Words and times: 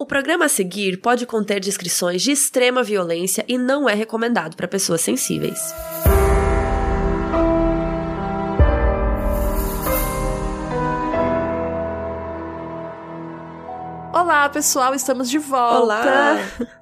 O 0.00 0.06
programa 0.06 0.46
a 0.46 0.48
seguir 0.48 0.98
pode 1.02 1.26
conter 1.26 1.60
descrições 1.60 2.22
de 2.22 2.32
extrema 2.32 2.82
violência 2.82 3.44
e 3.46 3.58
não 3.58 3.86
é 3.86 3.92
recomendado 3.92 4.56
para 4.56 4.66
pessoas 4.66 5.02
sensíveis. 5.02 5.74
Olá, 14.10 14.48
pessoal, 14.48 14.94
estamos 14.94 15.28
de 15.28 15.38
volta. 15.38 15.82
Olá. 15.82 16.36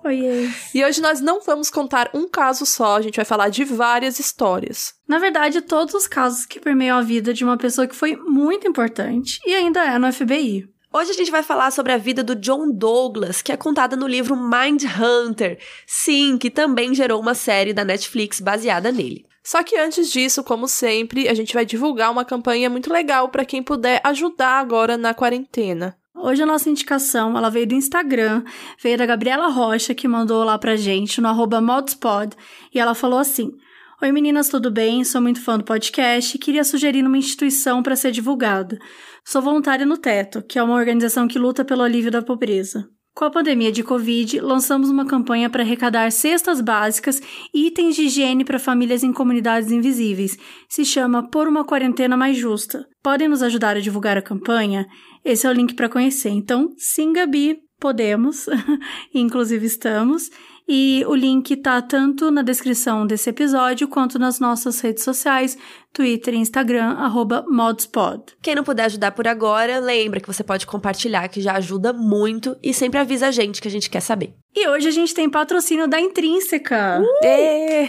Oiê. 0.04 0.48
E 0.72 0.84
hoje 0.84 1.00
nós 1.00 1.20
não 1.20 1.40
vamos 1.40 1.70
contar 1.70 2.08
um 2.14 2.28
caso 2.28 2.64
só, 2.64 2.98
a 2.98 3.02
gente 3.02 3.16
vai 3.16 3.24
falar 3.24 3.48
de 3.48 3.64
várias 3.64 4.20
histórias. 4.20 4.94
Na 5.08 5.18
verdade, 5.18 5.60
todos 5.60 5.92
os 5.92 6.06
casos 6.06 6.46
que 6.46 6.60
permeiam 6.60 6.96
a 6.96 7.02
vida 7.02 7.34
de 7.34 7.42
uma 7.42 7.58
pessoa 7.58 7.88
que 7.88 7.96
foi 7.96 8.14
muito 8.14 8.68
importante 8.68 9.40
e 9.44 9.56
ainda 9.56 9.84
é 9.84 9.98
no 9.98 10.12
FBI. 10.12 10.77
Hoje 10.90 11.10
a 11.10 11.14
gente 11.14 11.30
vai 11.30 11.42
falar 11.42 11.70
sobre 11.70 11.92
a 11.92 11.98
vida 11.98 12.24
do 12.24 12.34
John 12.34 12.70
Douglas, 12.70 13.42
que 13.42 13.52
é 13.52 13.58
contada 13.58 13.94
no 13.94 14.08
livro 14.08 14.34
Mind 14.34 14.84
Hunter. 14.84 15.58
Sim, 15.86 16.38
que 16.38 16.50
também 16.50 16.94
gerou 16.94 17.20
uma 17.20 17.34
série 17.34 17.74
da 17.74 17.84
Netflix 17.84 18.40
baseada 18.40 18.90
nele. 18.90 19.26
Só 19.44 19.62
que 19.62 19.76
antes 19.76 20.10
disso, 20.10 20.42
como 20.42 20.66
sempre, 20.66 21.28
a 21.28 21.34
gente 21.34 21.52
vai 21.52 21.66
divulgar 21.66 22.10
uma 22.10 22.24
campanha 22.24 22.70
muito 22.70 22.90
legal 22.90 23.28
para 23.28 23.44
quem 23.44 23.62
puder 23.62 24.00
ajudar 24.02 24.60
agora 24.60 24.96
na 24.96 25.12
quarentena. 25.12 25.94
Hoje 26.14 26.42
a 26.42 26.46
nossa 26.46 26.70
indicação, 26.70 27.36
ela 27.36 27.50
veio 27.50 27.66
do 27.66 27.74
Instagram, 27.74 28.42
veio 28.82 28.96
da 28.96 29.04
Gabriela 29.04 29.48
Rocha, 29.48 29.94
que 29.94 30.08
mandou 30.08 30.42
lá 30.42 30.58
pra 30.58 30.74
gente 30.74 31.20
no 31.20 31.28
arroba 31.28 31.60
modspod, 31.60 32.34
e 32.74 32.80
ela 32.80 32.94
falou 32.94 33.18
assim: 33.18 33.52
Oi 34.00 34.12
meninas, 34.12 34.48
tudo 34.48 34.70
bem? 34.70 35.02
Sou 35.02 35.20
muito 35.20 35.42
fã 35.42 35.58
do 35.58 35.64
podcast 35.64 36.36
e 36.36 36.38
queria 36.38 36.62
sugerir 36.62 37.04
uma 37.04 37.18
instituição 37.18 37.82
para 37.82 37.96
ser 37.96 38.12
divulgada. 38.12 38.78
Sou 39.24 39.42
voluntária 39.42 39.84
no 39.84 39.98
Teto, 39.98 40.40
que 40.40 40.56
é 40.56 40.62
uma 40.62 40.76
organização 40.76 41.26
que 41.26 41.36
luta 41.36 41.64
pelo 41.64 41.82
alívio 41.82 42.08
da 42.08 42.22
pobreza. 42.22 42.88
Com 43.12 43.24
a 43.24 43.30
pandemia 43.30 43.72
de 43.72 43.82
Covid, 43.82 44.38
lançamos 44.38 44.88
uma 44.88 45.04
campanha 45.04 45.50
para 45.50 45.64
arrecadar 45.64 46.12
cestas 46.12 46.60
básicas 46.60 47.20
e 47.52 47.66
itens 47.66 47.96
de 47.96 48.02
higiene 48.02 48.44
para 48.44 48.60
famílias 48.60 49.02
em 49.02 49.12
comunidades 49.12 49.72
invisíveis. 49.72 50.38
Se 50.68 50.84
chama 50.84 51.28
Por 51.28 51.48
uma 51.48 51.64
Quarentena 51.64 52.16
Mais 52.16 52.36
Justa. 52.36 52.86
Podem 53.02 53.26
nos 53.26 53.42
ajudar 53.42 53.76
a 53.76 53.80
divulgar 53.80 54.16
a 54.16 54.22
campanha? 54.22 54.86
Esse 55.24 55.44
é 55.44 55.50
o 55.50 55.52
link 55.52 55.74
para 55.74 55.88
conhecer. 55.88 56.28
Então, 56.28 56.70
sim, 56.76 57.12
Gabi, 57.12 57.58
podemos, 57.80 58.46
inclusive 59.12 59.66
estamos. 59.66 60.30
E 60.68 61.02
o 61.06 61.14
link 61.14 61.56
tá 61.56 61.80
tanto 61.80 62.30
na 62.30 62.42
descrição 62.42 63.06
desse 63.06 63.30
episódio 63.30 63.88
quanto 63.88 64.18
nas 64.18 64.38
nossas 64.38 64.78
redes 64.80 65.02
sociais, 65.02 65.56
Twitter 65.94 66.34
e 66.34 66.36
Instagram, 66.36 66.90
arroba 66.90 67.42
modspod. 67.48 68.22
Quem 68.42 68.54
não 68.54 68.62
puder 68.62 68.84
ajudar 68.84 69.12
por 69.12 69.26
agora, 69.26 69.78
lembra 69.78 70.20
que 70.20 70.26
você 70.26 70.44
pode 70.44 70.66
compartilhar, 70.66 71.26
que 71.28 71.40
já 71.40 71.54
ajuda 71.54 71.94
muito 71.94 72.54
e 72.62 72.74
sempre 72.74 72.98
avisa 72.98 73.28
a 73.28 73.30
gente 73.30 73.62
que 73.62 73.68
a 73.68 73.70
gente 73.70 73.88
quer 73.88 74.00
saber. 74.00 74.34
E 74.54 74.68
hoje 74.68 74.88
a 74.88 74.90
gente 74.90 75.14
tem 75.14 75.30
patrocínio 75.30 75.88
da 75.88 75.98
Intrínseca, 75.98 77.02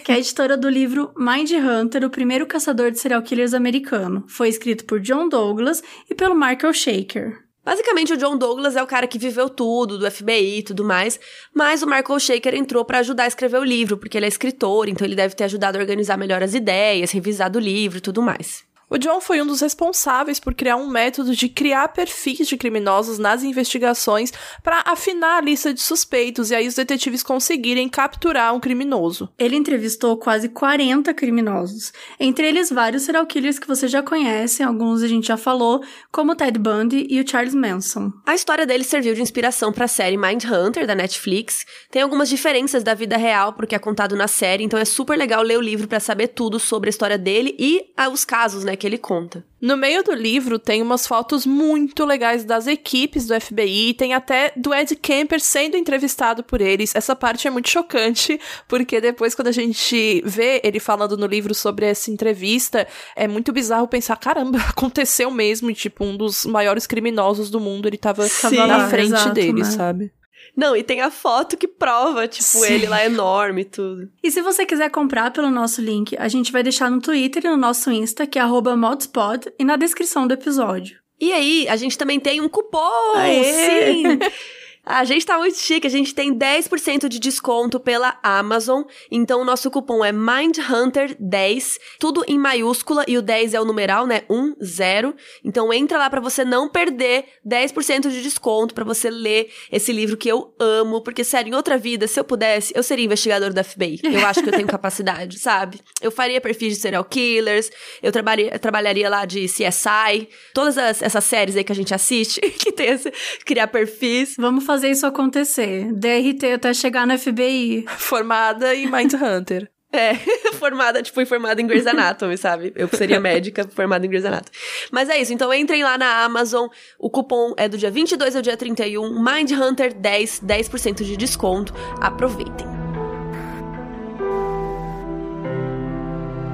que 0.05 0.11
é 0.11 0.15
a 0.15 0.19
editora 0.19 0.55
do 0.55 0.69
livro 0.69 1.11
Mind 1.17 1.51
Hunter, 1.51 2.05
o 2.05 2.09
primeiro 2.09 2.47
caçador 2.47 2.91
de 2.91 2.99
serial 2.99 3.21
killers 3.21 3.53
americano. 3.53 4.23
Foi 4.27 4.47
escrito 4.47 4.85
por 4.85 5.01
John 5.01 5.27
Douglas 5.27 5.83
e 6.09 6.15
pelo 6.15 6.33
Michael 6.33 6.71
Shaker. 6.71 7.48
Basicamente, 7.69 8.13
o 8.13 8.17
John 8.17 8.35
Douglas 8.35 8.75
é 8.75 8.81
o 8.81 8.87
cara 8.87 9.05
que 9.05 9.19
viveu 9.19 9.47
tudo, 9.47 9.99
do 9.99 10.09
FBI 10.09 10.57
e 10.57 10.63
tudo 10.63 10.83
mais, 10.83 11.19
mas 11.53 11.83
o 11.83 11.85
Michael 11.85 12.19
Shaker 12.19 12.55
entrou 12.55 12.83
para 12.83 12.97
ajudar 12.97 13.25
a 13.25 13.27
escrever 13.27 13.59
o 13.59 13.63
livro, 13.63 13.95
porque 13.95 14.17
ele 14.17 14.25
é 14.25 14.27
escritor, 14.27 14.89
então 14.89 15.05
ele 15.05 15.15
deve 15.15 15.35
ter 15.35 15.43
ajudado 15.43 15.77
a 15.77 15.81
organizar 15.81 16.17
melhor 16.17 16.41
as 16.41 16.55
ideias, 16.55 17.11
revisado 17.11 17.59
o 17.59 17.61
livro 17.61 17.99
e 17.99 18.01
tudo 18.01 18.23
mais. 18.23 18.67
O 18.91 18.97
John 18.97 19.21
foi 19.21 19.39
um 19.39 19.45
dos 19.45 19.61
responsáveis 19.61 20.39
por 20.39 20.55
criar 20.55 20.75
um 20.75 20.87
método 20.89 21.35
de 21.35 21.47
criar 21.47 21.89
perfis 21.89 22.47
de 22.47 22.57
criminosos 22.57 23.19
nas 23.19 23.43
investigações 23.43 24.33
para 24.63 24.81
afinar 24.83 25.37
a 25.37 25.41
lista 25.41 25.71
de 25.71 25.79
suspeitos 25.79 26.49
e 26.49 26.55
aí 26.55 26.67
os 26.67 26.73
detetives 26.73 27.21
conseguirem 27.21 27.87
capturar 27.87 28.55
um 28.55 28.59
criminoso. 28.59 29.29
Ele 29.37 29.55
entrevistou 29.55 30.17
quase 30.17 30.49
40 30.49 31.13
criminosos, 31.13 31.93
entre 32.19 32.47
eles 32.47 32.71
vários 32.71 33.03
serial 33.03 33.27
killers 33.27 33.59
que 33.59 33.67
você 33.67 33.87
já 33.87 34.01
conhece, 34.01 34.63
alguns 34.63 35.03
a 35.03 35.07
gente 35.07 35.27
já 35.27 35.37
falou, 35.37 35.83
como 36.11 36.31
o 36.31 36.35
Ted 36.35 36.57
Bundy 36.57 37.05
e 37.11 37.21
o 37.21 37.29
Charles 37.29 37.53
Manson. 37.53 38.11
A 38.25 38.33
história 38.33 38.65
dele 38.65 38.83
serviu 38.83 39.13
de 39.13 39.21
inspiração 39.21 39.71
para 39.71 39.85
a 39.85 39.87
série 39.87 40.17
Mind 40.17 40.43
Hunter 40.45 40.87
da 40.87 40.95
Netflix. 40.95 41.63
Tem 41.91 42.01
algumas 42.01 42.27
diferenças 42.27 42.83
da 42.83 42.95
vida 42.95 43.17
real 43.17 43.53
porque 43.53 43.75
é 43.75 43.79
contado 43.79 44.15
na 44.15 44.27
série, 44.27 44.63
então 44.63 44.79
é 44.79 44.85
super 44.85 45.15
legal 45.15 45.43
ler 45.43 45.59
o 45.59 45.61
livro 45.61 45.87
para 45.87 45.99
saber 45.99 46.29
tudo 46.29 46.59
sobre 46.59 46.89
a 46.89 46.91
história 46.91 47.19
dele 47.19 47.55
e 47.59 47.91
ah, 47.95 48.09
os 48.09 48.25
casos, 48.25 48.63
né, 48.63 48.78
que 48.79 48.87
ele 48.87 48.97
conta. 48.97 49.45
No 49.61 49.75
meio 49.75 50.03
do 50.03 50.13
livro 50.13 50.57
tem 50.57 50.81
umas 50.81 51.05
fotos 51.05 51.45
muito 51.45 52.05
legais 52.05 52.43
das 52.45 52.65
equipes 52.65 53.27
do 53.27 53.39
FBI, 53.39 53.93
tem 53.93 54.13
até 54.13 54.51
do 54.55 54.73
Ed 54.73 54.95
Kemper 54.95 55.39
sendo 55.39 55.77
entrevistado 55.77 56.43
por 56.43 56.61
eles. 56.61 56.95
Essa 56.95 57.15
parte 57.15 57.47
é 57.47 57.51
muito 57.51 57.69
chocante, 57.69 58.39
porque 58.67 59.01
depois 59.01 59.35
quando 59.35 59.49
a 59.49 59.51
gente 59.51 60.23
vê 60.25 60.61
ele 60.63 60.79
falando 60.79 61.17
no 61.17 61.27
livro 61.27 61.53
sobre 61.53 61.85
essa 61.85 62.09
entrevista, 62.09 62.87
é 63.15 63.27
muito 63.27 63.51
bizarro 63.51 63.87
pensar, 63.87 64.15
caramba, 64.15 64.59
aconteceu 64.69 65.29
mesmo, 65.29 65.69
e, 65.69 65.75
tipo, 65.75 66.03
um 66.05 66.15
dos 66.15 66.45
maiores 66.45 66.87
criminosos 66.87 67.49
do 67.49 67.59
mundo, 67.59 67.87
ele 67.87 67.97
tava, 67.97 68.27
Sim, 68.27 68.55
na 68.55 68.87
frente 68.87 69.13
exato, 69.13 69.33
dele, 69.33 69.61
né? 69.61 69.65
sabe? 69.65 70.11
Não, 70.55 70.75
e 70.75 70.83
tem 70.83 71.01
a 71.01 71.11
foto 71.11 71.57
que 71.57 71.67
prova, 71.67 72.27
tipo, 72.27 72.43
Sim. 72.43 72.73
ele 72.73 72.87
lá 72.87 73.05
enorme 73.05 73.61
e 73.61 73.65
tudo. 73.65 74.09
E 74.23 74.31
se 74.31 74.41
você 74.41 74.65
quiser 74.65 74.89
comprar 74.89 75.31
pelo 75.31 75.49
nosso 75.49 75.81
link, 75.81 76.15
a 76.17 76.27
gente 76.27 76.51
vai 76.51 76.63
deixar 76.63 76.89
no 76.89 77.01
Twitter 77.01 77.45
e 77.45 77.49
no 77.49 77.57
nosso 77.57 77.91
Insta, 77.91 78.27
que 78.27 78.37
é 78.39 78.45
modspod, 78.45 79.51
e 79.57 79.63
na 79.63 79.75
descrição 79.75 80.27
do 80.27 80.33
episódio. 80.33 80.97
E 81.19 81.33
aí, 81.33 81.67
a 81.67 81.75
gente 81.75 81.97
também 81.97 82.19
tem 82.19 82.39
um 82.41 82.47
cupom! 82.47 83.15
Aê! 83.15 83.43
Sim! 83.43 84.19
A 84.91 85.03
gente 85.05 85.23
tá 85.23 85.37
muito 85.37 85.55
chique, 85.59 85.85
a 85.85 85.89
gente 85.89 86.15
tem 86.15 86.33
10% 86.35 87.07
de 87.07 87.19
desconto 87.19 87.79
pela 87.79 88.17
Amazon. 88.23 88.81
Então 89.11 89.41
o 89.41 89.45
nosso 89.45 89.69
cupom 89.69 90.03
é 90.03 90.11
MindHunter10, 90.11 91.77
tudo 91.99 92.23
em 92.27 92.39
maiúscula 92.39 93.03
e 93.07 93.15
o 93.15 93.21
10 93.21 93.53
é 93.53 93.61
o 93.61 93.65
numeral, 93.65 94.07
né? 94.07 94.23
1 94.27 94.55
0. 94.59 95.15
Então 95.45 95.71
entra 95.71 95.99
lá 95.99 96.09
pra 96.09 96.19
você 96.19 96.43
não 96.43 96.67
perder 96.67 97.25
10% 97.47 98.09
de 98.09 98.23
desconto 98.23 98.73
pra 98.73 98.83
você 98.83 99.11
ler 99.11 99.51
esse 99.71 99.91
livro 99.93 100.17
que 100.17 100.27
eu 100.27 100.55
amo, 100.59 101.01
porque 101.01 101.23
sério, 101.23 101.51
em 101.51 101.55
outra 101.55 101.77
vida, 101.77 102.07
se 102.07 102.19
eu 102.19 102.23
pudesse, 102.23 102.73
eu 102.75 102.81
seria 102.81 103.05
investigador 103.05 103.53
da 103.53 103.63
FBI. 103.63 103.99
Eu 104.03 104.25
acho 104.25 104.41
que 104.41 104.49
eu 104.49 104.53
tenho 104.53 104.65
capacidade, 104.67 105.37
sabe? 105.37 105.79
Eu 106.01 106.09
faria 106.09 106.41
perfis 106.41 106.73
de 106.75 106.81
serial 106.81 107.03
killers, 107.05 107.69
eu 108.01 108.11
trabalharia, 108.11 108.57
trabalharia 108.57 109.07
lá 109.07 109.23
de 109.25 109.45
CSI, 109.45 110.27
todas 110.51 110.79
as- 110.79 111.03
essas 111.03 111.23
séries 111.23 111.55
aí 111.55 111.63
que 111.63 111.71
a 111.71 111.75
gente 111.75 111.93
assiste, 111.93 112.41
que 112.57 112.71
tem 112.71 112.87
esse 112.89 113.11
criar 113.45 113.67
perfis. 113.67 114.33
Vamos 114.37 114.65
fazer 114.65 114.78
isso 114.87 115.05
acontecer. 115.05 115.91
DRT 115.93 116.53
até 116.53 116.73
chegar 116.73 117.05
no 117.05 117.17
FBI. 117.17 117.85
Formada 117.97 118.73
em 118.75 118.89
Mindhunter. 118.89 119.69
É, 119.91 120.13
formada, 120.53 121.01
tipo, 121.01 121.25
formada 121.25 121.59
em 121.59 121.65
Grey's 121.65 121.87
Anatomy, 121.87 122.37
sabe? 122.37 122.71
Eu 122.75 122.87
seria 122.89 123.19
médica 123.19 123.67
formada 123.67 124.05
em 124.05 124.09
Grey's 124.09 124.23
Anatomy. 124.23 124.55
Mas 124.91 125.09
é 125.09 125.19
isso, 125.19 125.33
então 125.33 125.51
entrem 125.51 125.83
lá 125.83 125.97
na 125.97 126.23
Amazon, 126.23 126.67
o 126.99 127.09
cupom 127.09 127.55
é 127.57 127.67
do 127.67 127.75
dia 127.75 127.89
22 127.89 128.35
ao 128.35 128.41
dia 128.43 128.55
31, 128.55 129.19
Mindhunter 129.19 129.91
10, 129.91 130.41
10% 130.45 131.03
de 131.03 131.17
desconto, 131.17 131.73
aproveitem. 131.99 132.78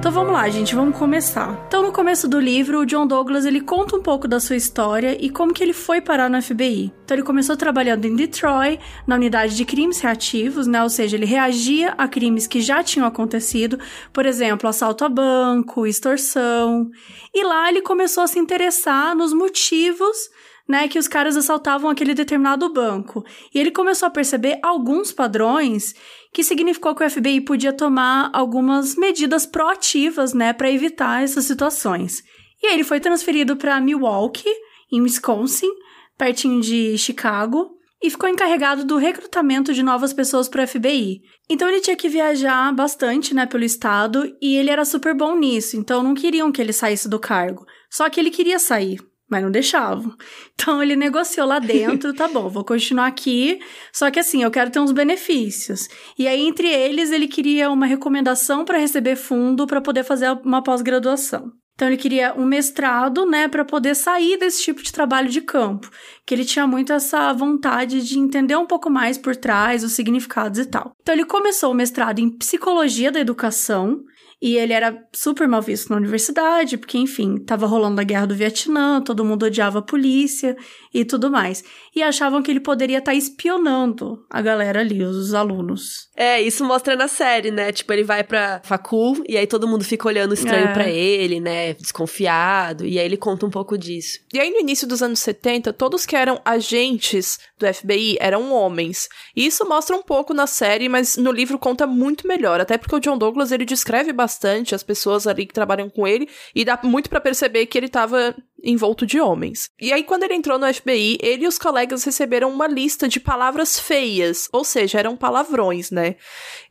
Então 0.06 0.14
vamos 0.14 0.34
lá, 0.34 0.48
gente, 0.48 0.72
vamos 0.72 0.96
começar. 0.96 1.64
Então 1.66 1.82
no 1.82 1.92
começo 1.92 2.28
do 2.28 2.38
livro, 2.38 2.78
o 2.78 2.86
John 2.86 3.08
Douglas 3.08 3.44
ele 3.44 3.60
conta 3.60 3.96
um 3.96 4.00
pouco 4.00 4.28
da 4.28 4.38
sua 4.38 4.54
história 4.54 5.16
e 5.20 5.28
como 5.28 5.52
que 5.52 5.64
ele 5.64 5.72
foi 5.72 6.00
parar 6.00 6.30
no 6.30 6.40
FBI. 6.40 6.92
Então 7.04 7.16
ele 7.16 7.26
começou 7.26 7.56
trabalhando 7.56 8.04
em 8.04 8.14
Detroit, 8.14 8.78
na 9.04 9.16
unidade 9.16 9.56
de 9.56 9.64
crimes 9.64 9.98
reativos, 9.98 10.68
né? 10.68 10.80
Ou 10.80 10.88
seja, 10.88 11.16
ele 11.16 11.26
reagia 11.26 11.92
a 11.98 12.06
crimes 12.06 12.46
que 12.46 12.60
já 12.60 12.84
tinham 12.84 13.04
acontecido, 13.04 13.80
por 14.12 14.26
exemplo, 14.26 14.68
assalto 14.68 15.04
a 15.04 15.08
banco, 15.08 15.88
extorsão. 15.88 16.88
E 17.34 17.42
lá 17.42 17.68
ele 17.68 17.82
começou 17.82 18.22
a 18.22 18.28
se 18.28 18.38
interessar 18.38 19.12
nos 19.16 19.32
motivos 19.32 20.30
né, 20.68 20.88
que 20.88 20.98
os 20.98 21.06
caras 21.06 21.36
assaltavam 21.36 21.90
aquele 21.90 22.14
determinado 22.14 22.72
banco. 22.72 23.24
E 23.54 23.58
ele 23.58 23.70
começou 23.70 24.06
a 24.06 24.10
perceber 24.10 24.58
alguns 24.62 25.12
padrões 25.12 25.94
que 26.36 26.44
significou 26.44 26.94
que 26.94 27.02
o 27.02 27.08
FBI 27.08 27.40
podia 27.40 27.72
tomar 27.72 28.28
algumas 28.30 28.94
medidas 28.94 29.46
proativas, 29.46 30.34
né, 30.34 30.52
para 30.52 30.70
evitar 30.70 31.24
essas 31.24 31.46
situações. 31.46 32.22
E 32.62 32.66
aí 32.66 32.74
ele 32.74 32.84
foi 32.84 33.00
transferido 33.00 33.56
para 33.56 33.80
Milwaukee, 33.80 34.52
em 34.92 35.00
Wisconsin, 35.00 35.70
pertinho 36.18 36.60
de 36.60 36.98
Chicago, 36.98 37.70
e 38.02 38.10
ficou 38.10 38.28
encarregado 38.28 38.84
do 38.84 38.98
recrutamento 38.98 39.72
de 39.72 39.82
novas 39.82 40.12
pessoas 40.12 40.46
para 40.46 40.62
o 40.62 40.68
FBI. 40.68 41.22
Então 41.48 41.66
ele 41.70 41.80
tinha 41.80 41.96
que 41.96 42.06
viajar 42.06 42.70
bastante, 42.74 43.34
né, 43.34 43.46
pelo 43.46 43.64
estado, 43.64 44.30
e 44.38 44.56
ele 44.56 44.68
era 44.68 44.84
super 44.84 45.14
bom 45.14 45.38
nisso, 45.38 45.78
então 45.78 46.02
não 46.02 46.14
queriam 46.14 46.52
que 46.52 46.60
ele 46.60 46.74
saísse 46.74 47.08
do 47.08 47.18
cargo. 47.18 47.64
Só 47.88 48.10
que 48.10 48.20
ele 48.20 48.30
queria 48.30 48.58
sair, 48.58 49.00
mas 49.28 49.42
não 49.42 49.50
deixavam. 49.50 50.14
Então 50.54 50.82
ele 50.82 50.96
negociou 50.96 51.46
lá 51.46 51.58
dentro, 51.58 52.14
tá 52.14 52.28
bom, 52.28 52.48
vou 52.48 52.64
continuar 52.64 53.06
aqui, 53.06 53.58
só 53.92 54.10
que 54.10 54.20
assim, 54.20 54.42
eu 54.42 54.50
quero 54.50 54.70
ter 54.70 54.80
uns 54.80 54.92
benefícios. 54.92 55.88
E 56.18 56.26
aí 56.26 56.46
entre 56.46 56.68
eles 56.68 57.10
ele 57.10 57.28
queria 57.28 57.70
uma 57.70 57.86
recomendação 57.86 58.64
para 58.64 58.78
receber 58.78 59.16
fundo 59.16 59.66
para 59.66 59.80
poder 59.80 60.04
fazer 60.04 60.30
uma 60.44 60.62
pós-graduação. 60.62 61.52
Então 61.76 61.88
ele 61.88 61.98
queria 61.98 62.34
um 62.34 62.46
mestrado, 62.46 63.26
né, 63.26 63.48
para 63.48 63.62
poder 63.62 63.94
sair 63.94 64.38
desse 64.38 64.64
tipo 64.64 64.82
de 64.82 64.90
trabalho 64.90 65.28
de 65.28 65.42
campo, 65.42 65.90
que 66.24 66.34
ele 66.34 66.44
tinha 66.44 66.66
muito 66.66 66.90
essa 66.90 67.34
vontade 67.34 68.02
de 68.02 68.18
entender 68.18 68.56
um 68.56 68.64
pouco 68.64 68.88
mais 68.88 69.18
por 69.18 69.36
trás 69.36 69.84
os 69.84 69.92
significados 69.92 70.58
e 70.58 70.64
tal. 70.64 70.96
Então 71.02 71.14
ele 71.14 71.26
começou 71.26 71.70
o 71.70 71.74
mestrado 71.74 72.18
em 72.18 72.30
psicologia 72.30 73.12
da 73.12 73.20
educação 73.20 74.02
e 74.40 74.56
ele 74.56 74.74
era 74.74 75.02
super 75.14 75.48
mal 75.48 75.62
visto 75.62 75.88
na 75.88 75.96
universidade, 75.96 76.76
porque, 76.76 76.98
enfim, 76.98 77.38
tava 77.38 77.66
rolando 77.66 78.00
a 78.00 78.04
guerra 78.04 78.26
do 78.26 78.34
Vietnã, 78.34 79.00
todo 79.00 79.24
mundo 79.24 79.46
odiava 79.46 79.78
a 79.78 79.82
polícia 79.82 80.54
e 80.92 81.06
tudo 81.06 81.30
mais. 81.30 81.64
E 81.94 82.02
achavam 82.02 82.42
que 82.42 82.50
ele 82.50 82.60
poderia 82.60 82.98
estar 82.98 83.12
tá 83.12 83.16
espionando 83.16 84.24
a 84.30 84.42
galera 84.42 84.80
ali, 84.80 85.02
os 85.02 85.32
alunos. 85.32 86.10
É, 86.14 86.40
isso 86.40 86.64
mostra 86.64 86.94
na 86.94 87.08
série, 87.08 87.50
né? 87.50 87.72
Tipo, 87.72 87.94
ele 87.94 88.04
vai 88.04 88.22
pra 88.22 88.60
facul 88.62 89.22
e 89.26 89.38
aí 89.38 89.46
todo 89.46 89.66
mundo 89.66 89.84
fica 89.84 90.06
olhando 90.06 90.34
estranho 90.34 90.68
é. 90.68 90.72
para 90.72 90.88
ele, 90.88 91.40
né? 91.40 91.72
Desconfiado. 91.72 92.84
E 92.84 92.98
aí 92.98 93.06
ele 93.06 93.16
conta 93.16 93.46
um 93.46 93.50
pouco 93.50 93.78
disso. 93.78 94.18
E 94.34 94.38
aí 94.38 94.50
no 94.50 94.60
início 94.60 94.86
dos 94.86 95.02
anos 95.02 95.20
70, 95.20 95.72
todos 95.72 96.04
que 96.04 96.14
eram 96.14 96.40
agentes 96.44 97.38
do 97.58 97.66
FBI 97.72 98.18
eram 98.20 98.52
homens. 98.52 99.08
E 99.34 99.46
isso 99.46 99.66
mostra 99.66 99.96
um 99.96 100.02
pouco 100.02 100.34
na 100.34 100.46
série, 100.46 100.90
mas 100.90 101.16
no 101.16 101.32
livro 101.32 101.58
conta 101.58 101.86
muito 101.86 102.28
melhor. 102.28 102.60
Até 102.60 102.76
porque 102.76 102.94
o 102.94 103.00
John 103.00 103.16
Douglas 103.16 103.50
ele 103.50 103.64
descreve 103.64 104.12
bastante 104.12 104.25
bastante 104.26 104.74
as 104.74 104.82
pessoas 104.82 105.26
ali 105.26 105.46
que 105.46 105.54
trabalham 105.54 105.88
com 105.88 106.06
ele 106.06 106.28
e 106.52 106.64
dá 106.64 106.78
muito 106.82 107.08
para 107.08 107.20
perceber 107.20 107.66
que 107.66 107.78
ele 107.78 107.88
tava 107.88 108.34
envolto 108.62 109.06
de 109.06 109.20
homens. 109.20 109.70
E 109.80 109.92
aí, 109.92 110.02
quando 110.02 110.24
ele 110.24 110.34
entrou 110.34 110.58
no 110.58 110.72
FBI, 110.72 111.18
ele 111.20 111.44
e 111.44 111.48
os 111.48 111.58
colegas 111.58 112.04
receberam 112.04 112.50
uma 112.50 112.66
lista 112.66 113.08
de 113.08 113.20
palavras 113.20 113.78
feias, 113.78 114.48
ou 114.52 114.64
seja, 114.64 114.98
eram 114.98 115.16
palavrões, 115.16 115.90
né? 115.90 116.16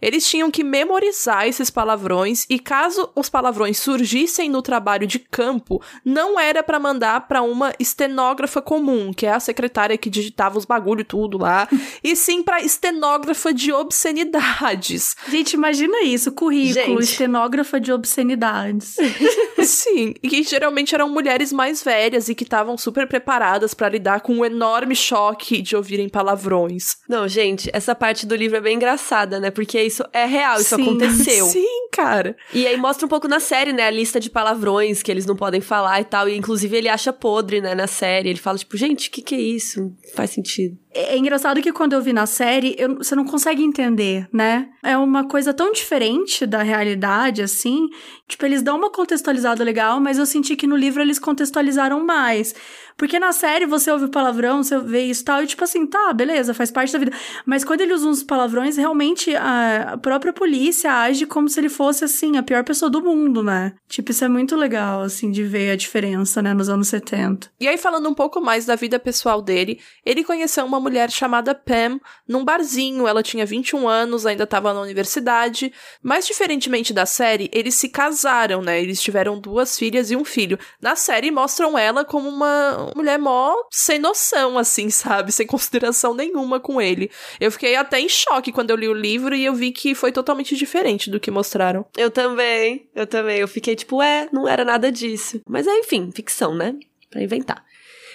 Eles 0.02 0.28
tinham 0.28 0.50
que 0.52 0.64
memorizar 0.64 1.48
esses 1.48 1.70
palavrões 1.70 2.46
e 2.50 2.60
caso 2.60 3.10
os 3.16 3.30
palavrões 3.30 3.78
surgissem 3.78 4.50
no 4.50 4.62
trabalho 4.62 5.08
de 5.08 5.20
campo, 5.20 5.82
não 6.04 6.40
era 6.40 6.64
para 6.64 6.80
mandar 6.80 7.28
para 7.28 7.42
uma 7.42 7.74
estenógrafa 7.80 8.62
comum, 8.62 9.14
que 9.14 9.26
é 9.26 9.32
a 9.32 9.40
secretária 9.40 9.98
que 9.98 10.10
digitava 10.10 10.58
os 10.58 10.66
bagulho 10.66 11.06
tudo 11.06 11.38
lá, 11.38 11.68
e 12.04 12.16
sim 12.16 12.44
para 12.44 12.62
estenógrafa 12.62 13.54
de 13.54 13.72
obscenidades. 13.72 15.16
Gente, 15.30 15.54
imagina 15.54 16.04
isso, 16.04 16.32
currículo, 16.32 17.02
Gente. 17.02 17.04
estenógrafa 17.04 17.80
de 17.80 17.92
obscenidades. 17.92 18.96
sim, 19.64 20.14
e 20.22 20.30
que 20.30 20.44
geralmente 20.44 20.94
eram 20.94 21.10
mulheres 21.10 21.52
mais 21.54 21.75
velhas 21.84 22.30
e 22.30 22.36
que 22.36 22.44
estavam 22.44 22.78
super 22.78 23.08
preparadas 23.08 23.74
para 23.74 23.90
lidar 23.90 24.22
com 24.22 24.40
o 24.40 24.46
enorme 24.46 24.96
choque 24.96 25.62
de 25.62 25.76
ouvirem 25.76 26.10
palavrões. 26.10 26.98
Não, 27.08 27.28
gente, 27.28 27.70
essa 27.74 27.96
parte 27.96 28.26
do 28.26 28.36
livro 28.36 28.58
é 28.58 28.62
bem 28.62 28.76
engraçada, 28.76 29.40
né? 29.40 29.52
Porque 29.52 29.82
isso 29.82 30.04
é 30.12 30.26
real, 30.26 30.60
isso 30.60 30.76
Sim. 30.76 30.84
aconteceu. 30.84 31.46
Sim, 31.48 31.88
cara. 31.96 32.36
E 32.54 32.68
aí 32.68 32.76
mostra 32.76 33.06
um 33.06 33.10
pouco 33.10 33.28
na 33.28 33.40
série, 33.40 33.72
né? 33.72 33.84
A 33.84 33.90
lista 33.90 34.20
de 34.20 34.30
palavrões 34.30 35.02
que 35.02 35.10
eles 35.10 35.26
não 35.26 35.36
podem 35.36 35.62
falar 35.62 36.02
e 36.02 36.04
tal. 36.04 36.28
E 36.28 36.36
inclusive 36.36 36.76
ele 36.76 36.90
acha 36.90 37.14
podre, 37.14 37.62
né? 37.62 37.74
Na 37.74 37.88
série. 37.88 38.30
Ele 38.30 38.40
fala, 38.40 38.58
tipo, 38.58 38.76
gente, 38.76 39.08
o 39.08 39.12
que, 39.12 39.22
que 39.22 39.34
é 39.34 39.40
isso? 39.40 39.96
Faz 40.14 40.32
sentido. 40.32 40.78
É, 40.94 41.14
é 41.14 41.18
engraçado 41.18 41.62
que 41.62 41.72
quando 41.72 41.94
eu 41.94 42.02
vi 42.02 42.12
na 42.12 42.26
série, 42.26 42.76
eu, 42.78 42.98
você 42.98 43.16
não 43.16 43.26
consegue 43.26 43.64
entender, 43.64 44.28
né? 44.32 44.68
É 44.84 44.98
uma 44.98 45.28
coisa 45.28 45.54
tão 45.54 45.72
diferente 45.72 46.46
da 46.46 46.62
realidade, 46.62 47.42
assim. 47.42 47.88
Tipo, 48.28 48.46
eles 48.46 48.62
dão 48.62 48.78
uma 48.78 48.92
contextualizada 48.92 49.64
legal, 49.64 50.00
mas 50.02 50.18
eu 50.18 50.26
senti 50.26 50.56
que 50.56 50.68
no 50.68 50.76
livro 50.76 51.02
eles 51.02 51.20
contextualizaram 51.20 52.06
mais. 52.06 52.54
Porque 52.98 53.20
na 53.20 53.32
série 53.32 53.66
você 53.66 53.92
ouve 53.92 54.08
palavrão, 54.08 54.64
você 54.64 54.80
vê 54.80 55.04
isso 55.04 55.22
e 55.22 55.26
tal, 55.26 55.44
e 55.44 55.48
tipo 55.48 55.64
assim, 55.64 55.86
tá, 55.86 56.14
beleza, 56.14 56.54
faz 56.54 56.72
parte 56.72 56.94
da 56.94 57.00
vida. 57.00 57.12
Mas 57.46 57.64
quando 57.64 57.82
ele 57.82 57.94
usa 57.94 58.08
uns 58.08 58.24
palavrões, 58.24 58.78
realmente 58.78 59.36
a 59.36 59.98
própria 60.02 60.32
polícia 60.32 60.92
age 60.92 61.26
como 61.26 61.50
se 61.50 61.60
ele 61.60 61.70
fosse, 61.70 62.06
assim, 62.06 62.38
a 62.38 62.44
pior 62.44 62.64
pessoa 62.64 62.90
do 62.90 63.02
mundo, 63.02 63.44
né? 63.44 63.74
Tipo, 63.88 64.12
isso 64.12 64.24
é 64.24 64.30
muito 64.30 64.56
legal, 64.56 65.02
assim, 65.02 65.30
de 65.30 65.44
ver 65.44 65.72
a 65.72 65.76
diferença, 65.76 66.42
né, 66.42 66.54
nos 66.54 66.70
anos 66.70 66.88
70. 66.88 67.52
E 67.60 67.68
aí, 67.68 67.78
falando 67.78 68.10
um 68.10 68.14
pouco 68.14 68.40
mais 68.40 68.66
da 68.66 68.76
vida 68.76 69.00
pessoal 69.00 69.42
dele, 69.42 69.80
ele 70.06 70.24
conheceu 70.24 70.66
uma 70.66 70.80
mulher 70.80 71.12
chamada 71.12 71.54
Pam 71.54 72.00
num 72.28 72.46
barzinho. 72.46 73.08
Ela 73.08 73.22
tinha 73.22 73.46
21 73.46 73.88
anos, 73.88 74.26
ainda 74.26 74.44
estava 74.44 74.74
na 74.74 74.82
universidade. 74.82 75.74
Mas, 76.02 76.26
diferentemente 76.26 76.94
da 76.94 77.06
série, 77.06 77.50
eles 77.54 77.76
se 77.76 77.90
casaram, 77.90 78.62
né? 78.62 78.82
Eles 78.82 79.02
tiveram 79.02 79.40
duas 79.40 79.78
filhas 79.78 80.12
e 80.12 80.16
um 80.16 80.24
filho. 80.24 80.58
Na 80.82 80.96
série, 80.96 81.32
mostram 81.32 81.78
ela 81.78 82.06
como 82.06 82.30
uma 82.30 82.85
mulher 82.96 83.18
mó 83.18 83.56
sem 83.72 84.00
noção, 84.00 84.58
assim, 84.58 84.90
sabe? 84.90 85.32
Sem 85.32 85.48
consideração 85.48 86.14
nenhuma 86.14 86.60
com 86.60 86.82
ele. 86.82 87.10
Eu 87.40 87.52
fiquei 87.52 87.76
até 87.76 88.00
em 88.00 88.10
choque 88.10 88.52
quando 88.52 88.72
eu 88.72 88.76
li 88.76 88.88
o 88.88 88.94
livro 88.94 89.36
e 89.36 89.46
eu 89.46 89.54
vi 89.54 89.72
que 89.72 89.96
foi 89.96 90.12
totalmente 90.12 90.56
diferente 90.56 91.10
do 91.10 91.20
que 91.20 91.32
mostraram. 91.32 91.86
Eu 91.98 92.12
também, 92.12 92.90
eu 92.96 93.08
também. 93.08 93.38
Eu 93.38 93.48
fiquei 93.48 93.76
tipo, 93.76 94.02
é, 94.02 94.28
não 94.32 94.48
era 94.48 94.66
nada 94.66 94.92
disso. 94.92 95.42
Mas 95.48 95.68
é, 95.68 95.80
enfim, 95.80 96.12
ficção, 96.14 96.54
né? 96.54 96.76
Pra 97.10 97.24
inventar. 97.24 97.64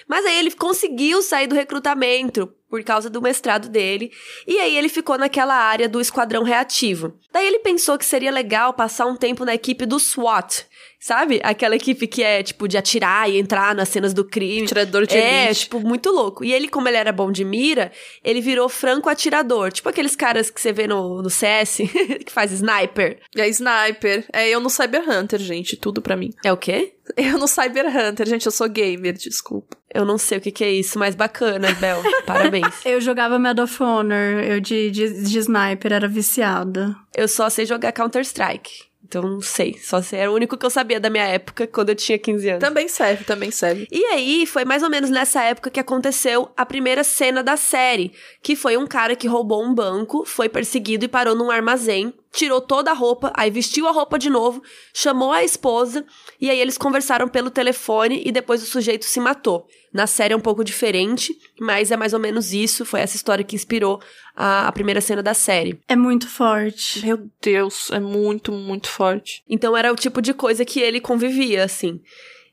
Mas 0.07 0.25
aí 0.25 0.37
ele 0.39 0.51
conseguiu 0.51 1.21
sair 1.21 1.47
do 1.47 1.55
recrutamento 1.55 2.53
por 2.69 2.83
causa 2.83 3.09
do 3.09 3.21
mestrado 3.21 3.67
dele, 3.67 4.11
e 4.47 4.57
aí 4.57 4.77
ele 4.77 4.87
ficou 4.87 5.17
naquela 5.17 5.55
área 5.55 5.89
do 5.89 5.99
esquadrão 5.99 6.43
reativo. 6.43 7.13
Daí 7.31 7.45
ele 7.45 7.59
pensou 7.59 7.97
que 7.97 8.05
seria 8.05 8.31
legal 8.31 8.73
passar 8.73 9.05
um 9.05 9.17
tempo 9.17 9.43
na 9.43 9.53
equipe 9.53 9.85
do 9.85 9.99
SWAT, 9.99 10.65
Sabe? 11.03 11.41
Aquela 11.43 11.75
equipe 11.75 12.05
que 12.05 12.21
é, 12.21 12.43
tipo, 12.43 12.67
de 12.67 12.77
atirar 12.77 13.27
e 13.27 13.39
entrar 13.39 13.73
nas 13.73 13.89
cenas 13.89 14.13
do 14.13 14.23
crime. 14.23 14.65
Atirador 14.65 15.07
de 15.07 15.17
É, 15.17 15.45
elite. 15.45 15.61
tipo, 15.61 15.79
muito 15.79 16.11
louco. 16.11 16.43
E 16.45 16.53
ele, 16.53 16.67
como 16.67 16.87
ele 16.87 16.95
era 16.97 17.11
bom 17.11 17.31
de 17.31 17.43
mira, 17.43 17.91
ele 18.23 18.39
virou 18.39 18.69
franco 18.69 19.09
atirador. 19.09 19.71
Tipo 19.71 19.89
aqueles 19.89 20.15
caras 20.15 20.51
que 20.51 20.61
você 20.61 20.71
vê 20.71 20.85
no, 20.85 21.23
no 21.23 21.29
CS, 21.29 21.77
que 22.23 22.31
faz 22.31 22.51
sniper. 22.51 23.19
É 23.35 23.47
sniper. 23.49 24.25
É 24.31 24.47
eu 24.47 24.59
no 24.59 24.69
Cyber 24.69 25.01
Hunter, 25.09 25.39
gente. 25.39 25.75
Tudo 25.75 26.03
pra 26.03 26.15
mim. 26.15 26.29
É 26.45 26.53
o 26.53 26.57
quê? 26.57 26.93
Eu 27.17 27.39
no 27.39 27.47
Cyber 27.47 27.85
Hunter, 27.87 28.27
gente. 28.27 28.45
Eu 28.45 28.51
sou 28.51 28.69
gamer, 28.69 29.13
desculpa. 29.13 29.75
Eu 29.91 30.05
não 30.05 30.19
sei 30.19 30.37
o 30.37 30.41
que, 30.41 30.51
que 30.51 30.63
é 30.63 30.71
isso, 30.71 30.99
mas 30.99 31.15
bacana, 31.15 31.73
Bel. 31.73 32.01
Parabéns. 32.27 32.85
Eu 32.85 33.01
jogava 33.01 33.39
Medal 33.39 33.65
of 33.65 33.81
Honor. 33.83 34.43
Eu 34.43 34.59
de, 34.61 34.91
de, 34.91 35.23
de 35.23 35.39
sniper 35.39 35.93
era 35.93 36.07
viciada. 36.07 36.95
Eu 37.15 37.27
só 37.27 37.49
sei 37.49 37.65
jogar 37.65 37.91
Counter-Strike. 37.91 38.90
Então, 39.11 39.23
não 39.23 39.41
sei. 39.41 39.77
Só 39.77 40.01
se 40.01 40.15
era 40.15 40.31
o 40.31 40.33
único 40.33 40.55
que 40.55 40.65
eu 40.65 40.69
sabia 40.69 40.97
da 40.97 41.09
minha 41.09 41.25
época, 41.25 41.67
quando 41.67 41.89
eu 41.89 41.95
tinha 41.95 42.17
15 42.17 42.47
anos. 42.47 42.61
Também 42.61 42.87
serve, 42.87 43.25
também 43.25 43.51
serve. 43.51 43.85
E 43.91 44.05
aí, 44.05 44.45
foi 44.45 44.63
mais 44.63 44.83
ou 44.83 44.89
menos 44.89 45.09
nessa 45.09 45.43
época 45.43 45.69
que 45.69 45.81
aconteceu 45.81 46.49
a 46.55 46.65
primeira 46.65 47.03
cena 47.03 47.43
da 47.43 47.57
série, 47.57 48.13
que 48.41 48.55
foi 48.55 48.77
um 48.77 48.87
cara 48.87 49.13
que 49.13 49.27
roubou 49.27 49.61
um 49.61 49.75
banco, 49.75 50.23
foi 50.25 50.47
perseguido 50.47 51.03
e 51.03 51.09
parou 51.09 51.35
num 51.35 51.51
armazém 51.51 52.13
tirou 52.31 52.61
toda 52.61 52.91
a 52.91 52.93
roupa, 52.93 53.31
aí 53.35 53.51
vestiu 53.51 53.87
a 53.87 53.91
roupa 53.91 54.17
de 54.17 54.29
novo, 54.29 54.61
chamou 54.93 55.31
a 55.31 55.43
esposa 55.43 56.05
e 56.39 56.49
aí 56.49 56.59
eles 56.59 56.77
conversaram 56.77 57.27
pelo 57.27 57.51
telefone 57.51 58.21
e 58.25 58.31
depois 58.31 58.63
o 58.63 58.65
sujeito 58.65 59.05
se 59.05 59.19
matou. 59.19 59.67
Na 59.93 60.07
série 60.07 60.33
é 60.33 60.37
um 60.37 60.41
pouco 60.41 60.63
diferente, 60.63 61.35
mas 61.59 61.91
é 61.91 61.97
mais 61.97 62.13
ou 62.13 62.19
menos 62.19 62.53
isso. 62.53 62.85
Foi 62.85 63.01
essa 63.01 63.17
história 63.17 63.43
que 63.43 63.55
inspirou 63.55 64.01
a, 64.33 64.67
a 64.67 64.71
primeira 64.71 65.01
cena 65.01 65.21
da 65.21 65.33
série. 65.33 65.81
É 65.87 65.97
muito 65.97 66.29
forte. 66.29 67.05
Meu 67.05 67.29
Deus, 67.41 67.91
é 67.91 67.99
muito, 67.99 68.53
muito 68.53 68.87
forte. 68.87 69.43
Então 69.49 69.75
era 69.75 69.91
o 69.91 69.95
tipo 69.95 70.21
de 70.21 70.33
coisa 70.33 70.63
que 70.63 70.79
ele 70.79 71.01
convivia, 71.01 71.65
assim. 71.65 71.99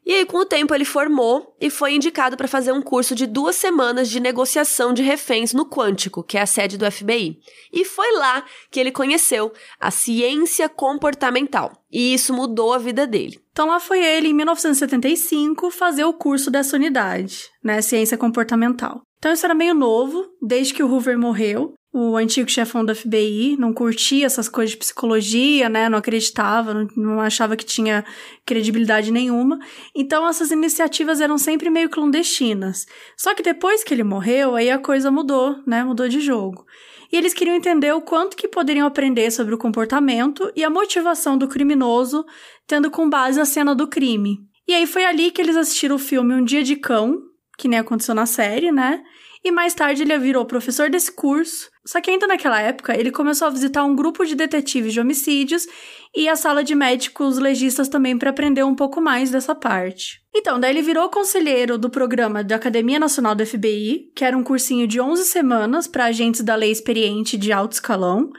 E 0.09 0.15
aí, 0.15 0.25
com 0.25 0.39
o 0.39 0.47
tempo, 0.47 0.75
ele 0.75 0.87
formou 0.87 1.55
e 1.61 1.69
foi 1.69 1.93
indicado 1.93 2.35
para 2.35 2.49
fazer 2.49 2.73
um 2.73 2.81
curso 2.81 3.15
de 3.15 3.27
duas 3.27 3.57
semanas 3.57 4.09
de 4.09 4.19
negociação 4.19 4.95
de 4.95 5.03
reféns 5.03 5.53
no 5.53 5.67
Quântico, 5.67 6.23
que 6.23 6.39
é 6.39 6.41
a 6.41 6.47
sede 6.47 6.79
do 6.79 6.91
FBI. 6.91 7.39
E 7.71 7.85
foi 7.85 8.11
lá 8.17 8.43
que 8.71 8.81
ele 8.81 8.91
conheceu 8.91 9.53
a 9.79 9.91
ciência 9.91 10.67
comportamental. 10.67 11.73
E 11.93 12.15
isso 12.15 12.33
mudou 12.33 12.73
a 12.73 12.79
vida 12.79 13.07
dele. 13.07 13.39
Então 13.53 13.69
lá 13.69 13.79
foi 13.79 14.03
ele, 14.03 14.29
em 14.29 14.33
1975, 14.33 15.71
fazer 15.71 16.05
o 16.05 16.15
curso 16.15 16.51
dessa 16.51 16.75
unidade, 16.75 17.51
né, 17.63 17.83
ciência 17.83 18.17
comportamental. 18.17 19.03
Então 19.19 19.31
isso 19.31 19.45
era 19.45 19.55
meio 19.55 19.75
novo, 19.75 20.25
desde 20.41 20.73
que 20.73 20.83
o 20.83 20.91
Hoover 20.91 21.19
morreu 21.19 21.75
o 21.93 22.17
antigo 22.17 22.51
chefão 22.51 22.85
da 22.85 22.95
FBI 22.95 23.57
não 23.59 23.73
curtia 23.73 24.27
essas 24.27 24.49
coisas 24.49 24.73
de 24.73 24.77
psicologia, 24.77 25.69
né? 25.69 25.89
Não 25.89 25.99
acreditava, 25.99 26.75
não, 26.75 26.89
não, 26.97 27.21
achava 27.21 27.57
que 27.57 27.65
tinha 27.65 28.05
credibilidade 28.45 29.11
nenhuma. 29.11 29.59
Então 29.95 30.29
essas 30.29 30.51
iniciativas 30.51 31.21
eram 31.21 31.39
sempre 31.39 31.71
meio 31.71 31.89
clandestinas. 31.89 32.87
Só 33.17 33.35
que 33.35 33.43
depois 33.43 33.83
que 33.83 33.95
ele 33.95 34.05
morreu, 34.05 34.55
aí 34.55 34.71
a 34.71 34.79
coisa 34.79 35.11
mudou, 35.11 35.57
né? 35.67 35.83
Mudou 35.83 36.09
de 36.09 36.21
jogo. 36.21 36.67
E 37.11 37.17
eles 37.17 37.33
queriam 37.33 37.57
entender 37.57 37.93
o 37.93 38.03
quanto 38.03 38.37
que 38.37 38.47
poderiam 38.47 38.87
aprender 38.87 39.31
sobre 39.31 39.55
o 39.55 39.59
comportamento 39.59 40.53
e 40.55 40.63
a 40.63 40.69
motivação 40.69 41.39
do 41.39 41.49
criminoso, 41.49 42.25
tendo 42.67 42.91
com 42.91 43.09
base 43.09 43.41
a 43.41 43.47
cena 43.47 43.75
do 43.75 43.89
crime. 43.89 44.39
E 44.67 44.75
aí 44.75 44.87
foi 44.87 45.07
ali 45.07 45.31
que 45.31 45.41
eles 45.41 45.57
assistiram 45.57 45.97
o 45.97 45.99
filme 45.99 46.35
Um 46.35 46.45
Dia 46.45 46.63
de 46.63 46.77
Cão, 46.77 47.19
que 47.57 47.67
nem 47.67 47.79
aconteceu 47.79 48.15
na 48.15 48.27
série, 48.27 48.71
né? 48.71 49.03
E 49.45 49.51
mais 49.51 49.75
tarde 49.75 50.03
ele 50.03 50.19
virou 50.19 50.45
professor 50.45 50.91
desse 50.91 51.13
curso. 51.13 51.71
Só 51.87 52.01
que 52.01 52.11
ainda 52.11 52.27
naquela 52.27 52.61
época, 52.61 52.99
ele 52.99 53.11
começou 53.11 53.47
a 53.49 53.51
visitar 53.51 53.85
um 53.85 53.97
grupo 53.97 54.25
de 54.25 54.35
detetives 54.35 54.93
de 54.93 55.01
homicídios 55.01 55.67
e 56.15 56.29
a 56.29 56.37
sala 56.37 56.63
de 56.63 56.75
médicos 56.75 57.39
legistas 57.39 57.89
também 57.89 58.19
para 58.19 58.31
aprender 58.31 58.63
um 58.65 58.75
pouco 58.75 59.01
mais 59.01 59.31
dessa 59.31 59.55
parte. 59.55 60.21
Então, 60.35 60.61
daí 60.61 60.73
ele 60.73 60.83
virou 60.83 61.09
conselheiro 61.09 61.79
do 61.79 61.89
programa 61.89 62.45
da 62.45 62.57
Academia 62.57 62.99
Nacional 62.99 63.35
do 63.35 63.47
FBI, 63.47 64.13
que 64.15 64.25
era 64.25 64.37
um 64.37 64.43
cursinho 64.43 64.87
de 64.87 65.01
11 65.01 65.25
semanas 65.25 65.87
para 65.87 66.07
agentes 66.07 66.43
da 66.43 66.55
lei 66.55 66.71
experiente 66.71 67.37
de 67.37 67.53
alto 67.53 67.73
escalão. 67.73 68.31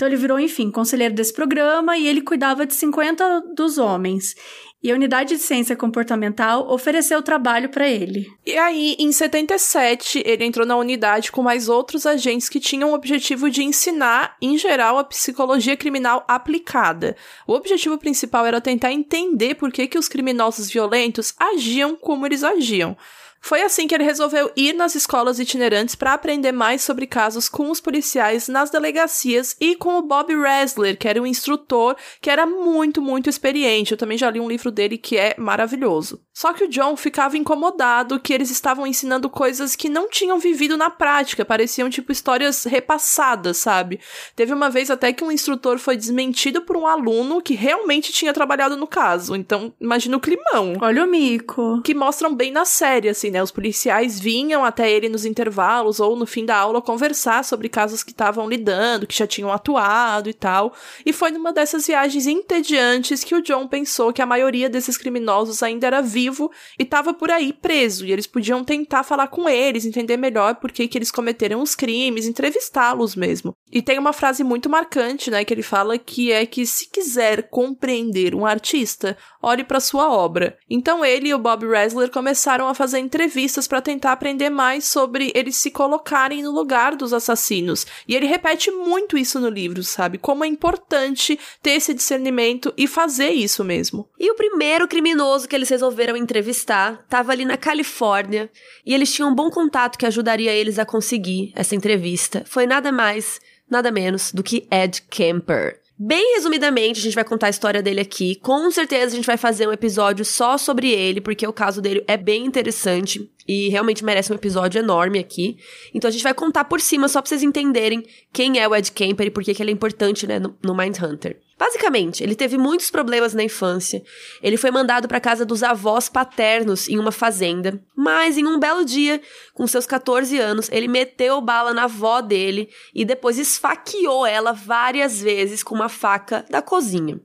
Então 0.00 0.08
ele 0.08 0.16
virou, 0.16 0.40
enfim, 0.40 0.70
conselheiro 0.70 1.14
desse 1.14 1.30
programa 1.30 1.94
e 1.98 2.08
ele 2.08 2.22
cuidava 2.22 2.64
de 2.64 2.72
50 2.72 3.52
dos 3.54 3.76
homens. 3.76 4.34
E 4.82 4.90
a 4.90 4.94
unidade 4.94 5.36
de 5.36 5.42
ciência 5.42 5.76
comportamental 5.76 6.66
ofereceu 6.72 7.22
trabalho 7.22 7.68
para 7.68 7.86
ele. 7.86 8.26
E 8.46 8.56
aí, 8.56 8.96
em 8.98 9.12
77, 9.12 10.22
ele 10.24 10.44
entrou 10.44 10.66
na 10.66 10.74
unidade 10.74 11.30
com 11.30 11.42
mais 11.42 11.68
outros 11.68 12.06
agentes 12.06 12.48
que 12.48 12.58
tinham 12.58 12.90
o 12.90 12.94
objetivo 12.94 13.50
de 13.50 13.62
ensinar, 13.62 14.36
em 14.40 14.56
geral, 14.56 14.96
a 14.96 15.04
psicologia 15.04 15.76
criminal 15.76 16.24
aplicada. 16.26 17.14
O 17.46 17.52
objetivo 17.52 17.98
principal 17.98 18.46
era 18.46 18.58
tentar 18.58 18.90
entender 18.90 19.54
por 19.54 19.70
que, 19.70 19.86
que 19.86 19.98
os 19.98 20.08
criminosos 20.08 20.70
violentos 20.70 21.34
agiam 21.38 21.94
como 21.94 22.24
eles 22.24 22.42
agiam. 22.42 22.96
Foi 23.40 23.62
assim 23.62 23.86
que 23.86 23.94
ele 23.94 24.04
resolveu 24.04 24.52
ir 24.54 24.74
nas 24.74 24.94
escolas 24.94 25.38
itinerantes 25.38 25.94
para 25.94 26.12
aprender 26.12 26.52
mais 26.52 26.82
sobre 26.82 27.06
casos 27.06 27.48
com 27.48 27.70
os 27.70 27.80
policiais 27.80 28.48
nas 28.48 28.70
delegacias 28.70 29.56
e 29.58 29.74
com 29.74 29.98
o 29.98 30.02
Bob 30.02 30.34
Resler, 30.34 30.96
que 30.96 31.08
era 31.08 31.20
o 31.20 31.26
instrutor, 31.26 31.96
que 32.20 32.30
era 32.30 32.44
muito, 32.46 33.00
muito 33.00 33.30
experiente. 33.30 33.92
Eu 33.92 33.98
também 33.98 34.18
já 34.18 34.30
li 34.30 34.38
um 34.38 34.48
livro 34.48 34.70
dele 34.70 34.98
que 34.98 35.16
é 35.16 35.34
maravilhoso. 35.38 36.22
Só 36.40 36.54
que 36.54 36.64
o 36.64 36.68
John 36.68 36.96
ficava 36.96 37.36
incomodado 37.36 38.18
que 38.18 38.32
eles 38.32 38.50
estavam 38.50 38.86
ensinando 38.86 39.28
coisas 39.28 39.76
que 39.76 39.90
não 39.90 40.08
tinham 40.08 40.38
vivido 40.38 40.74
na 40.74 40.88
prática, 40.88 41.44
pareciam 41.44 41.90
tipo 41.90 42.10
histórias 42.10 42.64
repassadas, 42.64 43.58
sabe? 43.58 44.00
Teve 44.34 44.54
uma 44.54 44.70
vez 44.70 44.90
até 44.90 45.12
que 45.12 45.22
um 45.22 45.30
instrutor 45.30 45.78
foi 45.78 45.98
desmentido 45.98 46.62
por 46.62 46.78
um 46.78 46.86
aluno 46.86 47.42
que 47.42 47.52
realmente 47.52 48.10
tinha 48.10 48.32
trabalhado 48.32 48.74
no 48.74 48.86
caso. 48.86 49.36
Então, 49.36 49.70
imagina 49.78 50.16
o 50.16 50.20
climão. 50.20 50.78
Olha 50.80 51.04
o 51.04 51.06
mico. 51.06 51.82
Que 51.82 51.92
mostram 51.92 52.34
bem 52.34 52.50
na 52.50 52.64
série, 52.64 53.10
assim 53.10 53.30
né? 53.30 53.42
Os 53.42 53.50
policiais 53.50 54.18
vinham 54.18 54.64
até 54.64 54.90
ele 54.90 55.10
nos 55.10 55.26
intervalos 55.26 56.00
ou 56.00 56.16
no 56.16 56.24
fim 56.24 56.46
da 56.46 56.56
aula 56.56 56.80
conversar 56.80 57.44
sobre 57.44 57.68
casos 57.68 58.02
que 58.02 58.12
estavam 58.12 58.48
lidando, 58.48 59.06
que 59.06 59.18
já 59.18 59.26
tinham 59.26 59.52
atuado 59.52 60.30
e 60.30 60.32
tal. 60.32 60.72
E 61.04 61.12
foi 61.12 61.32
numa 61.32 61.52
dessas 61.52 61.86
viagens 61.86 62.26
entediantes 62.26 63.22
que 63.22 63.34
o 63.34 63.42
John 63.42 63.68
pensou 63.68 64.10
que 64.10 64.22
a 64.22 64.26
maioria 64.26 64.70
desses 64.70 64.96
criminosos 64.96 65.62
ainda 65.62 65.86
era 65.86 66.00
vivo 66.00 66.29
e 66.78 66.82
estava 66.82 67.12
por 67.12 67.30
aí 67.30 67.52
preso, 67.52 68.04
e 68.04 68.12
eles 68.12 68.26
podiam 68.26 68.64
tentar 68.64 69.02
falar 69.02 69.28
com 69.28 69.48
eles, 69.48 69.84
entender 69.84 70.16
melhor 70.16 70.56
por 70.56 70.70
que, 70.72 70.88
que 70.88 70.98
eles 70.98 71.10
cometeram 71.10 71.62
os 71.62 71.74
crimes, 71.74 72.26
entrevistá-los 72.26 73.16
mesmo. 73.16 73.54
E 73.72 73.80
tem 73.80 73.98
uma 73.98 74.12
frase 74.12 74.42
muito 74.42 74.68
marcante, 74.68 75.30
né, 75.30 75.44
que 75.44 75.54
ele 75.54 75.62
fala 75.62 75.98
que 75.98 76.32
é 76.32 76.44
que 76.44 76.66
se 76.66 76.88
quiser 76.90 77.48
compreender 77.48 78.34
um 78.34 78.44
artista, 78.44 79.16
olhe 79.42 79.64
para 79.64 79.80
sua 79.80 80.10
obra. 80.10 80.56
Então 80.68 81.04
ele 81.04 81.28
e 81.28 81.34
o 81.34 81.38
Bob 81.38 81.66
Resler 81.66 82.10
começaram 82.10 82.68
a 82.68 82.74
fazer 82.74 82.98
entrevistas 82.98 83.66
para 83.66 83.80
tentar 83.80 84.12
aprender 84.12 84.50
mais 84.50 84.84
sobre 84.84 85.32
eles 85.34 85.56
se 85.56 85.70
colocarem 85.70 86.42
no 86.42 86.50
lugar 86.50 86.96
dos 86.96 87.12
assassinos. 87.12 87.86
E 88.06 88.14
ele 88.14 88.26
repete 88.26 88.70
muito 88.70 89.16
isso 89.16 89.38
no 89.40 89.48
livro, 89.48 89.82
sabe? 89.82 90.18
Como 90.18 90.44
é 90.44 90.48
importante 90.48 91.38
ter 91.62 91.72
esse 91.72 91.94
discernimento 91.94 92.72
e 92.76 92.86
fazer 92.86 93.30
isso 93.30 93.64
mesmo. 93.64 94.08
E 94.18 94.30
o 94.30 94.34
primeiro 94.34 94.88
criminoso 94.88 95.48
que 95.48 95.54
eles 95.54 95.68
resolveram 95.68 96.16
entrevistar 96.20 97.00
estava 97.04 97.32
ali 97.32 97.44
na 97.44 97.56
Califórnia 97.56 98.50
e 98.84 98.94
eles 98.94 99.12
tinham 99.12 99.30
um 99.30 99.34
bom 99.34 99.50
contato 99.50 99.98
que 99.98 100.06
ajudaria 100.06 100.52
eles 100.52 100.78
a 100.78 100.84
conseguir 100.84 101.52
essa 101.54 101.74
entrevista. 101.74 102.44
Foi 102.46 102.66
nada 102.66 102.92
mais, 102.92 103.40
nada 103.68 103.90
menos 103.90 104.32
do 104.32 104.42
que 104.42 104.66
Ed 104.70 105.02
Kemper. 105.10 105.80
Bem 106.02 106.36
resumidamente, 106.36 106.98
a 106.98 107.02
gente 107.02 107.14
vai 107.14 107.24
contar 107.24 107.48
a 107.48 107.50
história 107.50 107.82
dele 107.82 108.00
aqui. 108.00 108.34
Com 108.36 108.70
certeza 108.70 109.12
a 109.12 109.16
gente 109.16 109.26
vai 109.26 109.36
fazer 109.36 109.68
um 109.68 109.72
episódio 109.72 110.24
só 110.24 110.56
sobre 110.56 110.90
ele, 110.90 111.20
porque 111.20 111.46
o 111.46 111.52
caso 111.52 111.82
dele 111.82 112.02
é 112.08 112.16
bem 112.16 112.46
interessante 112.46 113.30
e 113.46 113.68
realmente 113.68 114.02
merece 114.02 114.32
um 114.32 114.36
episódio 114.36 114.78
enorme 114.78 115.18
aqui. 115.18 115.58
Então 115.92 116.08
a 116.08 116.10
gente 116.10 116.22
vai 116.22 116.32
contar 116.32 116.64
por 116.64 116.80
cima 116.80 117.06
só 117.06 117.20
pra 117.20 117.28
vocês 117.28 117.42
entenderem 117.42 118.02
quem 118.32 118.58
é 118.58 118.66
o 118.66 118.74
Ed 118.74 118.90
Kemper 118.92 119.26
e 119.26 119.30
por 119.30 119.44
que 119.44 119.62
ele 119.62 119.70
é 119.70 119.74
importante, 119.74 120.26
né, 120.26 120.38
no, 120.38 120.56
no 120.62 120.74
Mindhunter. 120.74 121.38
Basicamente, 121.60 122.22
ele 122.22 122.34
teve 122.34 122.56
muitos 122.56 122.90
problemas 122.90 123.34
na 123.34 123.42
infância. 123.42 124.02
Ele 124.42 124.56
foi 124.56 124.70
mandado 124.70 125.06
para 125.06 125.20
casa 125.20 125.44
dos 125.44 125.62
avós 125.62 126.08
paternos 126.08 126.88
em 126.88 126.98
uma 126.98 127.12
fazenda, 127.12 127.78
mas 127.94 128.38
em 128.38 128.46
um 128.46 128.58
belo 128.58 128.82
dia, 128.82 129.20
com 129.52 129.66
seus 129.66 129.84
14 129.84 130.38
anos, 130.38 130.70
ele 130.72 130.88
meteu 130.88 131.38
bala 131.42 131.74
na 131.74 131.84
avó 131.84 132.22
dele 132.22 132.70
e 132.94 133.04
depois 133.04 133.38
esfaqueou 133.38 134.24
ela 134.24 134.54
várias 134.54 135.20
vezes 135.20 135.62
com 135.62 135.74
uma 135.74 135.90
faca 135.90 136.46
da 136.48 136.62
cozinha. 136.62 137.20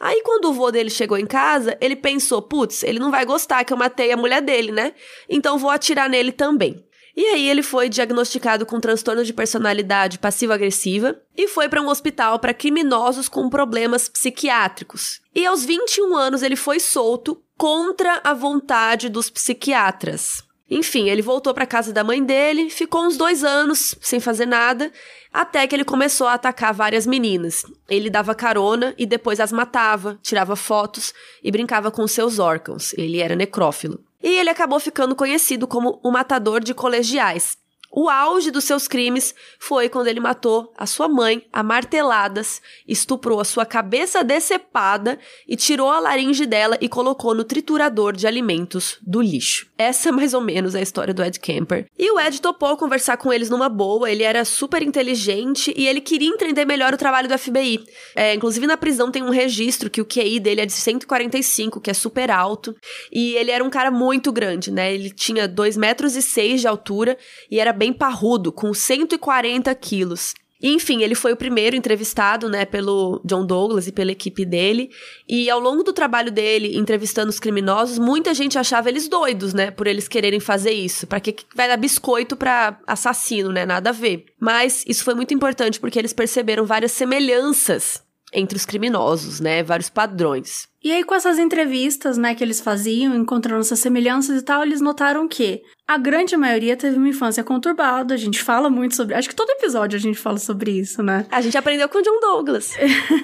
Aí, 0.00 0.22
quando 0.22 0.46
o 0.46 0.54
vô 0.54 0.70
dele 0.70 0.88
chegou 0.88 1.18
em 1.18 1.26
casa, 1.26 1.76
ele 1.78 1.96
pensou: 1.96 2.40
putz, 2.40 2.82
ele 2.82 2.98
não 2.98 3.10
vai 3.10 3.26
gostar 3.26 3.62
que 3.62 3.74
eu 3.74 3.76
matei 3.76 4.10
a 4.10 4.16
mulher 4.16 4.40
dele, 4.40 4.72
né? 4.72 4.94
Então 5.28 5.58
vou 5.58 5.68
atirar 5.68 6.08
nele 6.08 6.32
também. 6.32 6.82
E 7.16 7.24
aí 7.28 7.48
ele 7.48 7.62
foi 7.62 7.88
diagnosticado 7.88 8.66
com 8.66 8.78
transtorno 8.78 9.24
de 9.24 9.32
personalidade 9.32 10.18
passivo-agressiva 10.18 11.18
e 11.34 11.48
foi 11.48 11.66
para 11.66 11.80
um 11.80 11.88
hospital 11.88 12.38
para 12.38 12.52
criminosos 12.52 13.26
com 13.26 13.48
problemas 13.48 14.06
psiquiátricos. 14.06 15.22
E 15.34 15.46
aos 15.46 15.64
21 15.64 16.14
anos 16.14 16.42
ele 16.42 16.56
foi 16.56 16.78
solto 16.78 17.42
contra 17.56 18.20
a 18.22 18.34
vontade 18.34 19.08
dos 19.08 19.30
psiquiatras. 19.30 20.44
Enfim, 20.68 21.08
ele 21.08 21.22
voltou 21.22 21.54
para 21.54 21.64
casa 21.64 21.92
da 21.92 22.02
mãe 22.02 22.22
dele, 22.22 22.68
ficou 22.68 23.06
uns 23.06 23.16
dois 23.16 23.44
anos 23.44 23.94
sem 24.00 24.18
fazer 24.18 24.46
nada, 24.46 24.92
até 25.32 25.66
que 25.66 25.74
ele 25.74 25.84
começou 25.84 26.26
a 26.26 26.34
atacar 26.34 26.74
várias 26.74 27.06
meninas. 27.06 27.64
Ele 27.88 28.10
dava 28.10 28.34
carona 28.34 28.92
e 28.98 29.06
depois 29.06 29.38
as 29.38 29.52
matava, 29.52 30.18
tirava 30.22 30.56
fotos 30.56 31.14
e 31.42 31.52
brincava 31.52 31.90
com 31.90 32.06
seus 32.08 32.38
órgãos. 32.38 32.92
Ele 32.94 33.20
era 33.20 33.36
necrófilo. 33.36 34.05
E 34.22 34.28
ele 34.28 34.50
acabou 34.50 34.80
ficando 34.80 35.14
conhecido 35.14 35.66
como 35.66 36.00
o 36.02 36.10
matador 36.10 36.60
de 36.60 36.74
colegiais. 36.74 37.56
O 37.98 38.10
auge 38.10 38.50
dos 38.50 38.64
seus 38.64 38.86
crimes 38.86 39.34
foi 39.58 39.88
quando 39.88 40.08
ele 40.08 40.20
matou 40.20 40.70
a 40.76 40.84
sua 40.84 41.08
mãe 41.08 41.42
a 41.50 41.62
marteladas, 41.62 42.60
estuprou 42.86 43.40
a 43.40 43.44
sua 43.44 43.64
cabeça 43.64 44.22
decepada 44.22 45.18
e 45.48 45.56
tirou 45.56 45.88
a 45.88 45.98
laringe 45.98 46.44
dela 46.44 46.76
e 46.78 46.90
colocou 46.90 47.34
no 47.34 47.42
triturador 47.42 48.14
de 48.14 48.26
alimentos 48.26 48.98
do 49.00 49.22
lixo. 49.22 49.66
Essa 49.78 50.10
é 50.10 50.12
mais 50.12 50.34
ou 50.34 50.42
menos 50.42 50.74
a 50.74 50.82
história 50.82 51.14
do 51.14 51.24
Ed 51.24 51.40
Kemper. 51.40 51.86
E 51.98 52.10
o 52.10 52.20
Ed 52.20 52.38
topou 52.42 52.76
conversar 52.76 53.16
com 53.16 53.32
eles 53.32 53.48
numa 53.48 53.70
boa, 53.70 54.10
ele 54.10 54.22
era 54.22 54.44
super 54.44 54.82
inteligente 54.82 55.72
e 55.74 55.88
ele 55.88 56.02
queria 56.02 56.28
entender 56.28 56.66
melhor 56.66 56.92
o 56.92 56.98
trabalho 56.98 57.30
do 57.30 57.38
FBI. 57.38 57.82
É, 58.14 58.34
inclusive 58.34 58.66
na 58.66 58.76
prisão 58.76 59.10
tem 59.10 59.22
um 59.22 59.30
registro 59.30 59.88
que 59.88 60.02
o 60.02 60.06
QI 60.06 60.38
dele 60.38 60.60
é 60.60 60.66
de 60.66 60.72
145, 60.72 61.80
que 61.80 61.90
é 61.90 61.94
super 61.94 62.30
alto, 62.30 62.76
e 63.10 63.36
ele 63.36 63.50
era 63.50 63.64
um 63.64 63.70
cara 63.70 63.90
muito 63.90 64.30
grande, 64.30 64.70
né? 64.70 64.92
Ele 64.92 65.08
tinha 65.08 65.48
2 65.48 65.78
metros 65.78 66.14
e 66.14 66.20
6 66.20 66.60
de 66.60 66.68
altura 66.68 67.16
e 67.50 67.58
era 67.58 67.72
bem 67.72 67.85
bem 67.86 67.92
parrudo, 67.92 68.50
com 68.50 68.74
140 68.74 69.72
quilos. 69.76 70.34
Enfim, 70.60 71.02
ele 71.02 71.14
foi 71.14 71.32
o 71.32 71.36
primeiro 71.36 71.76
entrevistado, 71.76 72.48
né, 72.48 72.64
pelo 72.64 73.20
John 73.24 73.46
Douglas 73.46 73.86
e 73.86 73.92
pela 73.92 74.10
equipe 74.10 74.44
dele. 74.44 74.90
E 75.28 75.48
ao 75.50 75.60
longo 75.60 75.84
do 75.84 75.92
trabalho 75.92 76.32
dele, 76.32 76.76
entrevistando 76.76 77.28
os 77.28 77.38
criminosos, 77.38 77.98
muita 77.98 78.34
gente 78.34 78.58
achava 78.58 78.88
eles 78.88 79.06
doidos, 79.06 79.52
né, 79.54 79.70
por 79.70 79.86
eles 79.86 80.08
quererem 80.08 80.40
fazer 80.40 80.72
isso. 80.72 81.06
Para 81.06 81.20
que 81.20 81.36
vai 81.54 81.68
dar 81.68 81.76
biscoito 81.76 82.36
para 82.36 82.80
assassino, 82.86 83.52
né? 83.52 83.66
Nada 83.66 83.90
a 83.90 83.92
ver. 83.92 84.24
Mas 84.40 84.82
isso 84.88 85.04
foi 85.04 85.14
muito 85.14 85.34
importante 85.34 85.78
porque 85.78 85.98
eles 85.98 86.14
perceberam 86.14 86.64
várias 86.64 86.92
semelhanças 86.92 88.02
entre 88.32 88.56
os 88.56 88.66
criminosos, 88.66 89.38
né, 89.38 89.62
vários 89.62 89.88
padrões. 89.88 90.68
E 90.82 90.90
aí, 90.90 91.04
com 91.04 91.14
essas 91.14 91.38
entrevistas, 91.38 92.18
né, 92.18 92.34
que 92.34 92.42
eles 92.42 92.60
faziam, 92.60 93.14
encontrando 93.14 93.60
essas 93.60 93.78
semelhanças 93.78 94.40
e 94.40 94.44
tal, 94.44 94.62
eles 94.62 94.80
notaram 94.80 95.28
que 95.28 95.62
a 95.88 95.98
grande 95.98 96.36
maioria 96.36 96.76
teve 96.76 96.96
uma 96.96 97.08
infância 97.08 97.44
conturbada. 97.44 98.12
A 98.12 98.16
gente 98.16 98.42
fala 98.42 98.68
muito 98.68 98.96
sobre. 98.96 99.14
Acho 99.14 99.28
que 99.28 99.36
todo 99.36 99.50
episódio 99.50 99.96
a 99.96 100.00
gente 100.00 100.18
fala 100.18 100.36
sobre 100.38 100.72
isso, 100.72 101.00
né? 101.00 101.26
A 101.30 101.40
gente 101.40 101.56
aprendeu 101.56 101.88
com 101.88 101.98
o 101.98 102.02
John 102.02 102.18
Douglas. 102.20 102.72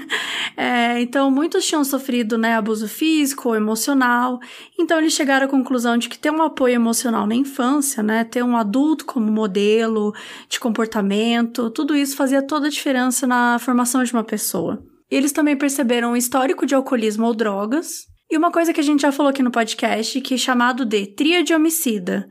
é, 0.56 1.00
então, 1.00 1.28
muitos 1.28 1.66
tinham 1.66 1.82
sofrido, 1.82 2.38
né, 2.38 2.54
abuso 2.54 2.86
físico 2.86 3.48
ou 3.48 3.56
emocional. 3.56 4.38
Então, 4.78 4.98
eles 4.98 5.12
chegaram 5.12 5.46
à 5.46 5.48
conclusão 5.48 5.98
de 5.98 6.08
que 6.08 6.16
ter 6.16 6.30
um 6.30 6.40
apoio 6.40 6.74
emocional 6.74 7.26
na 7.26 7.34
infância, 7.34 8.00
né, 8.00 8.22
ter 8.22 8.44
um 8.44 8.56
adulto 8.56 9.04
como 9.04 9.30
modelo 9.30 10.14
de 10.48 10.60
comportamento, 10.60 11.68
tudo 11.70 11.96
isso 11.96 12.16
fazia 12.16 12.42
toda 12.42 12.68
a 12.68 12.70
diferença 12.70 13.26
na 13.26 13.58
formação 13.58 14.04
de 14.04 14.12
uma 14.12 14.22
pessoa. 14.22 14.80
Eles 15.10 15.32
também 15.32 15.56
perceberam 15.56 16.12
o 16.12 16.16
histórico 16.16 16.64
de 16.64 16.74
alcoolismo 16.74 17.26
ou 17.26 17.34
drogas. 17.34 18.06
E 18.32 18.36
uma 18.38 18.50
coisa 18.50 18.72
que 18.72 18.80
a 18.80 18.82
gente 18.82 19.02
já 19.02 19.12
falou 19.12 19.28
aqui 19.28 19.42
no 19.42 19.50
podcast, 19.50 20.18
que 20.22 20.32
é 20.32 20.36
chamado 20.38 20.86
de 20.86 21.06
tríade 21.06 21.52
homicida, 21.52 22.26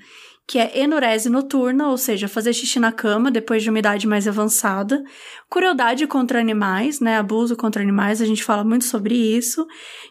que 0.48 0.58
é 0.58 0.80
enurese 0.80 1.30
noturna, 1.30 1.90
ou 1.90 1.96
seja, 1.96 2.28
fazer 2.28 2.54
xixi 2.54 2.80
na 2.80 2.92
cama 2.92 3.30
depois 3.30 3.62
de 3.62 3.70
uma 3.70 3.78
idade 3.78 4.08
mais 4.08 4.28
avançada, 4.28 5.04
crueldade 5.48 6.08
contra 6.08 6.40
animais, 6.40 7.00
né, 7.00 7.20
abuso 7.20 7.56
contra 7.56 7.84
animais, 7.84 8.20
a 8.20 8.26
gente 8.26 8.44
fala 8.44 8.64
muito 8.64 8.86
sobre 8.86 9.14
isso, 9.14 9.68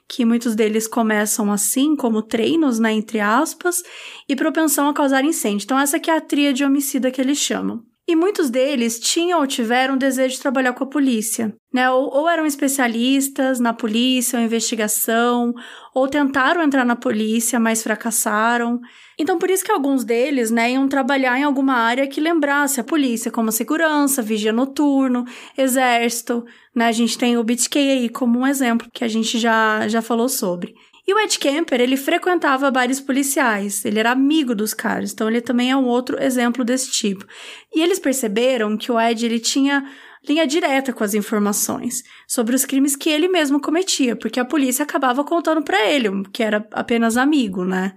que 0.08 0.24
muitos 0.24 0.54
deles 0.54 0.86
começam 0.86 1.50
assim, 1.50 1.96
como 1.96 2.22
treinos, 2.22 2.78
né, 2.78 2.92
entre 2.92 3.18
aspas, 3.18 3.82
e 4.28 4.36
propensão 4.36 4.88
a 4.88 4.94
causar 4.94 5.24
incêndio. 5.24 5.64
Então 5.64 5.76
essa 5.76 5.96
aqui 5.96 6.08
é 6.08 6.16
a 6.16 6.20
tríade 6.20 6.62
homicida 6.62 7.10
que 7.10 7.20
eles 7.20 7.38
chamam. 7.38 7.89
E 8.08 8.16
muitos 8.16 8.50
deles 8.50 8.98
tinham 8.98 9.40
ou 9.40 9.46
tiveram 9.46 9.96
desejo 9.96 10.34
de 10.34 10.42
trabalhar 10.42 10.72
com 10.72 10.82
a 10.82 10.88
polícia, 10.88 11.54
né? 11.72 11.88
Ou, 11.90 12.12
ou, 12.12 12.28
eram 12.28 12.44
especialistas 12.44 13.60
na 13.60 13.72
polícia 13.72 14.38
ou 14.38 14.44
investigação, 14.44 15.52
ou 15.94 16.08
tentaram 16.08 16.62
entrar 16.62 16.84
na 16.84 16.96
polícia, 16.96 17.60
mas 17.60 17.82
fracassaram. 17.82 18.80
Então, 19.18 19.38
por 19.38 19.48
isso 19.48 19.64
que 19.64 19.70
alguns 19.70 20.04
deles, 20.04 20.50
né, 20.50 20.72
iam 20.72 20.88
trabalhar 20.88 21.38
em 21.38 21.44
alguma 21.44 21.74
área 21.74 22.08
que 22.08 22.20
lembrasse 22.20 22.80
a 22.80 22.84
polícia, 22.84 23.30
como 23.30 23.52
segurança, 23.52 24.22
vigia 24.22 24.52
noturno, 24.52 25.24
exército, 25.56 26.44
né? 26.74 26.86
A 26.86 26.92
gente 26.92 27.16
tem 27.16 27.36
o 27.36 27.44
BTK 27.44 27.78
aí 27.78 28.08
como 28.08 28.40
um 28.40 28.46
exemplo 28.46 28.88
que 28.92 29.04
a 29.04 29.08
gente 29.08 29.38
já, 29.38 29.86
já 29.86 30.02
falou 30.02 30.28
sobre. 30.28 30.74
E 31.10 31.12
o 31.12 31.18
Ed 31.18 31.40
Kemper, 31.40 31.80
ele 31.80 31.96
frequentava 31.96 32.70
bares 32.70 33.00
policiais, 33.00 33.84
ele 33.84 33.98
era 33.98 34.12
amigo 34.12 34.54
dos 34.54 34.72
caras, 34.72 35.12
então 35.12 35.28
ele 35.28 35.40
também 35.40 35.68
é 35.68 35.76
um 35.76 35.86
outro 35.86 36.22
exemplo 36.22 36.64
desse 36.64 36.88
tipo. 36.92 37.26
E 37.74 37.82
eles 37.82 37.98
perceberam 37.98 38.76
que 38.76 38.92
o 38.92 39.00
Ed, 39.00 39.26
ele 39.26 39.40
tinha 39.40 39.84
linha 40.24 40.46
direta 40.46 40.92
com 40.92 41.02
as 41.02 41.12
informações 41.12 42.04
sobre 42.28 42.54
os 42.54 42.64
crimes 42.64 42.94
que 42.94 43.10
ele 43.10 43.26
mesmo 43.26 43.60
cometia, 43.60 44.14
porque 44.14 44.38
a 44.38 44.44
polícia 44.44 44.84
acabava 44.84 45.24
contando 45.24 45.64
para 45.64 45.84
ele, 45.84 46.08
que 46.32 46.44
era 46.44 46.64
apenas 46.70 47.16
amigo, 47.16 47.64
né? 47.64 47.92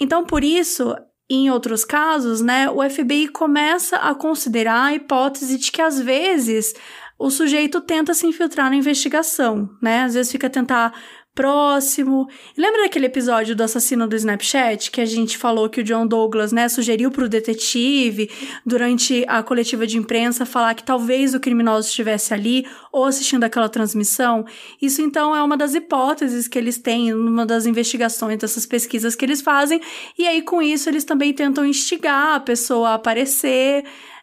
Então, 0.00 0.24
por 0.24 0.42
isso, 0.42 0.92
em 1.30 1.52
outros 1.52 1.84
casos, 1.84 2.40
né, 2.40 2.68
o 2.68 2.82
FBI 2.82 3.28
começa 3.28 3.94
a 3.94 4.12
considerar 4.12 4.86
a 4.86 4.94
hipótese 4.94 5.56
de 5.56 5.70
que 5.70 5.80
às 5.80 6.00
vezes 6.00 6.74
o 7.16 7.30
sujeito 7.30 7.82
tenta 7.82 8.14
se 8.14 8.26
infiltrar 8.26 8.70
na 8.70 8.76
investigação, 8.76 9.68
né? 9.80 10.04
Às 10.04 10.14
vezes 10.14 10.32
fica 10.32 10.48
tentar 10.48 10.92
próximo. 11.40 12.28
Lembra 12.54 12.82
daquele 12.82 13.06
episódio 13.06 13.56
do 13.56 13.62
assassino 13.62 14.06
do 14.06 14.14
Snapchat 14.14 14.90
que 14.90 15.00
a 15.00 15.06
gente 15.06 15.38
falou 15.38 15.70
que 15.70 15.80
o 15.80 15.82
John 15.82 16.06
Douglas, 16.06 16.52
né, 16.52 16.68
sugeriu 16.68 17.10
para 17.10 17.24
o 17.24 17.28
detetive 17.30 18.30
durante 18.64 19.24
a 19.26 19.42
coletiva 19.42 19.86
de 19.86 19.96
imprensa 19.96 20.44
falar 20.44 20.74
que 20.74 20.84
talvez 20.84 21.34
o 21.34 21.40
criminoso 21.40 21.88
estivesse 21.88 22.34
ali 22.34 22.66
ou 22.92 23.06
assistindo 23.06 23.44
aquela 23.44 23.70
transmissão? 23.70 24.44
Isso 24.82 25.00
então 25.00 25.34
é 25.34 25.42
uma 25.42 25.56
das 25.56 25.74
hipóteses 25.74 26.46
que 26.46 26.58
eles 26.58 26.76
têm 26.76 27.10
numa 27.10 27.46
das 27.46 27.64
investigações 27.64 28.36
dessas 28.36 28.66
pesquisas 28.66 29.14
que 29.14 29.24
eles 29.24 29.40
fazem, 29.40 29.80
e 30.18 30.26
aí 30.26 30.42
com 30.42 30.60
isso 30.60 30.90
eles 30.90 31.04
também 31.04 31.32
tentam 31.32 31.64
instigar 31.64 32.34
a 32.34 32.40
pessoa 32.40 32.90
a 32.90 32.94
aparecer 32.94 33.82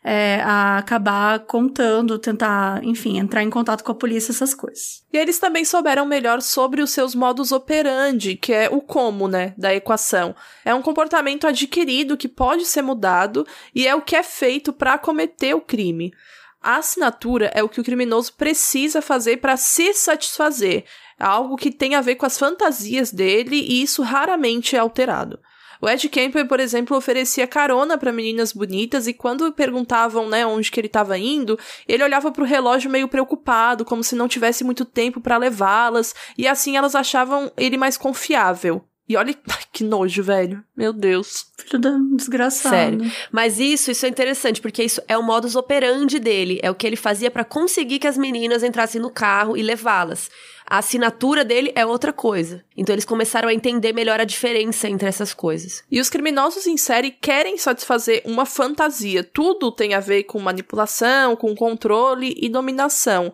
é, 0.09 0.39
a 0.41 0.77
acabar 0.77 1.39
contando, 1.39 2.17
tentar, 2.17 2.81
enfim, 2.81 3.19
entrar 3.19 3.43
em 3.43 3.49
contato 3.49 3.83
com 3.83 3.91
a 3.91 3.95
polícia, 3.95 4.31
essas 4.31 4.53
coisas. 4.53 5.03
E 5.11 5.17
eles 5.17 5.37
também 5.37 5.65
souberam 5.65 6.05
melhor 6.05 6.41
sobre 6.41 6.81
os 6.81 6.91
seus 6.91 7.13
modus 7.13 7.51
operandi, 7.51 8.37
que 8.37 8.53
é 8.53 8.69
o 8.71 8.79
como, 8.79 9.27
né, 9.27 9.53
da 9.57 9.75
equação. 9.75 10.33
É 10.63 10.73
um 10.73 10.81
comportamento 10.81 11.45
adquirido 11.45 12.15
que 12.15 12.29
pode 12.29 12.65
ser 12.65 12.81
mudado 12.81 13.45
e 13.75 13.85
é 13.85 13.93
o 13.93 14.01
que 14.01 14.15
é 14.15 14.23
feito 14.23 14.71
para 14.71 14.97
cometer 14.97 15.53
o 15.53 15.59
crime. 15.59 16.13
A 16.61 16.77
assinatura 16.77 17.51
é 17.53 17.61
o 17.61 17.67
que 17.67 17.81
o 17.81 17.83
criminoso 17.83 18.31
precisa 18.31 19.01
fazer 19.01 19.37
para 19.37 19.57
se 19.57 19.93
satisfazer. 19.93 20.85
É 21.19 21.25
algo 21.25 21.57
que 21.57 21.69
tem 21.69 21.95
a 21.95 22.01
ver 22.01 22.15
com 22.15 22.25
as 22.25 22.37
fantasias 22.37 23.11
dele 23.11 23.57
e 23.57 23.81
isso 23.81 24.01
raramente 24.03 24.73
é 24.73 24.79
alterado. 24.79 25.37
O 25.81 25.89
Ed 25.89 26.07
Kemper, 26.09 26.47
por 26.47 26.59
exemplo, 26.59 26.97
oferecia 26.97 27.47
carona 27.47 27.97
para 27.97 28.11
meninas 28.11 28.53
bonitas 28.53 29.07
e 29.07 29.13
quando 29.13 29.51
perguntavam, 29.51 30.27
né, 30.29 30.45
onde 30.45 30.71
que 30.71 30.79
ele 30.79 30.87
estava 30.87 31.17
indo, 31.17 31.57
ele 31.87 32.03
olhava 32.03 32.31
para 32.31 32.43
o 32.43 32.47
relógio 32.47 32.89
meio 32.89 33.07
preocupado, 33.07 33.85
como 33.85 34.03
se 34.03 34.15
não 34.15 34.27
tivesse 34.27 34.63
muito 34.63 34.85
tempo 34.85 35.21
para 35.21 35.37
levá-las, 35.37 36.13
e 36.37 36.47
assim 36.47 36.77
elas 36.77 36.95
achavam 36.95 37.51
ele 37.57 37.77
mais 37.77 37.97
confiável. 37.97 38.83
E 39.09 39.15
olha 39.15 39.33
que 39.71 39.83
nojo, 39.83 40.21
velho. 40.21 40.63
Meu 40.75 40.91
Deus. 40.91 41.45
Filho 41.57 41.79
da 41.79 41.97
desgraçado. 42.15 42.75
Sério. 42.75 43.11
Mas 43.31 43.59
isso, 43.59 43.89
isso 43.89 44.05
é 44.05 44.09
interessante, 44.09 44.61
porque 44.61 44.83
isso 44.83 45.01
é 45.07 45.17
o 45.17 45.23
modus 45.23 45.55
operandi 45.55 46.19
dele. 46.19 46.59
É 46.61 46.69
o 46.69 46.75
que 46.75 46.85
ele 46.85 46.95
fazia 46.95 47.31
para 47.31 47.45
conseguir 47.45 47.99
que 47.99 48.07
as 48.07 48.17
meninas 48.17 48.63
entrassem 48.63 49.01
no 49.01 49.09
carro 49.09 49.55
e 49.55 49.61
levá-las. 49.61 50.29
A 50.69 50.79
assinatura 50.79 51.45
dele 51.45 51.71
é 51.75 51.85
outra 51.85 52.11
coisa. 52.11 52.61
Então 52.75 52.93
eles 52.93 53.05
começaram 53.05 53.47
a 53.47 53.53
entender 53.53 53.93
melhor 53.93 54.19
a 54.19 54.25
diferença 54.25 54.89
entre 54.89 55.07
essas 55.07 55.33
coisas. 55.33 55.81
E 55.89 56.01
os 56.01 56.09
criminosos 56.09 56.67
em 56.67 56.75
série 56.75 57.11
querem 57.11 57.57
satisfazer 57.57 58.21
uma 58.25 58.45
fantasia. 58.45 59.23
Tudo 59.23 59.71
tem 59.71 59.93
a 59.93 60.01
ver 60.01 60.23
com 60.23 60.39
manipulação, 60.39 61.37
com 61.37 61.55
controle 61.55 62.35
e 62.37 62.49
dominação. 62.49 63.33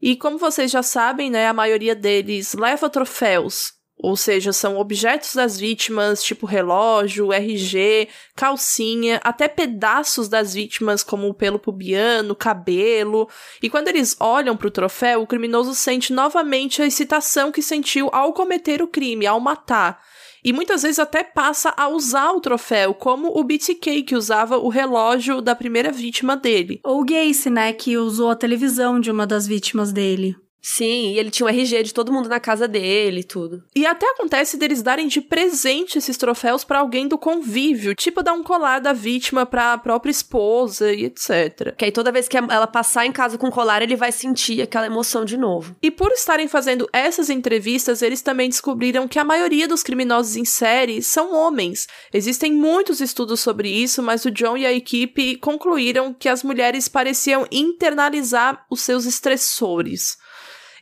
E 0.00 0.16
como 0.16 0.38
vocês 0.38 0.70
já 0.70 0.82
sabem, 0.82 1.30
né, 1.30 1.46
a 1.46 1.52
maioria 1.52 1.94
deles 1.94 2.54
leva 2.54 2.88
troféus 2.88 3.78
ou 4.02 4.16
seja, 4.16 4.52
são 4.52 4.78
objetos 4.78 5.34
das 5.34 5.58
vítimas, 5.58 6.22
tipo 6.22 6.46
relógio, 6.46 7.32
RG, 7.32 8.08
calcinha, 8.34 9.20
até 9.22 9.48
pedaços 9.48 10.28
das 10.28 10.54
vítimas, 10.54 11.02
como 11.02 11.28
o 11.28 11.34
pelo 11.34 11.58
pubiano, 11.58 12.34
cabelo. 12.34 13.28
E 13.62 13.68
quando 13.68 13.88
eles 13.88 14.16
olham 14.18 14.56
para 14.56 14.68
o 14.68 14.70
troféu, 14.70 15.22
o 15.22 15.26
criminoso 15.26 15.74
sente 15.74 16.12
novamente 16.12 16.82
a 16.82 16.86
excitação 16.86 17.52
que 17.52 17.62
sentiu 17.62 18.08
ao 18.12 18.32
cometer 18.32 18.82
o 18.82 18.88
crime, 18.88 19.26
ao 19.26 19.40
matar. 19.40 20.00
E 20.42 20.52
muitas 20.52 20.82
vezes 20.82 20.98
até 20.98 21.22
passa 21.22 21.74
a 21.76 21.88
usar 21.88 22.32
o 22.32 22.40
troféu, 22.40 22.94
como 22.94 23.38
o 23.38 23.44
BTK, 23.44 24.02
que 24.02 24.16
usava 24.16 24.56
o 24.56 24.68
relógio 24.68 25.42
da 25.42 25.54
primeira 25.54 25.92
vítima 25.92 26.36
dele. 26.36 26.80
Ou 26.84 27.02
o 27.02 27.04
Gacy, 27.04 27.50
né, 27.50 27.72
que 27.72 27.98
usou 27.98 28.30
a 28.30 28.36
televisão 28.36 28.98
de 28.98 29.10
uma 29.10 29.26
das 29.26 29.46
vítimas 29.46 29.92
dele. 29.92 30.34
Sim, 30.62 31.12
e 31.12 31.18
ele 31.18 31.30
tinha 31.30 31.46
o 31.46 31.48
RG 31.48 31.82
de 31.82 31.94
todo 31.94 32.12
mundo 32.12 32.28
na 32.28 32.38
casa 32.38 32.68
dele 32.68 33.20
e 33.20 33.24
tudo. 33.24 33.64
E 33.74 33.86
até 33.86 34.06
acontece 34.10 34.56
deles 34.56 34.82
darem 34.82 35.08
de 35.08 35.20
presente 35.20 35.98
esses 35.98 36.16
troféus 36.16 36.64
para 36.64 36.80
alguém 36.80 37.08
do 37.08 37.16
convívio, 37.16 37.94
tipo 37.94 38.22
dar 38.22 38.34
um 38.34 38.42
colar 38.42 38.78
da 38.78 38.92
vítima 38.92 39.46
pra 39.46 39.78
própria 39.78 40.10
esposa 40.10 40.92
e 40.92 41.06
etc. 41.06 41.74
Que 41.76 41.86
aí 41.86 41.92
toda 41.92 42.12
vez 42.12 42.28
que 42.28 42.36
ela 42.36 42.66
passar 42.66 43.06
em 43.06 43.12
casa 43.12 43.38
com 43.38 43.50
colar, 43.50 43.82
ele 43.82 43.96
vai 43.96 44.12
sentir 44.12 44.60
aquela 44.60 44.86
emoção 44.86 45.24
de 45.24 45.36
novo. 45.36 45.74
E 45.82 45.90
por 45.90 46.12
estarem 46.12 46.46
fazendo 46.46 46.88
essas 46.92 47.30
entrevistas, 47.30 48.02
eles 48.02 48.20
também 48.20 48.48
descobriram 48.48 49.08
que 49.08 49.18
a 49.18 49.24
maioria 49.24 49.66
dos 49.66 49.82
criminosos 49.82 50.36
em 50.36 50.44
série 50.44 51.02
são 51.02 51.34
homens. 51.34 51.86
Existem 52.12 52.52
muitos 52.52 53.00
estudos 53.00 53.40
sobre 53.40 53.70
isso, 53.70 54.02
mas 54.02 54.24
o 54.24 54.30
John 54.30 54.56
e 54.56 54.66
a 54.66 54.72
equipe 54.72 55.36
concluíram 55.36 56.12
que 56.12 56.28
as 56.28 56.42
mulheres 56.42 56.88
pareciam 56.88 57.46
internalizar 57.50 58.66
os 58.70 58.82
seus 58.82 59.06
estressores. 59.06 60.18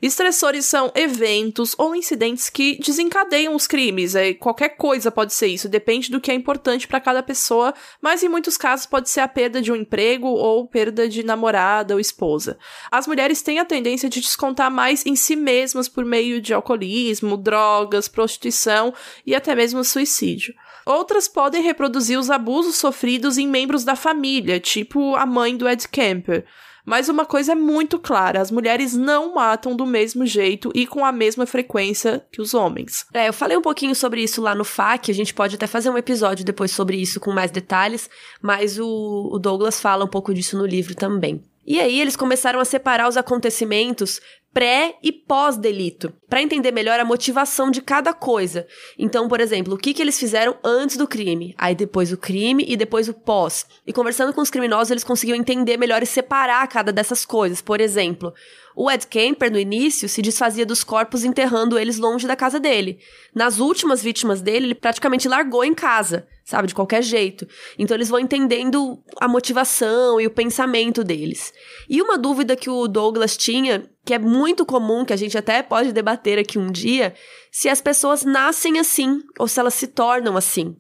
Estressores 0.01 0.65
são 0.65 0.93
eventos 0.95 1.75
ou 1.77 1.95
incidentes 1.95 2.49
que 2.49 2.79
desencadeiam 2.79 3.55
os 3.55 3.67
crimes. 3.67 4.15
É, 4.15 4.33
qualquer 4.33 4.71
coisa 4.71 5.11
pode 5.11 5.35
ser 5.35 5.49
isso, 5.49 5.69
depende 5.69 6.11
do 6.11 6.21
que 6.21 6.31
é 6.31 6.35
importante 6.35 6.87
para 6.87 7.01
cada 7.01 7.23
pessoa, 7.23 7.75
mas 8.01 8.23
em 8.23 8.29
muitos 8.29 8.57
casos 8.57 8.87
pode 8.87 9.11
ser 9.11 9.21
a 9.21 9.29
perda 9.29 9.61
de 9.61 9.73
um 9.73 9.77
emprego 9.77 10.29
ou 10.29 10.67
perda 10.67 11.09
de 11.09 11.23
namorada 11.23 11.95
ou 11.95 12.01
esposa. 12.01 12.59
As 12.91 13.07
mulheres 13.07 13.43
têm 13.43 13.59
a 13.59 13.65
tendência 13.65 14.09
de 14.09 14.21
descontar 14.21 14.71
mais 14.71 15.05
em 15.05 15.17
si 15.17 15.35
mesmas 15.35 15.89
por 15.89 16.05
meio 16.05 16.41
de 16.41 16.55
alcoolismo, 16.55 17.37
drogas, 17.37 18.09
prostituição 18.09 18.95
e 19.27 19.35
até 19.35 19.55
mesmo 19.55 19.83
suicídio. 19.83 20.55
Outras 20.87 21.29
podem 21.29 21.63
reproduzir 21.63 22.19
os 22.19 22.31
abusos 22.31 22.77
sofridos 22.77 23.37
em 23.37 23.47
membros 23.47 23.85
da 23.85 23.95
família, 23.95 24.59
tipo 24.59 25.15
a 25.17 25.27
mãe 25.27 25.55
do 25.55 25.69
Ed 25.69 25.87
Kemper. 25.87 26.47
Mas 26.89 27.11
uma 27.11 27.27
coisa 27.27 27.53
é 27.53 27.55
muito 27.55 27.99
clara: 27.99 28.41
as 28.41 28.51
mulheres 28.51 28.95
não 28.95 29.35
matam 29.35 29.77
do 29.77 29.85
mesmo 29.85 30.25
jeito 30.25 30.73
e 30.75 30.87
com 30.87 31.05
a 31.05 31.13
mesma 31.13 31.45
frequência 31.45 32.25
que 32.33 32.41
os 32.41 32.55
homens. 32.55 33.05
É, 33.13 33.29
eu 33.29 33.33
falei 33.35 33.59
um 33.59 33.63
pouquinho 33.63 33.95
sobre 33.95 34.23
isso 34.23 34.41
lá 34.41 34.55
no 34.55 34.65
FAQ, 34.65 35.11
a 35.11 35.15
gente 35.15 35.35
pode 35.35 35.57
até 35.57 35.67
fazer 35.67 35.91
um 35.91 35.99
episódio 35.99 36.47
depois 36.47 36.71
sobre 36.71 36.97
isso 36.97 37.21
com 37.21 37.31
mais 37.31 37.51
detalhes, 37.51 38.09
mas 38.41 38.79
o, 38.79 39.29
o 39.31 39.39
Douglas 39.39 39.79
fala 39.79 40.07
um 40.07 40.09
pouco 40.09 40.33
disso 40.33 40.57
no 40.57 40.65
livro 40.65 40.95
também. 40.95 41.45
E 41.67 41.79
aí 41.79 42.01
eles 42.01 42.17
começaram 42.17 42.59
a 42.59 42.65
separar 42.65 43.07
os 43.07 43.19
acontecimentos 43.19 44.23
pré 44.53 44.97
e 45.03 45.13
pós-delito, 45.13 46.13
para 46.29 46.43
entender 46.43 46.73
melhor 46.73 46.99
a 46.99 47.05
motivação 47.05 47.71
de 47.71 47.81
cada 47.81 48.13
coisa. 48.13 48.67
Então, 48.99 49.29
por 49.29 49.41
exemplo, 49.41 49.75
o 49.75 49.79
que, 49.79 49.95
que 49.95 50.03
eles 50.03 50.19
fizeram 50.19 50.57
antes 50.65 50.97
do 50.97 51.07
crime, 51.07 51.55
aí 51.57 51.75
depois 51.75 52.13
o 52.13 52.17
crime 52.17 52.65
e 52.67 52.77
depois 52.77 53.09
o 53.09 53.15
pós. 53.15 53.67
E 53.87 53.93
conversando 53.93 54.33
com 54.33 54.41
os 54.41 54.51
criminosos, 54.51 54.91
eles 54.91 55.05
conseguiam 55.05 55.37
entender 55.37 55.77
melhor 55.77 56.03
e 56.03 56.07
separar 56.07 56.67
cada 56.69 56.93
dessas 56.93 57.25
coisas. 57.25 57.61
Por 57.61 57.81
exemplo, 57.81 58.33
o 58.81 58.89
Ed 58.89 59.09
Kemper, 59.09 59.51
no 59.51 59.59
início, 59.59 60.09
se 60.09 60.23
desfazia 60.23 60.65
dos 60.65 60.85
corpos 60.85 61.25
enterrando 61.25 61.77
eles 61.77 61.99
longe 61.99 62.29
da 62.29 62.37
casa 62.37 62.61
dele. 62.61 63.01
Nas 63.35 63.59
últimas 63.59 64.01
vítimas 64.01 64.41
dele, 64.41 64.67
ele 64.67 64.75
praticamente 64.77 65.29
largou 65.29 65.65
em 65.65 65.75
casa 65.75 66.29
sabe? 66.49 66.67
De 66.67 66.75
qualquer 66.75 67.03
jeito. 67.03 67.47
Então 67.79 67.95
eles 67.95 68.09
vão 68.09 68.19
entendendo 68.19 68.99
a 69.21 69.29
motivação 69.29 70.19
e 70.19 70.27
o 70.27 70.31
pensamento 70.31 71.05
deles. 71.05 71.53
E 71.87 72.01
uma 72.01 72.17
dúvida 72.17 72.57
que 72.57 72.71
o 72.71 72.89
Douglas 72.89 73.37
tinha, 73.37 73.87
que 74.03 74.15
é 74.15 74.19
muito 74.19 74.65
comum, 74.65 75.05
que 75.05 75.13
a 75.13 75.17
gente 75.17 75.37
até 75.37 75.63
pode 75.63 75.93
debater 75.93 76.39
aqui 76.39 76.59
um 76.59 76.73
dia, 76.73 77.15
se 77.51 77.69
as 77.69 77.81
pessoas 77.81 78.25
nascem 78.25 78.79
assim 78.79 79.23
ou 79.39 79.49
se 79.49 79.59
elas 79.61 79.75
se 79.75 79.87
tornam 79.87 80.37
assim. 80.37 80.77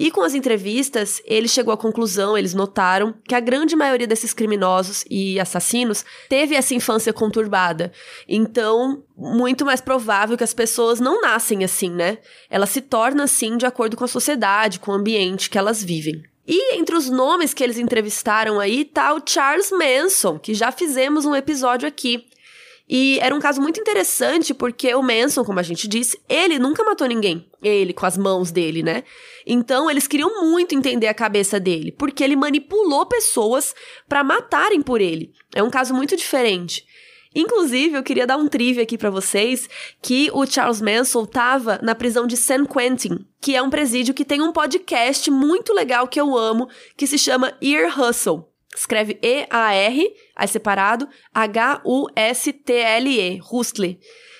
E 0.00 0.12
com 0.12 0.22
as 0.22 0.32
entrevistas, 0.32 1.20
ele 1.24 1.48
chegou 1.48 1.74
à 1.74 1.76
conclusão, 1.76 2.38
eles 2.38 2.54
notaram, 2.54 3.12
que 3.26 3.34
a 3.34 3.40
grande 3.40 3.74
maioria 3.74 4.06
desses 4.06 4.32
criminosos 4.32 5.04
e 5.10 5.40
assassinos 5.40 6.04
teve 6.28 6.54
essa 6.54 6.72
infância 6.72 7.12
conturbada. 7.12 7.90
Então, 8.28 9.02
muito 9.16 9.66
mais 9.66 9.80
provável 9.80 10.36
que 10.36 10.44
as 10.44 10.54
pessoas 10.54 11.00
não 11.00 11.20
nascem 11.20 11.64
assim, 11.64 11.90
né? 11.90 12.18
Elas 12.48 12.70
se 12.70 12.80
tornam 12.80 13.24
assim 13.24 13.56
de 13.56 13.66
acordo 13.66 13.96
com 13.96 14.04
a 14.04 14.08
sociedade, 14.08 14.78
com 14.78 14.92
o 14.92 14.94
ambiente 14.94 15.50
que 15.50 15.58
elas 15.58 15.82
vivem. 15.82 16.22
E 16.46 16.76
entre 16.76 16.94
os 16.94 17.10
nomes 17.10 17.52
que 17.52 17.64
eles 17.64 17.76
entrevistaram 17.76 18.60
aí 18.60 18.84
tá 18.84 19.12
o 19.12 19.20
Charles 19.26 19.72
Manson, 19.72 20.38
que 20.38 20.54
já 20.54 20.70
fizemos 20.70 21.24
um 21.26 21.34
episódio 21.34 21.88
aqui. 21.88 22.24
E 22.88 23.18
era 23.20 23.34
um 23.34 23.40
caso 23.40 23.60
muito 23.60 23.78
interessante 23.78 24.54
porque 24.54 24.94
o 24.94 25.02
Manson, 25.02 25.44
como 25.44 25.60
a 25.60 25.62
gente 25.62 25.86
disse, 25.86 26.18
ele 26.28 26.58
nunca 26.58 26.82
matou 26.82 27.06
ninguém. 27.06 27.46
Ele, 27.62 27.92
com 27.92 28.06
as 28.06 28.16
mãos 28.16 28.50
dele, 28.50 28.82
né? 28.82 29.04
Então, 29.46 29.90
eles 29.90 30.06
queriam 30.06 30.42
muito 30.48 30.74
entender 30.74 31.08
a 31.08 31.14
cabeça 31.14 31.60
dele, 31.60 31.92
porque 31.92 32.24
ele 32.24 32.36
manipulou 32.36 33.04
pessoas 33.04 33.74
para 34.08 34.24
matarem 34.24 34.80
por 34.80 35.00
ele. 35.00 35.32
É 35.54 35.62
um 35.62 35.70
caso 35.70 35.92
muito 35.92 36.16
diferente. 36.16 36.86
Inclusive, 37.34 37.96
eu 37.96 38.02
queria 38.02 38.26
dar 38.26 38.36
um 38.36 38.48
trivia 38.48 38.82
aqui 38.82 38.96
para 38.96 39.10
vocês 39.10 39.68
que 40.00 40.30
o 40.32 40.46
Charles 40.46 40.80
Manson 40.80 41.26
tava 41.26 41.78
na 41.82 41.94
prisão 41.94 42.26
de 42.26 42.36
San 42.36 42.64
Quentin, 42.64 43.26
que 43.40 43.54
é 43.54 43.62
um 43.62 43.70
presídio 43.70 44.14
que 44.14 44.24
tem 44.24 44.40
um 44.40 44.52
podcast 44.52 45.30
muito 45.30 45.74
legal 45.74 46.08
que 46.08 46.20
eu 46.20 46.36
amo, 46.36 46.68
que 46.96 47.06
se 47.06 47.18
chama 47.18 47.52
Ear 47.60 48.00
Hustle. 48.00 48.48
Escreve 48.74 49.18
E-A-R, 49.22 50.14
aí 50.38 50.46
separado, 50.48 51.08
H-U-S-T-L-E, 51.34 52.20
Hustle. 53.52 53.98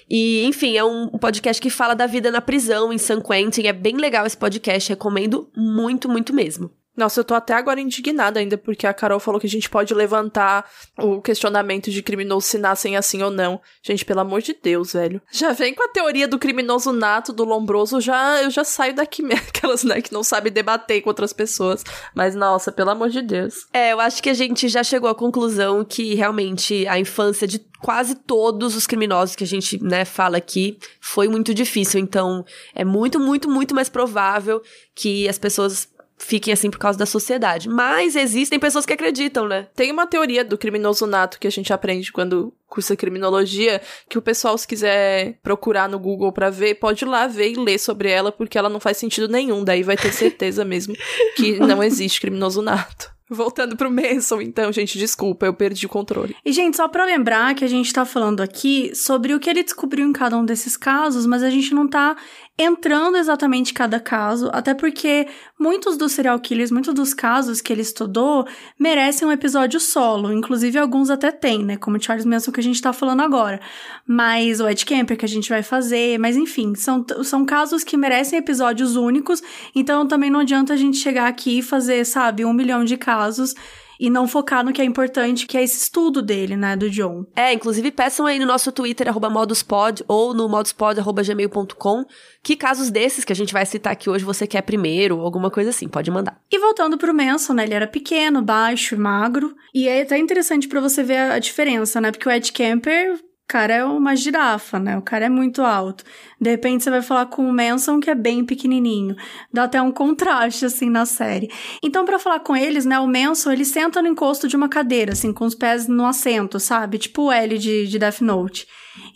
E, 0.09 0.45
enfim, 0.47 0.77
é 0.77 0.85
um 0.85 1.09
podcast 1.19 1.61
que 1.61 1.69
fala 1.69 1.95
da 1.95 2.07
vida 2.07 2.31
na 2.31 2.41
prisão 2.41 2.91
em 2.93 2.99
San 2.99 3.21
Quentin. 3.21 3.67
É 3.67 3.73
bem 3.73 3.97
legal 3.97 4.25
esse 4.25 4.37
podcast, 4.37 4.89
recomendo 4.89 5.51
muito, 5.55 6.09
muito 6.09 6.33
mesmo. 6.33 6.71
Nossa, 6.99 7.21
eu 7.21 7.25
tô 7.25 7.33
até 7.33 7.55
agora 7.55 7.81
indignada 7.81 8.41
ainda, 8.41 8.59
porque 8.59 8.85
a 8.85 8.93
Carol 8.93 9.21
falou 9.21 9.41
que 9.41 9.47
a 9.47 9.51
gente 9.51 9.71
pode 9.71 9.95
levantar 9.95 10.69
o 10.99 11.23
questionamento 11.23 11.93
de 11.93 12.03
criminoso 12.03 12.49
se 12.49 12.59
nascem 12.59 12.97
assim 12.97 13.23
ou 13.23 13.31
não. 13.31 13.61
Gente, 13.81 14.05
pelo 14.05 14.19
amor 14.19 14.43
de 14.43 14.53
Deus, 14.61 14.95
velho. 14.95 15.23
Já 15.31 15.53
vem 15.53 15.73
com 15.73 15.85
a 15.85 15.89
teoria 15.89 16.27
do 16.27 16.41
criminoso 16.41 16.93
nato, 16.93 17.33
do 17.33 17.45
lombroso, 17.45 18.01
já, 18.01 18.43
eu 18.43 18.51
já 18.51 18.65
saio 18.65 18.97
daqui, 18.97 19.23
aquelas, 19.33 19.85
né, 19.85 20.03
que 20.03 20.13
não 20.13 20.25
sabem 20.25 20.53
debater 20.53 21.01
com 21.01 21.09
outras 21.09 21.33
pessoas. 21.33 21.85
Mas, 22.17 22.35
nossa, 22.35 22.73
pelo 22.73 22.91
amor 22.91 23.11
de 23.11 23.23
Deus. 23.23 23.69
É, 23.73 23.93
eu 23.93 24.01
acho 24.01 24.21
que 24.21 24.29
a 24.29 24.35
gente 24.35 24.67
já 24.69 24.83
chegou 24.83 25.09
à 25.09 25.15
conclusão 25.15 25.85
que 25.85 26.17
realmente 26.17 26.85
a 26.89 26.99
infância 26.99 27.47
de 27.47 27.61
quase 27.81 28.17
todos 28.17 28.75
os 28.75 28.89
criminosos 28.89 29.37
que 29.37 29.45
a 29.45 29.47
gente, 29.47 29.81
né, 29.81 30.05
fala 30.05 30.39
aqui 30.39 30.77
foi 31.01 31.29
muito 31.29 31.55
difícil. 31.55 32.01
Então, 32.01 32.45
é 32.75 32.85
muito, 32.85 33.21
muito, 33.21 33.49
muito 33.49 33.73
mais 33.73 33.89
provável 33.89 34.61
que 34.97 35.29
as 35.29 35.39
pessoas 35.39 35.89
fiquem 36.19 36.53
assim 36.53 36.71
por 36.71 36.79
causa 36.79 36.99
da 36.99 37.07
sociedade. 37.07 37.69
Mas 37.69 38.17
existem 38.17 38.59
pessoas 38.59 38.85
que 38.85 38.93
acreditam, 38.93 39.47
né? 39.47 39.69
Tem 39.75 39.91
uma 39.91 40.07
teoria 40.07 40.45
do 40.45 40.59
criminoso 40.59 41.07
nato 41.07 41.39
que 41.39 41.47
a 41.47 41.51
gente 41.51 41.73
aprende 41.73 42.13
quando 42.13 42.53
cursa 42.67 42.97
criminologia, 42.97 43.81
que 44.09 44.19
o 44.19 44.23
pessoal, 44.23 44.59
se 44.59 44.67
quiser 44.67 45.39
procurar 45.43 45.89
no 45.89 45.99
Google 45.99 46.33
para 46.33 46.51
ver, 46.51 46.75
pode 46.75 47.05
ir 47.05 47.09
lá 47.09 47.27
ver 47.27 47.53
e 47.53 47.57
ler 47.57 47.79
sobre 47.79 48.11
ela, 48.11 48.31
porque 48.31 48.59
ela 48.59 48.69
não 48.69 48.81
faz 48.81 48.99
sentido 48.99 49.29
nenhum. 49.29 49.65
Daí 49.65 49.83
vai 49.83 49.97
ter 49.97 50.13
certeza 50.13 50.65
mesmo 50.65 50.95
que 51.37 51.59
não 51.59 51.83
existe 51.83 52.21
criminoso 52.21 52.61
nato. 52.61 53.19
Voltando 53.31 53.77
pro 53.77 53.91
Manson, 53.91 54.41
então, 54.41 54.73
gente, 54.73 54.99
desculpa, 54.99 55.45
eu 55.45 55.53
perdi 55.53 55.85
o 55.85 55.89
controle. 55.89 56.35
E, 56.43 56.51
gente, 56.51 56.79
só 56.79 56.89
para 56.89 57.05
lembrar 57.05 57.55
que 57.55 57.63
a 57.63 57.69
gente 57.69 57.93
tá 57.93 58.07
falando 58.07 58.41
aqui 58.41 58.95
sobre 58.95 59.35
o 59.35 59.41
que 59.41 59.51
ele 59.51 59.63
descobriu 59.63 60.07
em 60.07 60.15
cada 60.15 60.39
um 60.39 60.47
desses 60.47 60.79
casos, 60.79 61.27
mas 61.27 61.43
a 61.43 61.51
gente 61.51 61.75
não 61.75 61.87
tá 61.87 62.17
entrando 62.59 63.17
exatamente 63.17 63.73
cada 63.73 64.01
caso, 64.01 64.51
até 64.53 64.75
porque 64.75 65.29
muitos 65.57 65.97
dos 65.97 66.11
serial 66.11 66.39
killers, 66.41 66.73
muitos 66.73 66.93
dos 66.93 67.15
casos 67.15 67.61
que 67.61 67.73
ele 67.73 67.83
estudou, 67.83 68.47
merecem 68.77 69.29
um 69.29 69.31
episódio 69.31 69.79
solo, 69.79 70.33
inclusive 70.33 70.77
alguns 70.77 71.09
até 71.09 71.31
tem, 71.31 71.65
né, 71.65 71.77
como 71.77 72.03
Charles 72.03 72.27
Manson 72.27 72.51
que 72.51 72.59
a 72.59 72.63
gente 72.63 72.83
tá 72.83 72.93
falando 72.93 73.21
agora, 73.21 73.61
mas 74.05 74.61
o 74.61 74.69
Ed 74.69 74.85
Kemper 74.85 75.17
que 75.17 75.25
a 75.25 75.29
gente 75.29 75.49
vai 75.49 75.63
fazer, 75.63 76.19
mas 76.19 76.37
enfim, 76.37 76.75
são, 76.75 77.07
são 77.23 77.47
casos 77.47 77.85
que 77.85 77.97
merecem 77.97 78.41
episódios 78.41 78.97
únicos, 78.97 79.41
então 79.73 80.09
também 80.09 80.29
não 80.29 80.41
adianta 80.41 80.73
a 80.73 80.77
gente 80.77 80.97
chegar 80.97 81.29
aqui 81.29 81.61
e 81.61 81.63
fazer, 81.63 82.05
sabe, 82.05 82.45
um 82.45 82.53
milhão 82.53 82.85
de 82.85 82.97
casos 82.97 83.55
e 83.99 84.11
não 84.11 84.29
focar 84.29 84.65
no 84.65 84.73
que 84.73 84.81
é 84.81 84.85
importante, 84.85 85.47
que 85.47 85.57
é 85.57 85.63
esse 85.63 85.83
estudo 85.83 86.23
dele, 86.23 86.57
né, 86.57 86.77
do 86.77 86.89
John. 86.91 87.25
É, 87.35 87.53
inclusive 87.53 87.91
peçam 87.91 88.27
aí 88.27 88.39
no 88.39 88.47
nosso 88.47 88.71
Twitter, 88.71 89.09
arroba 89.09 89.29
moduspod, 89.29 90.05
ou 90.07 90.33
no 90.33 90.49
moduspod.gmail.com, 90.49 92.05
que 92.43 92.57
casos 92.57 92.91
desses 92.91 93.25
que 93.25 93.33
a 93.33 93.37
gente 93.37 93.53
vai 93.53 93.67
citar 93.67 93.93
aqui 93.93 94.09
hoje 94.09 94.25
você 94.25 94.47
quer 94.47 94.63
primeiro, 94.63 95.21
alguma 95.21 95.51
coisa 95.51 95.71
assim, 95.71 95.89
pode 95.89 96.11
mandar. 96.11 96.41
E 96.51 96.59
voltando 96.59 96.97
pro 96.97 97.15
Manson, 97.15 97.55
né, 97.55 97.65
ele 97.65 97.75
era 97.75 97.87
pequeno, 97.87 98.43
baixo, 98.43 98.99
magro, 98.99 99.55
e 99.75 99.89
é 99.89 100.03
até 100.03 100.19
interessante 100.19 100.69
para 100.69 100.81
você 100.81 101.03
ver 101.03 101.19
a 101.19 101.39
diferença, 101.39 102.01
né, 102.01 102.11
porque 102.11 102.29
o 102.29 102.33
Ed 102.33 102.53
Kemper 102.53 103.19
cara 103.49 103.75
é 103.75 103.85
uma 103.85 104.15
girafa, 104.15 104.79
né? 104.79 104.99
O 104.99 105.03
cara 105.03 105.25
é 105.25 105.29
muito 105.31 105.63
alto. 105.63 106.05
De 106.39 106.51
repente 106.51 106.85
você 106.85 106.91
vai 106.91 107.01
falar 107.01 107.27
com 107.27 107.49
o 107.49 107.53
Manson, 107.53 107.99
que 107.99 108.11
é 108.11 108.15
bem 108.15 108.45
pequenininho. 108.45 109.17
Dá 109.51 109.65
até 109.65 109.81
um 109.81 109.91
contraste, 109.91 110.67
assim, 110.67 110.91
na 110.91 111.07
série. 111.07 111.51
Então, 111.83 112.05
para 112.05 112.19
falar 112.19 112.41
com 112.41 112.55
eles, 112.55 112.85
né? 112.85 113.01
O 113.01 113.07
Manson, 113.09 113.51
ele 113.51 113.65
senta 113.65 114.03
no 114.03 114.09
encosto 114.09 114.47
de 114.47 114.55
uma 114.55 114.69
cadeira, 114.69 115.13
assim, 115.13 115.33
com 115.33 115.47
os 115.47 115.55
pés 115.55 115.89
no 115.89 116.05
assento, 116.05 116.61
sabe? 116.61 116.99
Tipo 116.99 117.23
o 117.23 117.33
L 117.33 117.59
de, 117.59 117.87
de 117.87 117.99
Death 117.99 118.21
Note. 118.21 118.67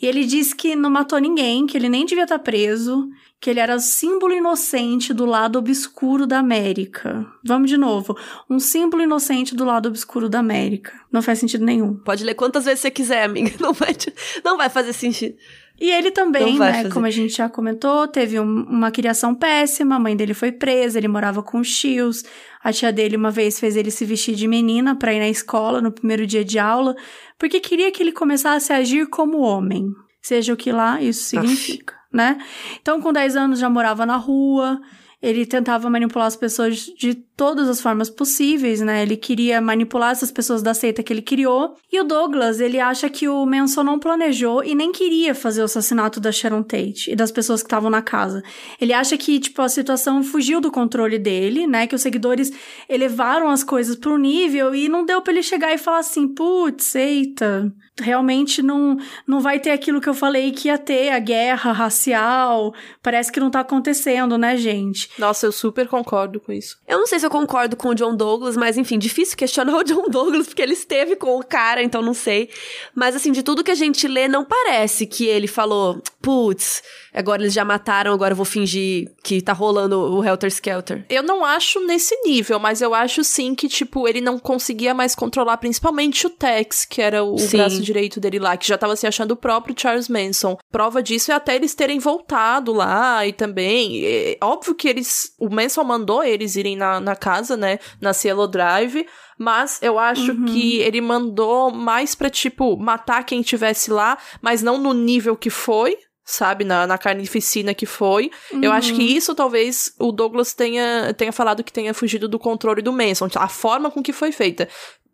E 0.00 0.06
ele 0.06 0.24
diz 0.24 0.54
que 0.54 0.74
não 0.74 0.88
matou 0.88 1.18
ninguém, 1.18 1.66
que 1.66 1.76
ele 1.76 1.88
nem 1.88 2.06
devia 2.06 2.24
estar 2.24 2.38
tá 2.38 2.42
preso, 2.44 3.08
que 3.42 3.50
ele 3.50 3.58
era 3.58 3.76
símbolo 3.80 4.32
inocente 4.32 5.12
do 5.12 5.26
lado 5.26 5.58
obscuro 5.58 6.28
da 6.28 6.38
América. 6.38 7.26
Vamos 7.42 7.68
de 7.68 7.76
novo. 7.76 8.16
Um 8.48 8.60
símbolo 8.60 9.02
inocente 9.02 9.52
do 9.52 9.64
lado 9.64 9.88
obscuro 9.88 10.28
da 10.28 10.38
América. 10.38 10.92
Não 11.10 11.20
faz 11.20 11.40
sentido 11.40 11.64
nenhum. 11.64 11.92
Pode 11.92 12.22
ler 12.22 12.36
quantas 12.36 12.66
vezes 12.66 12.78
você 12.78 12.90
quiser, 12.92 13.24
amiga. 13.24 13.50
Não 13.58 13.72
vai, 13.72 13.96
não 14.44 14.56
vai 14.56 14.68
fazer 14.68 14.92
sentido. 14.92 15.34
E 15.80 15.90
ele 15.90 16.12
também, 16.12 16.56
né, 16.56 16.72
fazer. 16.72 16.92
como 16.92 17.06
a 17.06 17.10
gente 17.10 17.36
já 17.36 17.48
comentou, 17.48 18.06
teve 18.06 18.38
um, 18.38 18.62
uma 18.62 18.92
criação 18.92 19.34
péssima, 19.34 19.96
a 19.96 19.98
mãe 19.98 20.16
dele 20.16 20.34
foi 20.34 20.52
presa, 20.52 20.98
ele 20.98 21.08
morava 21.08 21.42
com 21.42 21.58
os 21.58 21.76
tios, 21.76 22.22
a 22.62 22.72
tia 22.72 22.92
dele 22.92 23.16
uma 23.16 23.32
vez 23.32 23.58
fez 23.58 23.76
ele 23.76 23.90
se 23.90 24.04
vestir 24.04 24.36
de 24.36 24.46
menina 24.46 24.94
para 24.94 25.12
ir 25.12 25.18
na 25.18 25.28
escola 25.28 25.80
no 25.80 25.90
primeiro 25.90 26.24
dia 26.26 26.44
de 26.44 26.60
aula, 26.60 26.94
porque 27.36 27.58
queria 27.58 27.90
que 27.90 28.02
ele 28.02 28.12
começasse 28.12 28.72
a 28.72 28.76
agir 28.76 29.08
como 29.08 29.40
homem, 29.40 29.92
seja 30.20 30.52
o 30.52 30.56
que 30.56 30.70
lá 30.70 31.02
isso 31.02 31.24
significa 31.24 32.01
né? 32.12 32.38
Então, 32.80 33.00
com 33.00 33.12
10 33.12 33.36
anos 33.36 33.58
já 33.58 33.70
morava 33.70 34.04
na 34.04 34.16
rua, 34.16 34.80
ele 35.22 35.46
tentava 35.46 35.88
manipular 35.88 36.26
as 36.26 36.34
pessoas 36.34 36.78
de 36.98 37.14
todas 37.14 37.68
as 37.68 37.80
formas 37.80 38.10
possíveis, 38.10 38.80
né? 38.80 39.02
Ele 39.02 39.16
queria 39.16 39.60
manipular 39.60 40.10
essas 40.10 40.32
pessoas 40.32 40.62
da 40.62 40.74
seita 40.74 41.00
que 41.00 41.12
ele 41.12 41.22
criou. 41.22 41.76
E 41.92 42.00
o 42.00 42.04
Douglas, 42.04 42.60
ele 42.60 42.80
acha 42.80 43.08
que 43.08 43.28
o 43.28 43.46
Manson 43.46 43.84
não 43.84 44.00
planejou 44.00 44.64
e 44.64 44.74
nem 44.74 44.90
queria 44.90 45.32
fazer 45.32 45.62
o 45.62 45.66
assassinato 45.66 46.18
da 46.18 46.32
Sharon 46.32 46.64
Tate 46.64 47.12
e 47.12 47.14
das 47.14 47.30
pessoas 47.30 47.62
que 47.62 47.68
estavam 47.68 47.88
na 47.88 48.02
casa. 48.02 48.42
Ele 48.80 48.92
acha 48.92 49.16
que, 49.16 49.38
tipo, 49.38 49.62
a 49.62 49.68
situação 49.68 50.24
fugiu 50.24 50.60
do 50.60 50.72
controle 50.72 51.20
dele, 51.20 51.68
né? 51.68 51.86
Que 51.86 51.94
os 51.94 52.02
seguidores 52.02 52.52
elevaram 52.88 53.48
as 53.48 53.62
coisas 53.62 53.94
para 53.94 54.10
um 54.10 54.18
nível 54.18 54.74
e 54.74 54.88
não 54.88 55.04
deu 55.04 55.22
para 55.22 55.32
ele 55.32 55.42
chegar 55.44 55.72
e 55.72 55.78
falar 55.78 55.98
assim, 55.98 56.26
putz, 56.34 56.96
eita, 56.96 57.72
realmente 58.00 58.62
não, 58.62 58.96
não 59.26 59.40
vai 59.40 59.60
ter 59.60 59.70
aquilo 59.70 60.00
que 60.00 60.08
eu 60.08 60.14
falei 60.14 60.50
que 60.52 60.68
ia 60.68 60.78
ter, 60.78 61.10
a 61.10 61.18
guerra 61.18 61.72
racial. 61.72 62.74
Parece 63.02 63.30
que 63.30 63.40
não 63.40 63.50
tá 63.50 63.60
acontecendo, 63.60 64.38
né, 64.38 64.56
gente? 64.56 65.10
Nossa, 65.18 65.46
eu 65.46 65.52
super 65.52 65.86
concordo 65.86 66.40
com 66.40 66.52
isso. 66.52 66.78
Eu 66.88 66.98
não 66.98 67.06
sei 67.06 67.18
se 67.18 67.26
eu 67.26 67.30
concordo 67.30 67.76
com 67.76 67.88
o 67.88 67.94
John 67.94 68.14
Douglas, 68.14 68.56
mas 68.56 68.78
enfim, 68.78 68.98
difícil 68.98 69.36
questionar 69.36 69.76
o 69.76 69.84
John 69.84 70.08
Douglas, 70.08 70.46
porque 70.46 70.62
ele 70.62 70.72
esteve 70.72 71.16
com 71.16 71.38
o 71.38 71.44
cara, 71.44 71.82
então 71.82 72.00
não 72.00 72.14
sei. 72.14 72.48
Mas 72.94 73.14
assim, 73.14 73.32
de 73.32 73.42
tudo 73.42 73.64
que 73.64 73.70
a 73.70 73.76
gente 73.76 74.08
lê, 74.08 74.26
não 74.26 74.44
parece 74.44 75.06
que 75.06 75.26
ele 75.26 75.46
falou, 75.46 76.00
putz, 76.22 76.82
agora 77.12 77.42
eles 77.42 77.52
já 77.52 77.64
mataram, 77.64 78.12
agora 78.12 78.32
eu 78.32 78.36
vou 78.36 78.46
fingir 78.46 79.10
que 79.22 79.42
tá 79.42 79.52
rolando 79.52 79.98
o 79.98 80.24
Helter 80.24 80.48
Skelter. 80.48 81.04
Eu 81.10 81.22
não 81.22 81.44
acho 81.44 81.80
nesse 81.80 82.14
nível, 82.24 82.58
mas 82.58 82.80
eu 82.80 82.94
acho 82.94 83.22
sim 83.22 83.54
que, 83.54 83.68
tipo, 83.68 84.08
ele 84.08 84.20
não 84.20 84.38
conseguia 84.38 84.94
mais 84.94 85.14
controlar, 85.14 85.58
principalmente 85.58 86.26
o 86.26 86.30
Tex, 86.30 86.84
que 86.84 87.02
era 87.02 87.22
o 87.22 87.36
sim. 87.38 87.58
braço 87.58 87.81
direito 87.84 88.20
dele 88.20 88.38
lá, 88.38 88.56
que 88.56 88.66
já 88.66 88.78
tava 88.78 88.96
se 88.96 89.06
achando 89.06 89.32
o 89.32 89.36
próprio 89.36 89.74
Charles 89.78 90.08
Manson. 90.08 90.56
Prova 90.70 91.02
disso 91.02 91.32
é 91.32 91.34
até 91.34 91.56
eles 91.56 91.74
terem 91.74 91.98
voltado 91.98 92.72
lá 92.72 93.26
e 93.26 93.32
também. 93.32 94.04
É, 94.04 94.38
óbvio 94.42 94.74
que 94.74 94.88
eles. 94.88 95.34
O 95.38 95.48
Manson 95.48 95.84
mandou 95.84 96.22
eles 96.22 96.56
irem 96.56 96.76
na, 96.76 97.00
na 97.00 97.16
casa, 97.16 97.56
né? 97.56 97.78
Na 98.00 98.12
Cielo 98.12 98.46
Drive. 98.46 99.06
Mas 99.38 99.80
eu 99.82 99.98
acho 99.98 100.32
uhum. 100.32 100.44
que 100.44 100.78
ele 100.78 101.00
mandou 101.00 101.72
mais 101.72 102.14
pra, 102.14 102.30
tipo, 102.30 102.76
matar 102.76 103.24
quem 103.24 103.42
tivesse 103.42 103.90
lá, 103.90 104.16
mas 104.40 104.62
não 104.62 104.78
no 104.78 104.92
nível 104.92 105.36
que 105.36 105.50
foi, 105.50 105.96
sabe, 106.32 106.64
na, 106.64 106.86
na 106.86 106.96
carnificina 106.96 107.74
que 107.74 107.86
foi. 107.86 108.30
Uhum. 108.50 108.62
Eu 108.62 108.72
acho 108.72 108.94
que 108.94 109.02
uhum. 109.02 109.16
isso 109.16 109.34
talvez 109.34 109.94
o 109.98 110.10
Douglas 110.10 110.54
tenha, 110.54 111.12
tenha 111.14 111.32
falado 111.32 111.62
que 111.62 111.72
tenha 111.72 111.92
fugido 111.92 112.28
do 112.28 112.38
controle 112.38 112.82
do 112.82 112.92
Manson, 112.92 113.28
a 113.36 113.48
forma 113.48 113.90
com 113.90 114.02
que 114.02 114.12
foi 114.12 114.32
feita. 114.32 114.68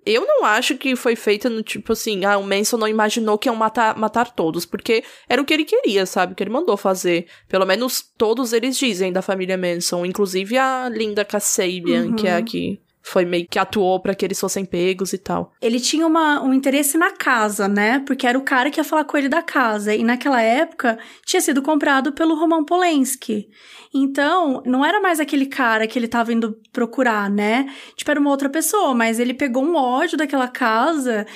Eu 0.06 0.24
não 0.26 0.44
acho 0.44 0.76
que 0.76 0.96
foi 0.96 1.16
feita 1.16 1.50
no 1.50 1.62
tipo 1.62 1.92
assim, 1.92 2.24
ah, 2.24 2.38
o 2.38 2.42
Manson 2.42 2.78
não 2.78 2.88
imaginou 2.88 3.36
que 3.36 3.48
iam 3.48 3.56
matar, 3.56 3.98
matar 3.98 4.30
todos, 4.30 4.64
porque 4.64 5.04
era 5.28 5.42
o 5.42 5.44
que 5.44 5.52
ele 5.52 5.64
queria, 5.64 6.06
sabe? 6.06 6.32
O 6.32 6.36
que 6.36 6.42
ele 6.42 6.50
mandou 6.50 6.76
fazer. 6.76 7.26
Pelo 7.48 7.66
menos 7.66 8.02
todos 8.16 8.52
eles 8.52 8.78
dizem 8.78 9.12
da 9.12 9.20
família 9.20 9.58
Manson, 9.58 10.06
inclusive 10.06 10.56
a 10.56 10.88
Linda 10.88 11.24
Kasabian, 11.24 12.06
uhum. 12.06 12.16
que 12.16 12.26
é 12.26 12.36
a 12.36 12.42
que 12.42 12.80
foi 13.02 13.24
meio 13.24 13.46
que 13.48 13.58
atuou 13.58 14.00
para 14.00 14.14
que 14.14 14.24
eles 14.24 14.38
fossem 14.38 14.64
pegos 14.64 15.12
e 15.12 15.18
tal. 15.18 15.52
Ele 15.60 15.80
tinha 15.80 16.06
uma, 16.06 16.42
um 16.42 16.52
interesse 16.52 16.98
na 16.98 17.10
casa, 17.10 17.68
né? 17.68 18.00
Porque 18.00 18.26
era 18.26 18.38
o 18.38 18.44
cara 18.44 18.70
que 18.70 18.80
ia 18.80 18.84
falar 18.84 19.04
com 19.04 19.16
ele 19.16 19.28
da 19.28 19.42
casa. 19.42 19.94
E 19.94 20.02
naquela 20.02 20.42
época 20.42 20.98
tinha 21.24 21.40
sido 21.40 21.62
comprado 21.62 22.12
pelo 22.12 22.34
Roman 22.34 22.64
Polanski. 22.64 23.48
Então, 23.94 24.62
não 24.66 24.84
era 24.84 25.00
mais 25.00 25.20
aquele 25.20 25.46
cara 25.46 25.86
que 25.86 25.98
ele 25.98 26.08
tava 26.08 26.32
indo 26.32 26.58
procurar, 26.72 27.30
né? 27.30 27.72
Tipo, 27.96 28.10
era 28.10 28.20
uma 28.20 28.30
outra 28.30 28.50
pessoa, 28.50 28.94
mas 28.94 29.18
ele 29.18 29.32
pegou 29.32 29.64
um 29.64 29.76
ódio 29.76 30.18
daquela 30.18 30.48
casa 30.48 31.26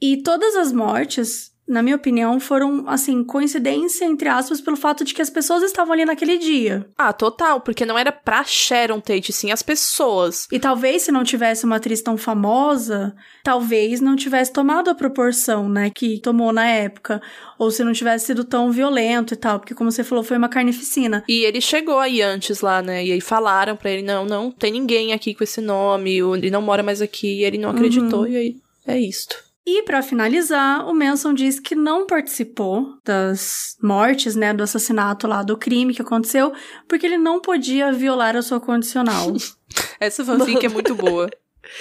e 0.00 0.22
todas 0.22 0.56
as 0.56 0.72
mortes 0.72 1.49
na 1.70 1.82
minha 1.82 1.94
opinião, 1.94 2.40
foram, 2.40 2.84
assim, 2.88 3.22
coincidência, 3.22 4.04
entre 4.04 4.28
aspas, 4.28 4.60
pelo 4.60 4.76
fato 4.76 5.04
de 5.04 5.14
que 5.14 5.22
as 5.22 5.30
pessoas 5.30 5.62
estavam 5.62 5.92
ali 5.92 6.04
naquele 6.04 6.36
dia. 6.36 6.84
Ah, 6.98 7.12
total, 7.12 7.60
porque 7.60 7.86
não 7.86 7.96
era 7.96 8.10
pra 8.10 8.42
Sharon 8.42 9.00
Tate, 9.00 9.32
sim 9.32 9.52
as 9.52 9.62
pessoas. 9.62 10.48
E 10.50 10.58
talvez 10.58 11.02
se 11.02 11.12
não 11.12 11.22
tivesse 11.22 11.64
uma 11.64 11.76
atriz 11.76 12.02
tão 12.02 12.16
famosa, 12.16 13.14
talvez 13.44 14.00
não 14.00 14.16
tivesse 14.16 14.52
tomado 14.52 14.90
a 14.90 14.94
proporção, 14.96 15.68
né, 15.68 15.90
que 15.90 16.18
tomou 16.18 16.52
na 16.52 16.66
época. 16.66 17.22
Ou 17.56 17.70
se 17.70 17.84
não 17.84 17.92
tivesse 17.92 18.26
sido 18.26 18.42
tão 18.42 18.72
violento 18.72 19.34
e 19.34 19.36
tal, 19.36 19.60
porque 19.60 19.74
como 19.74 19.92
você 19.92 20.02
falou, 20.02 20.24
foi 20.24 20.38
uma 20.38 20.48
carnificina. 20.48 21.22
E 21.28 21.44
ele 21.44 21.60
chegou 21.60 22.00
aí 22.00 22.20
antes 22.20 22.60
lá, 22.60 22.82
né, 22.82 23.04
e 23.04 23.12
aí 23.12 23.20
falaram 23.20 23.76
pra 23.76 23.90
ele, 23.90 24.02
não, 24.02 24.26
não 24.26 24.50
tem 24.50 24.72
ninguém 24.72 25.12
aqui 25.12 25.34
com 25.34 25.44
esse 25.44 25.60
nome, 25.60 26.18
ele 26.18 26.50
não 26.50 26.62
mora 26.62 26.82
mais 26.82 27.00
aqui, 27.00 27.40
e 27.40 27.44
ele 27.44 27.58
não 27.58 27.70
acreditou, 27.70 28.22
uhum. 28.22 28.26
e 28.26 28.36
aí 28.36 28.56
é 28.86 28.98
isto. 28.98 29.49
E 29.66 29.82
para 29.82 30.02
finalizar, 30.02 30.88
o 30.88 30.94
Manson 30.94 31.34
diz 31.34 31.60
que 31.60 31.74
não 31.74 32.06
participou 32.06 32.98
das 33.04 33.76
mortes, 33.82 34.34
né, 34.34 34.54
do 34.54 34.62
assassinato 34.62 35.26
lá, 35.26 35.42
do 35.42 35.56
crime 35.56 35.94
que 35.94 36.02
aconteceu, 36.02 36.52
porque 36.88 37.06
ele 37.06 37.18
não 37.18 37.40
podia 37.40 37.92
violar 37.92 38.36
a 38.36 38.42
sua 38.42 38.58
condicional. 38.58 39.32
Essa 40.00 40.24
fanfic 40.24 40.64
é 40.64 40.68
muito 40.68 40.94
boa. 40.94 41.28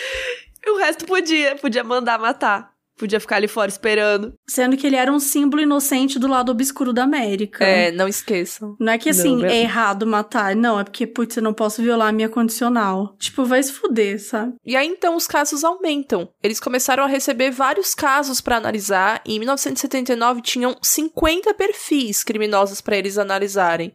o 0.68 0.78
resto 0.78 1.06
podia, 1.06 1.56
podia 1.56 1.84
mandar 1.84 2.20
matar. 2.20 2.72
Podia 3.00 3.20
ficar 3.20 3.38
ali 3.38 3.48
fora 3.48 3.70
esperando. 3.70 4.34
Sendo 4.48 4.76
que 4.76 4.86
ele 4.86 4.98
era 4.98 5.12
um 5.12 5.20
símbolo 5.20 5.62
inocente 5.62 6.20
do 6.20 6.28
lado 6.28 6.52
obscuro 6.52 6.92
da 6.92 7.04
América. 7.04 7.64
É, 7.64 7.92
não 7.92 8.10
esqueçam. 8.10 8.76
Não 8.78 8.92
é 8.92 8.98
que 8.98 9.10
assim, 9.10 9.38
não, 9.38 9.46
é 9.46 9.62
errado 9.62 10.06
matar. 10.06 10.54
Não, 10.54 10.78
é 10.78 10.84
porque, 10.84 11.08
putz, 11.08 11.38
eu 11.38 11.44
não 11.44 11.54
posso 11.54 11.82
violar 11.82 12.10
a 12.10 12.12
minha 12.12 12.28
condicional. 12.28 13.16
Tipo, 13.18 13.46
vai 13.46 13.64
se 13.64 13.72
fuder, 13.72 14.22
sabe? 14.22 14.54
E 14.66 14.76
aí 14.76 14.88
então 14.88 15.16
os 15.16 15.28
casos 15.28 15.64
aumentam. 15.64 16.30
Eles 16.44 16.60
começaram 16.60 17.04
a 17.04 17.08
receber 17.08 17.52
vários 17.52 17.96
casos 17.96 18.42
para 18.42 18.58
analisar 18.58 19.22
e 19.26 19.36
em 19.36 19.40
1979 19.40 20.42
tinham 20.42 20.76
50 20.82 21.54
perfis 21.54 22.24
criminosos 22.24 22.82
para 22.82 22.98
eles 22.98 23.18
analisarem. 23.18 23.94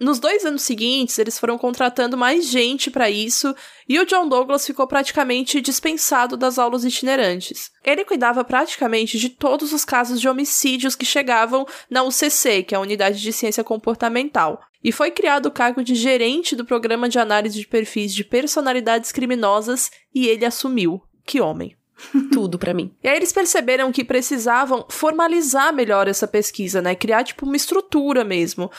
Nos 0.00 0.18
dois 0.18 0.44
anos 0.44 0.62
seguintes, 0.62 1.18
eles 1.18 1.38
foram 1.38 1.56
contratando 1.56 2.16
mais 2.16 2.46
gente 2.46 2.90
para 2.90 3.10
isso 3.10 3.54
e 3.88 3.98
o 3.98 4.04
John 4.04 4.28
Douglas 4.28 4.66
ficou 4.66 4.86
praticamente 4.86 5.60
dispensado 5.60 6.36
das 6.36 6.58
aulas 6.58 6.84
itinerantes. 6.84 7.70
Ele 7.84 8.04
cuidava 8.04 8.44
praticamente 8.44 9.18
de 9.18 9.30
todos 9.30 9.72
os 9.72 9.84
casos 9.84 10.20
de 10.20 10.28
homicídios 10.28 10.94
que 10.94 11.06
chegavam 11.06 11.66
na 11.90 12.02
UCC, 12.02 12.62
que 12.62 12.74
é 12.74 12.78
a 12.78 12.80
Unidade 12.80 13.20
de 13.20 13.32
Ciência 13.32 13.64
Comportamental. 13.64 14.60
E 14.82 14.92
foi 14.92 15.10
criado 15.10 15.46
o 15.46 15.50
cargo 15.50 15.82
de 15.82 15.94
gerente 15.94 16.54
do 16.54 16.64
programa 16.64 17.08
de 17.08 17.18
análise 17.18 17.58
de 17.58 17.66
perfis 17.66 18.14
de 18.14 18.22
personalidades 18.22 19.10
criminosas 19.10 19.90
e 20.14 20.28
ele 20.28 20.44
assumiu. 20.44 21.02
Que 21.24 21.40
homem. 21.40 21.76
Tudo 22.32 22.58
para 22.58 22.74
mim. 22.74 22.94
E 23.02 23.08
aí 23.08 23.16
eles 23.16 23.32
perceberam 23.32 23.90
que 23.90 24.04
precisavam 24.04 24.86
formalizar 24.88 25.72
melhor 25.72 26.06
essa 26.08 26.28
pesquisa, 26.28 26.82
né? 26.82 26.94
Criar 26.94 27.24
tipo 27.24 27.46
uma 27.46 27.56
estrutura 27.56 28.24
mesmo. 28.24 28.70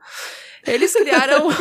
Eles 0.66 0.92
criaram. 0.92 1.48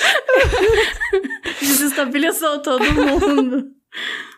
Desestabilizou 1.60 2.60
todo 2.60 2.84
mundo. 2.92 3.66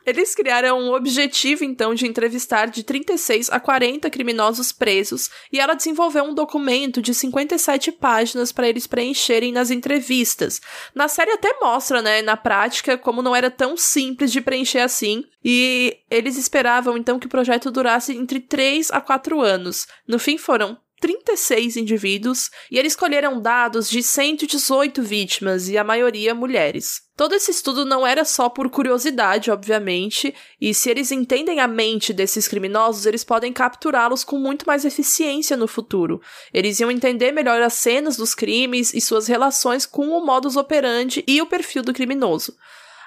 Eles 0.04 0.34
criaram 0.34 0.80
um 0.80 0.94
objetivo, 0.94 1.64
então, 1.64 1.94
de 1.94 2.06
entrevistar 2.06 2.66
de 2.66 2.82
36 2.82 3.50
a 3.50 3.60
40 3.60 4.10
criminosos 4.10 4.72
presos, 4.72 5.30
e 5.52 5.60
ela 5.60 5.74
desenvolveu 5.74 6.24
um 6.24 6.34
documento 6.34 7.00
de 7.00 7.14
57 7.14 7.92
páginas 7.92 8.52
para 8.52 8.68
eles 8.68 8.86
preencherem 8.86 9.52
nas 9.52 9.70
entrevistas. 9.70 10.60
Na 10.94 11.08
série 11.08 11.32
até 11.32 11.56
mostra, 11.60 12.02
né, 12.02 12.22
na 12.22 12.36
prática, 12.36 12.98
como 12.98 13.22
não 13.22 13.34
era 13.34 13.50
tão 13.50 13.76
simples 13.76 14.32
de 14.32 14.40
preencher 14.40 14.80
assim, 14.80 15.24
e 15.44 15.98
eles 16.10 16.36
esperavam, 16.36 16.96
então, 16.96 17.18
que 17.18 17.26
o 17.26 17.30
projeto 17.30 17.70
durasse 17.70 18.16
entre 18.16 18.40
3 18.40 18.90
a 18.90 19.00
4 19.00 19.40
anos. 19.40 19.86
No 20.06 20.18
fim, 20.18 20.36
foram 20.38 20.76
36 21.02 21.76
indivíduos 21.76 22.48
e 22.70 22.78
eles 22.78 22.92
escolheram 22.92 23.40
dados 23.40 23.90
de 23.90 24.04
118 24.04 25.02
vítimas 25.02 25.68
e 25.68 25.76
a 25.76 25.82
maioria 25.82 26.32
mulheres. 26.32 27.02
Todo 27.16 27.34
esse 27.34 27.50
estudo 27.50 27.84
não 27.84 28.06
era 28.06 28.24
só 28.24 28.48
por 28.48 28.70
curiosidade, 28.70 29.50
obviamente, 29.50 30.32
e 30.60 30.72
se 30.72 30.88
eles 30.88 31.10
entendem 31.10 31.58
a 31.58 31.66
mente 31.66 32.12
desses 32.12 32.46
criminosos, 32.46 33.04
eles 33.04 33.24
podem 33.24 33.52
capturá-los 33.52 34.22
com 34.22 34.38
muito 34.38 34.64
mais 34.64 34.84
eficiência 34.84 35.56
no 35.56 35.66
futuro. 35.66 36.22
Eles 36.54 36.78
iam 36.78 36.90
entender 36.90 37.32
melhor 37.32 37.60
as 37.60 37.74
cenas 37.74 38.16
dos 38.16 38.32
crimes 38.32 38.94
e 38.94 39.00
suas 39.00 39.26
relações 39.26 39.84
com 39.84 40.08
o 40.08 40.24
modus 40.24 40.56
operandi 40.56 41.24
e 41.26 41.42
o 41.42 41.46
perfil 41.46 41.82
do 41.82 41.92
criminoso. 41.92 42.56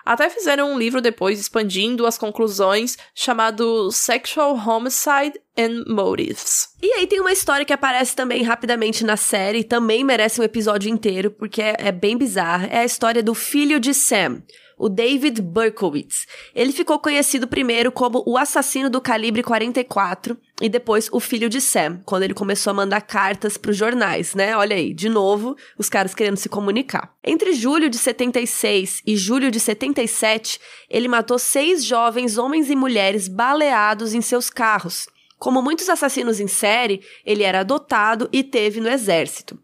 Até 0.05 0.29
fizeram 0.29 0.71
um 0.71 0.77
livro 0.77 1.01
depois 1.01 1.39
expandindo 1.39 2.05
as 2.05 2.17
conclusões 2.17 2.95
chamado 3.15 3.91
Sexual 3.91 4.55
Homicide 4.55 5.39
and 5.57 5.83
Motives. 5.87 6.69
E 6.81 6.91
aí 6.93 7.07
tem 7.07 7.19
uma 7.19 7.31
história 7.31 7.65
que 7.65 7.73
aparece 7.73 8.15
também 8.15 8.43
rapidamente 8.43 9.03
na 9.03 9.17
série, 9.17 9.63
também 9.63 10.03
merece 10.03 10.39
um 10.39 10.43
episódio 10.43 10.89
inteiro, 10.89 11.31
porque 11.31 11.61
é, 11.61 11.75
é 11.79 11.91
bem 11.91 12.15
bizarra. 12.15 12.67
É 12.67 12.79
a 12.79 12.85
história 12.85 13.23
do 13.23 13.33
filho 13.33 13.79
de 13.79 13.93
Sam 13.93 14.43
o 14.77 14.89
David 14.89 15.41
Berkowitz. 15.41 16.27
Ele 16.53 16.71
ficou 16.71 16.99
conhecido 16.99 17.47
primeiro 17.47 17.91
como 17.91 18.23
o 18.25 18.37
assassino 18.37 18.89
do 18.89 19.01
calibre 19.01 19.41
44 19.41 20.37
e 20.61 20.69
depois 20.69 21.09
o 21.11 21.19
filho 21.19 21.49
de 21.49 21.59
Sam, 21.59 22.01
quando 22.05 22.23
ele 22.23 22.33
começou 22.33 22.71
a 22.71 22.73
mandar 22.73 23.01
cartas 23.01 23.57
para 23.57 23.71
os 23.71 23.77
jornais, 23.77 24.33
né? 24.33 24.55
Olha 24.55 24.75
aí, 24.75 24.93
de 24.93 25.09
novo, 25.09 25.55
os 25.77 25.89
caras 25.89 26.15
querendo 26.15 26.37
se 26.37 26.47
comunicar. 26.47 27.13
Entre 27.23 27.53
julho 27.53 27.89
de 27.89 27.97
76 27.97 29.01
e 29.05 29.17
julho 29.17 29.51
de 29.51 29.59
77, 29.59 30.59
ele 30.89 31.09
matou 31.09 31.37
seis 31.37 31.83
jovens 31.83 32.37
homens 32.37 32.69
e 32.69 32.75
mulheres 32.75 33.27
baleados 33.27 34.13
em 34.13 34.21
seus 34.21 34.49
carros. 34.49 35.07
Como 35.37 35.61
muitos 35.61 35.89
assassinos 35.89 36.39
em 36.39 36.47
série, 36.47 37.01
ele 37.25 37.43
era 37.43 37.59
adotado 37.59 38.29
e 38.31 38.41
teve 38.41 38.79
no 38.79 38.89
exército. 38.89 39.59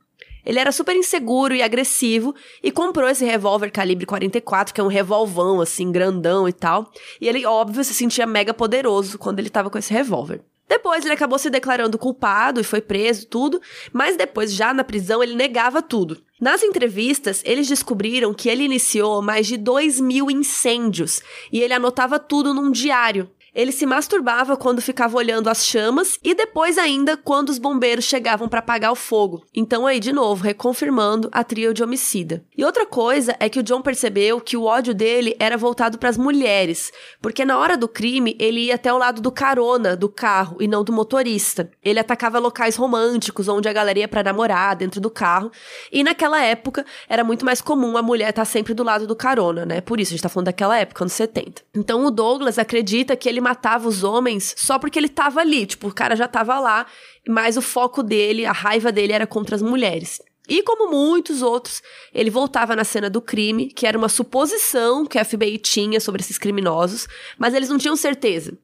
Ele 0.45 0.59
era 0.59 0.71
super 0.71 0.95
inseguro 0.95 1.53
e 1.53 1.61
agressivo 1.61 2.35
e 2.61 2.71
comprou 2.71 3.07
esse 3.07 3.23
revólver 3.23 3.71
calibre 3.71 4.05
44, 4.05 4.73
que 4.73 4.81
é 4.81 4.83
um 4.83 4.87
revolvão 4.87 5.61
assim, 5.61 5.91
grandão 5.91 6.49
e 6.49 6.53
tal. 6.53 6.91
E 7.21 7.29
ele, 7.29 7.45
óbvio, 7.45 7.83
se 7.83 7.93
sentia 7.93 8.25
mega 8.25 8.53
poderoso 8.53 9.17
quando 9.17 9.39
ele 9.39 9.49
tava 9.49 9.69
com 9.69 9.77
esse 9.77 9.93
revólver. 9.93 10.43
Depois 10.71 11.03
ele 11.03 11.13
acabou 11.13 11.37
se 11.37 11.49
declarando 11.49 11.97
culpado 11.97 12.61
e 12.61 12.63
foi 12.63 12.79
preso, 12.79 13.27
tudo, 13.27 13.61
mas 13.91 14.15
depois, 14.15 14.53
já 14.53 14.73
na 14.73 14.85
prisão, 14.85 15.21
ele 15.21 15.35
negava 15.35 15.81
tudo. 15.81 16.23
Nas 16.39 16.63
entrevistas, 16.63 17.41
eles 17.45 17.67
descobriram 17.67 18.33
que 18.33 18.47
ele 18.47 18.63
iniciou 18.63 19.21
mais 19.21 19.47
de 19.47 19.57
2 19.57 19.99
mil 19.99 20.31
incêndios 20.31 21.21
e 21.51 21.59
ele 21.59 21.73
anotava 21.73 22.17
tudo 22.17 22.53
num 22.53 22.71
diário. 22.71 23.29
Ele 23.53 23.71
se 23.71 23.85
masturbava 23.85 24.55
quando 24.55 24.81
ficava 24.81 25.17
olhando 25.17 25.49
as 25.49 25.65
chamas 25.65 26.17
e 26.23 26.33
depois 26.33 26.77
ainda 26.77 27.17
quando 27.17 27.49
os 27.49 27.59
bombeiros 27.59 28.05
chegavam 28.05 28.47
para 28.47 28.59
apagar 28.59 28.91
o 28.93 28.95
fogo. 28.95 29.45
Então 29.53 29.85
aí 29.85 29.99
de 29.99 30.13
novo 30.13 30.43
reconfirmando 30.43 31.27
a 31.33 31.43
trio 31.43 31.73
de 31.73 31.83
homicida. 31.83 32.45
E 32.57 32.63
outra 32.63 32.85
coisa 32.85 33.35
é 33.39 33.49
que 33.49 33.59
o 33.59 33.63
John 33.63 33.81
percebeu 33.81 34.39
que 34.39 34.55
o 34.55 34.63
ódio 34.63 34.93
dele 34.93 35.35
era 35.37 35.57
voltado 35.57 35.97
para 35.97 36.07
as 36.07 36.17
mulheres, 36.17 36.93
porque 37.21 37.43
na 37.43 37.57
hora 37.57 37.75
do 37.75 37.89
crime 37.89 38.37
ele 38.39 38.67
ia 38.67 38.75
até 38.75 38.93
o 38.93 38.97
lado 38.97 39.21
do 39.21 39.31
carona 39.31 39.97
do 39.97 40.07
carro 40.07 40.55
e 40.61 40.67
não 40.67 40.81
do 40.83 40.93
motorista. 40.93 41.69
Ele 41.83 41.99
atacava 41.99 42.39
locais 42.39 42.77
românticos 42.77 43.49
onde 43.49 43.67
a 43.67 43.73
galera 43.73 43.99
ia 43.99 44.07
para 44.07 44.23
namorar 44.23 44.77
dentro 44.77 45.01
do 45.01 45.09
carro, 45.09 45.51
e 45.91 46.03
naquela 46.03 46.41
época 46.41 46.85
era 47.09 47.23
muito 47.23 47.43
mais 47.43 47.59
comum 47.59 47.97
a 47.97 48.01
mulher 48.01 48.29
estar 48.29 48.43
tá 48.43 48.45
sempre 48.45 48.73
do 48.73 48.83
lado 48.83 49.05
do 49.05 49.15
carona, 49.15 49.65
né? 49.65 49.81
Por 49.81 49.99
isso 49.99 50.11
a 50.11 50.13
gente 50.13 50.23
tá 50.23 50.29
falando 50.29 50.45
daquela 50.45 50.77
época, 50.77 51.03
anos 51.03 51.13
70. 51.13 51.63
Então 51.75 52.05
o 52.05 52.11
Douglas 52.11 52.57
acredita 52.57 53.15
que 53.15 53.27
ele 53.27 53.40
ele 53.41 53.49
matava 53.49 53.87
os 53.87 54.03
homens 54.03 54.53
só 54.55 54.77
porque 54.77 54.99
ele 54.99 55.09
tava 55.09 55.41
ali. 55.41 55.65
Tipo, 55.65 55.87
o 55.87 55.93
cara 55.93 56.15
já 56.15 56.27
tava 56.27 56.59
lá, 56.59 56.85
mas 57.27 57.57
o 57.57 57.61
foco 57.61 58.03
dele, 58.03 58.45
a 58.45 58.51
raiva 58.51 58.91
dele 58.91 59.11
era 59.11 59.25
contra 59.25 59.55
as 59.55 59.61
mulheres. 59.61 60.21
E 60.47 60.63
como 60.63 60.91
muitos 60.91 61.41
outros, 61.41 61.81
ele 62.13 62.29
voltava 62.29 62.75
na 62.75 62.83
cena 62.83 63.09
do 63.09 63.21
crime, 63.21 63.67
que 63.67 63.87
era 63.87 63.97
uma 63.97 64.09
suposição 64.09 65.05
que 65.05 65.17
a 65.17 65.25
FBI 65.25 65.57
tinha 65.57 65.99
sobre 65.99 66.21
esses 66.21 66.37
criminosos, 66.37 67.07
mas 67.37 67.53
eles 67.53 67.69
não 67.69 67.77
tinham 67.77 67.95
certeza. 67.95 68.57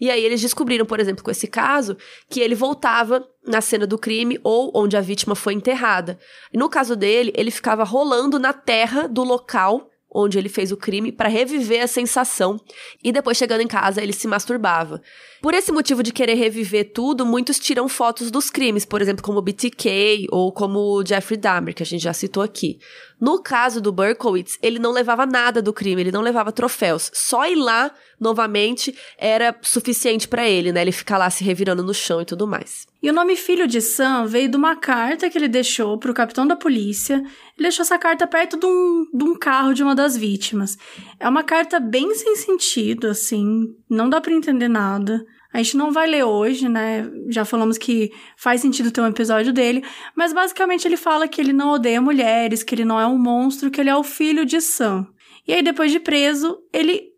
E 0.00 0.10
aí 0.10 0.24
eles 0.24 0.40
descobriram, 0.40 0.86
por 0.86 0.98
exemplo, 0.98 1.22
com 1.22 1.30
esse 1.30 1.46
caso, 1.46 1.96
que 2.28 2.40
ele 2.40 2.54
voltava 2.54 3.26
na 3.46 3.60
cena 3.60 3.86
do 3.86 3.98
crime 3.98 4.40
ou 4.42 4.72
onde 4.74 4.96
a 4.96 5.00
vítima 5.00 5.34
foi 5.34 5.54
enterrada. 5.54 6.18
No 6.54 6.68
caso 6.68 6.96
dele, 6.96 7.32
ele 7.36 7.50
ficava 7.50 7.84
rolando 7.84 8.38
na 8.38 8.52
terra 8.52 9.06
do 9.06 9.22
local 9.22 9.89
onde 10.12 10.38
ele 10.38 10.48
fez 10.48 10.72
o 10.72 10.76
crime 10.76 11.12
para 11.12 11.28
reviver 11.28 11.82
a 11.82 11.86
sensação 11.86 12.58
e 13.02 13.12
depois 13.12 13.36
chegando 13.36 13.60
em 13.60 13.66
casa 13.66 14.02
ele 14.02 14.12
se 14.12 14.26
masturbava. 14.26 15.00
Por 15.40 15.54
esse 15.54 15.72
motivo 15.72 16.02
de 16.02 16.12
querer 16.12 16.34
reviver 16.34 16.92
tudo, 16.92 17.24
muitos 17.24 17.58
tiram 17.58 17.88
fotos 17.88 18.30
dos 18.30 18.50
crimes, 18.50 18.84
por 18.84 19.00
exemplo, 19.00 19.24
como 19.24 19.38
o 19.38 19.42
BTK 19.42 20.26
ou 20.30 20.52
como 20.52 20.78
o 20.78 21.06
Jeffrey 21.06 21.38
Dahmer, 21.38 21.74
que 21.74 21.82
a 21.82 21.86
gente 21.86 22.02
já 22.02 22.12
citou 22.12 22.42
aqui. 22.42 22.78
No 23.20 23.42
caso 23.42 23.80
do 23.80 23.92
Berkowitz, 23.92 24.58
ele 24.62 24.78
não 24.78 24.92
levava 24.92 25.26
nada 25.26 25.60
do 25.60 25.72
crime, 25.72 26.00
ele 26.00 26.12
não 26.12 26.22
levava 26.22 26.50
troféus. 26.50 27.10
Só 27.12 27.46
ir 27.46 27.56
lá 27.56 27.90
novamente 28.18 28.96
era 29.18 29.54
suficiente 29.62 30.26
para 30.26 30.48
ele, 30.48 30.72
né? 30.72 30.80
Ele 30.80 30.92
ficar 30.92 31.18
lá 31.18 31.28
se 31.28 31.44
revirando 31.44 31.82
no 31.82 31.92
chão 31.92 32.22
e 32.22 32.24
tudo 32.24 32.46
mais. 32.46 32.86
E 33.02 33.10
o 33.10 33.12
nome 33.12 33.36
Filho 33.36 33.66
de 33.66 33.80
Sam 33.80 34.26
veio 34.26 34.48
de 34.48 34.56
uma 34.56 34.76
carta 34.76 35.28
que 35.28 35.36
ele 35.36 35.48
deixou 35.48 35.98
para 35.98 36.10
o 36.10 36.14
capitão 36.14 36.46
da 36.46 36.56
polícia. 36.56 37.16
Ele 37.16 37.68
deixou 37.68 37.82
essa 37.82 37.98
carta 37.98 38.26
perto 38.26 38.58
de 38.58 38.66
um, 38.66 39.06
de 39.12 39.24
um 39.24 39.38
carro 39.38 39.74
de 39.74 39.82
uma 39.82 39.94
das 39.94 40.16
vítimas. 40.16 40.76
É 41.18 41.28
uma 41.28 41.42
carta 41.42 41.78
bem 41.78 42.14
sem 42.14 42.36
sentido, 42.36 43.08
assim, 43.08 43.74
não 43.88 44.08
dá 44.08 44.20
para 44.20 44.32
entender 44.32 44.68
nada. 44.68 45.24
A 45.52 45.58
gente 45.58 45.76
não 45.76 45.90
vai 45.90 46.06
ler 46.06 46.24
hoje, 46.24 46.68
né? 46.68 47.10
Já 47.28 47.44
falamos 47.44 47.76
que 47.76 48.12
faz 48.36 48.60
sentido 48.60 48.90
ter 48.90 49.00
um 49.00 49.06
episódio 49.06 49.52
dele, 49.52 49.84
mas 50.14 50.32
basicamente 50.32 50.86
ele 50.86 50.96
fala 50.96 51.26
que 51.26 51.40
ele 51.40 51.52
não 51.52 51.70
odeia 51.70 52.00
mulheres, 52.00 52.62
que 52.62 52.74
ele 52.74 52.84
não 52.84 53.00
é 53.00 53.06
um 53.06 53.18
monstro, 53.18 53.70
que 53.70 53.80
ele 53.80 53.90
é 53.90 53.96
o 53.96 54.04
filho 54.04 54.46
de 54.46 54.60
Sam. 54.60 55.06
E 55.46 55.52
aí, 55.52 55.62
depois 55.62 55.90
de 55.90 55.98
preso, 55.98 56.58
ele. 56.72 57.10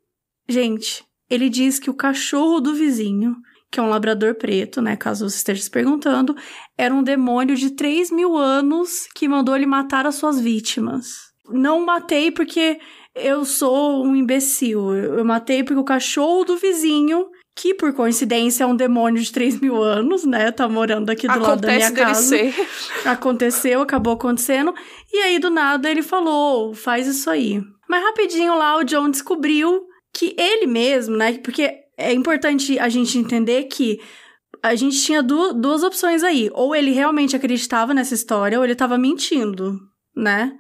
Gente, 0.49 1.05
ele 1.29 1.49
diz 1.49 1.79
que 1.79 1.91
o 1.91 1.95
cachorro 1.95 2.61
do 2.61 2.75
vizinho 2.75 3.37
que 3.73 3.81
é 3.81 3.83
um 3.83 3.89
labrador 3.89 4.35
preto, 4.35 4.83
né? 4.83 4.97
Caso 4.97 5.29
você 5.29 5.37
esteja 5.37 5.63
se 5.63 5.71
perguntando, 5.71 6.37
era 6.77 6.95
um 6.95 7.03
demônio 7.03 7.57
de 7.57 7.71
3 7.71 8.11
mil 8.11 8.37
anos 8.37 9.09
que 9.15 9.27
mandou 9.27 9.57
ele 9.57 9.65
matar 9.65 10.07
as 10.07 10.17
suas 10.17 10.39
vítimas. 10.39 11.33
Não 11.49 11.83
matei 11.83 12.31
porque 12.31 12.79
eu 13.15 13.47
sou 13.47 14.05
um 14.05 14.15
imbecil. 14.15 14.95
Eu 14.95 15.25
matei 15.25 15.65
porque 15.65 15.81
o 15.81 15.85
cachorro 15.85 16.45
do 16.45 16.59
vizinho, 16.59 17.31
que 17.55 17.75
por 17.75 17.93
coincidência 17.93 18.65
é 18.65 18.67
um 18.67 18.75
demônio 18.75 19.23
de 19.23 19.31
3 19.31 19.61
mil 19.61 19.83
anos, 19.83 20.25
né? 20.25 20.51
Tá 20.51 20.69
morando 20.69 21.11
aqui 21.11 21.27
do 21.27 21.33
Acontece 21.33 21.49
lado 21.49 21.61
da 21.61 21.73
minha 21.73 21.93
casa. 21.93 22.23
Ser. 22.23 22.55
Aconteceu, 23.05 23.83
acabou 23.83 24.15
acontecendo. 24.15 24.75
E 25.13 25.19
aí, 25.19 25.39
do 25.39 25.51
nada, 25.51 25.91
ele 25.91 26.03
falou: 26.03 26.75
faz 26.75 27.07
isso 27.07 27.29
aí. 27.29 27.61
Mas 27.89 28.03
rapidinho 28.03 28.57
lá, 28.57 28.77
o 28.79 28.85
John 28.85 29.11
descobriu 29.11 29.83
que 30.15 30.35
ele 30.39 30.67
mesmo, 30.67 31.17
né? 31.17 31.39
Porque 31.39 31.71
é 31.97 32.13
importante 32.13 32.79
a 32.79 32.89
gente 32.89 33.19
entender 33.19 33.65
que 33.65 34.01
a 34.63 34.75
gente 34.75 35.01
tinha 35.03 35.23
du 35.23 35.53
duas 35.53 35.83
opções 35.83 36.23
aí. 36.23 36.51
Ou 36.55 36.75
ele 36.75 36.93
realmente 36.93 37.37
acreditava 37.37 37.93
nessa 37.93 38.15
história, 38.15 38.59
ou 38.59 38.65
ele 38.65 38.73
estava 38.73 38.97
mentindo, 38.97 39.79
né? 40.17 40.53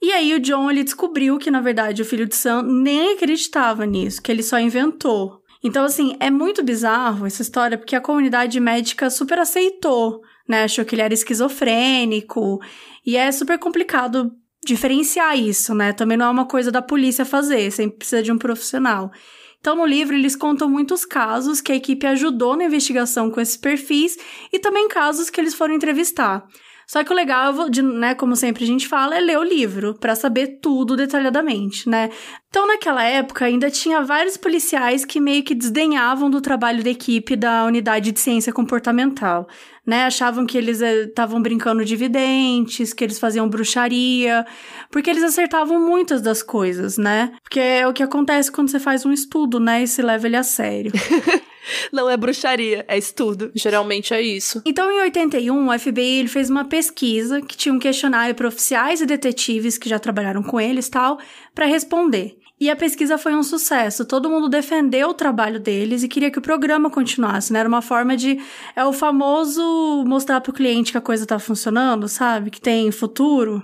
E 0.00 0.12
aí 0.12 0.34
o 0.34 0.40
John 0.40 0.70
ele 0.70 0.84
descobriu 0.84 1.38
que, 1.38 1.50
na 1.50 1.60
verdade, 1.60 2.02
o 2.02 2.04
filho 2.04 2.26
de 2.26 2.36
Sam 2.36 2.62
nem 2.62 3.14
acreditava 3.14 3.86
nisso, 3.86 4.22
que 4.22 4.30
ele 4.30 4.42
só 4.42 4.58
inventou. 4.58 5.40
Então, 5.66 5.84
assim, 5.84 6.16
é 6.20 6.30
muito 6.30 6.62
bizarro 6.62 7.26
essa 7.26 7.42
história, 7.42 7.76
porque 7.76 7.96
a 7.96 8.00
comunidade 8.00 8.60
médica 8.60 9.10
super 9.10 9.40
aceitou, 9.40 10.22
né? 10.48 10.62
Achou 10.62 10.84
que 10.84 10.94
ele 10.94 11.02
era 11.02 11.12
esquizofrênico. 11.12 12.60
E 13.04 13.16
é 13.16 13.32
super 13.32 13.58
complicado 13.58 14.30
diferenciar 14.64 15.36
isso, 15.36 15.74
né? 15.74 15.92
Também 15.92 16.16
não 16.16 16.26
é 16.26 16.30
uma 16.30 16.46
coisa 16.46 16.70
da 16.70 16.80
polícia 16.80 17.24
fazer, 17.24 17.72
sempre 17.72 17.98
precisa 17.98 18.22
de 18.22 18.30
um 18.30 18.38
profissional. 18.38 19.10
Então, 19.58 19.74
no 19.74 19.84
livro, 19.84 20.14
eles 20.14 20.36
contam 20.36 20.70
muitos 20.70 21.04
casos 21.04 21.60
que 21.60 21.72
a 21.72 21.76
equipe 21.76 22.06
ajudou 22.06 22.56
na 22.56 22.66
investigação 22.66 23.28
com 23.28 23.40
esses 23.40 23.56
perfis 23.56 24.16
e 24.52 24.60
também 24.60 24.86
casos 24.86 25.30
que 25.30 25.40
eles 25.40 25.52
foram 25.52 25.74
entrevistar. 25.74 26.46
Só 26.86 27.02
que 27.02 27.12
o 27.12 27.16
legal, 27.16 27.68
de, 27.68 27.82
né, 27.82 28.14
como 28.14 28.36
sempre 28.36 28.62
a 28.62 28.66
gente 28.66 28.86
fala, 28.86 29.16
é 29.16 29.20
ler 29.20 29.38
o 29.38 29.42
livro 29.42 29.94
para 29.94 30.14
saber 30.14 30.58
tudo 30.62 30.96
detalhadamente, 30.96 31.88
né? 31.88 32.10
Então, 32.48 32.64
naquela 32.66 33.02
época, 33.02 33.44
ainda 33.44 33.68
tinha 33.70 34.02
vários 34.02 34.36
policiais 34.36 35.04
que 35.04 35.20
meio 35.20 35.42
que 35.42 35.54
desdenhavam 35.54 36.30
do 36.30 36.40
trabalho 36.40 36.84
da 36.84 36.88
equipe 36.88 37.34
da 37.34 37.64
unidade 37.64 38.12
de 38.12 38.20
ciência 38.20 38.52
comportamental, 38.52 39.48
né? 39.84 40.04
Achavam 40.04 40.46
que 40.46 40.56
eles 40.56 40.80
estavam 40.80 41.38
eh, 41.38 41.42
brincando 41.42 41.84
de 41.84 41.96
videntes, 41.96 42.92
que 42.92 43.02
eles 43.02 43.18
faziam 43.18 43.48
bruxaria, 43.48 44.46
porque 44.88 45.10
eles 45.10 45.24
acertavam 45.24 45.80
muitas 45.80 46.22
das 46.22 46.40
coisas, 46.40 46.96
né? 46.96 47.32
Porque 47.42 47.58
é 47.58 47.86
o 47.86 47.92
que 47.92 48.02
acontece 48.02 48.50
quando 48.50 48.70
você 48.70 48.78
faz 48.78 49.04
um 49.04 49.12
estudo, 49.12 49.58
né, 49.58 49.82
e 49.82 49.88
se 49.88 50.02
leva 50.02 50.26
ele 50.26 50.36
a 50.36 50.44
sério. 50.44 50.92
Não 51.92 52.08
é 52.08 52.16
bruxaria, 52.16 52.84
é 52.88 52.96
estudo. 52.96 53.50
Geralmente 53.54 54.14
é 54.14 54.20
isso. 54.20 54.62
Então, 54.64 54.90
em 54.90 55.00
81, 55.00 55.68
o 55.68 55.78
FBI 55.78 56.20
ele 56.20 56.28
fez 56.28 56.50
uma 56.50 56.64
pesquisa 56.64 57.40
que 57.40 57.56
tinha 57.56 57.74
um 57.74 57.78
questionário 57.78 58.34
para 58.34 58.48
oficiais 58.48 59.00
e 59.00 59.06
detetives 59.06 59.78
que 59.78 59.88
já 59.88 59.98
trabalharam 59.98 60.42
com 60.42 60.60
eles 60.60 60.88
tal, 60.88 61.18
para 61.54 61.66
responder. 61.66 62.38
E 62.58 62.70
a 62.70 62.76
pesquisa 62.76 63.18
foi 63.18 63.34
um 63.34 63.42
sucesso. 63.42 64.06
Todo 64.06 64.30
mundo 64.30 64.48
defendeu 64.48 65.10
o 65.10 65.14
trabalho 65.14 65.60
deles 65.60 66.02
e 66.02 66.08
queria 66.08 66.30
que 66.30 66.38
o 66.38 66.42
programa 66.42 66.88
continuasse, 66.88 67.52
né? 67.52 67.58
Era 67.58 67.68
uma 67.68 67.82
forma 67.82 68.16
de. 68.16 68.40
É 68.74 68.82
o 68.82 68.94
famoso 68.94 70.04
mostrar 70.06 70.40
para 70.40 70.50
o 70.50 70.54
cliente 70.54 70.90
que 70.90 70.96
a 70.96 71.02
coisa 71.02 71.26
tá 71.26 71.38
funcionando, 71.38 72.08
sabe? 72.08 72.50
Que 72.50 72.60
tem 72.60 72.90
futuro. 72.90 73.62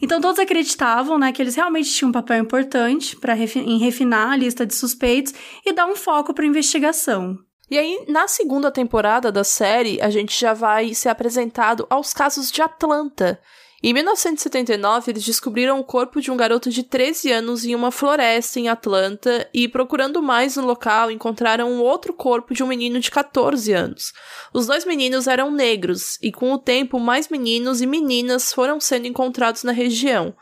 Então 0.00 0.20
todos 0.20 0.38
acreditavam, 0.38 1.18
né, 1.18 1.32
que 1.32 1.42
eles 1.42 1.54
realmente 1.54 1.90
tinham 1.90 2.10
um 2.10 2.12
papel 2.12 2.38
importante 2.42 3.16
para 3.16 3.34
refi 3.34 3.58
em 3.58 3.78
refinar 3.78 4.30
a 4.30 4.36
lista 4.36 4.66
de 4.66 4.74
suspeitos 4.74 5.34
e 5.64 5.72
dar 5.72 5.86
um 5.86 5.96
foco 5.96 6.32
para 6.34 6.44
a 6.44 6.48
investigação. 6.48 7.38
E 7.72 7.78
aí, 7.78 8.04
na 8.06 8.28
segunda 8.28 8.70
temporada 8.70 9.32
da 9.32 9.42
série, 9.42 9.98
a 10.02 10.10
gente 10.10 10.38
já 10.38 10.52
vai 10.52 10.92
ser 10.92 11.08
apresentado 11.08 11.86
aos 11.88 12.12
casos 12.12 12.52
de 12.52 12.60
Atlanta, 12.60 13.40
em 13.82 13.94
1979, 13.94 15.10
eles 15.10 15.24
descobriram 15.24 15.80
o 15.80 15.84
corpo 15.84 16.20
de 16.20 16.30
um 16.30 16.36
garoto 16.36 16.68
de 16.68 16.82
13 16.82 17.32
anos 17.32 17.64
em 17.64 17.74
uma 17.74 17.90
floresta 17.90 18.60
em 18.60 18.68
Atlanta 18.68 19.48
e, 19.54 19.66
procurando 19.66 20.22
mais 20.22 20.54
no 20.54 20.66
local, 20.66 21.10
encontraram 21.10 21.68
um 21.68 21.80
outro 21.80 22.12
corpo 22.12 22.54
de 22.54 22.62
um 22.62 22.66
menino 22.66 23.00
de 23.00 23.10
14 23.10 23.72
anos. 23.72 24.12
Os 24.52 24.66
dois 24.66 24.84
meninos 24.84 25.26
eram 25.26 25.50
negros 25.50 26.16
e, 26.22 26.30
com 26.30 26.52
o 26.52 26.58
tempo, 26.58 27.00
mais 27.00 27.28
meninos 27.28 27.80
e 27.80 27.86
meninas 27.86 28.52
foram 28.52 28.78
sendo 28.78 29.08
encontrados 29.08 29.64
na 29.64 29.72
região. 29.72 30.32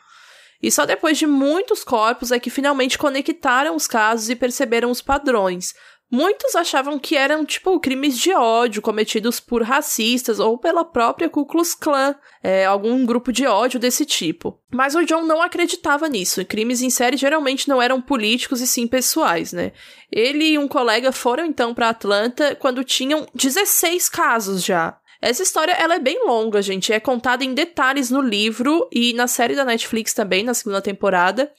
E 0.62 0.70
só 0.70 0.84
depois 0.84 1.16
de 1.16 1.26
muitos 1.26 1.82
corpos 1.82 2.30
é 2.32 2.38
que 2.38 2.50
finalmente 2.50 2.98
conectaram 2.98 3.74
os 3.74 3.86
casos 3.86 4.28
e 4.28 4.36
perceberam 4.36 4.90
os 4.90 5.00
padrões. 5.00 5.74
Muitos 6.10 6.56
achavam 6.56 6.98
que 6.98 7.16
eram, 7.16 7.44
tipo, 7.44 7.78
crimes 7.78 8.18
de 8.18 8.32
ódio 8.32 8.82
cometidos 8.82 9.38
por 9.38 9.62
racistas 9.62 10.40
ou 10.40 10.58
pela 10.58 10.84
própria 10.84 11.28
Ku 11.28 11.46
Klux 11.46 11.72
Klan, 11.72 12.16
é, 12.42 12.64
algum 12.64 13.06
grupo 13.06 13.32
de 13.32 13.46
ódio 13.46 13.78
desse 13.78 14.04
tipo. 14.04 14.58
Mas 14.72 14.96
o 14.96 15.04
John 15.04 15.22
não 15.22 15.40
acreditava 15.40 16.08
nisso. 16.08 16.44
Crimes 16.44 16.82
em 16.82 16.90
série 16.90 17.16
geralmente 17.16 17.68
não 17.68 17.80
eram 17.80 18.02
políticos 18.02 18.60
e 18.60 18.66
sim 18.66 18.88
pessoais, 18.88 19.52
né? 19.52 19.70
Ele 20.10 20.44
e 20.44 20.58
um 20.58 20.66
colega 20.66 21.12
foram 21.12 21.46
então 21.46 21.72
para 21.72 21.90
Atlanta 21.90 22.56
quando 22.56 22.82
tinham 22.82 23.26
16 23.32 24.08
casos 24.08 24.64
já. 24.64 24.98
Essa 25.22 25.42
história, 25.42 25.72
ela 25.72 25.96
é 25.96 25.98
bem 25.98 26.24
longa, 26.24 26.62
gente. 26.62 26.92
É 26.92 26.98
contada 26.98 27.44
em 27.44 27.52
detalhes 27.52 28.10
no 28.10 28.22
livro 28.22 28.88
e 28.90 29.12
na 29.12 29.26
série 29.26 29.54
da 29.54 29.66
Netflix 29.66 30.14
também, 30.14 30.42
na 30.42 30.54
segunda 30.54 30.80
temporada. 30.80 31.52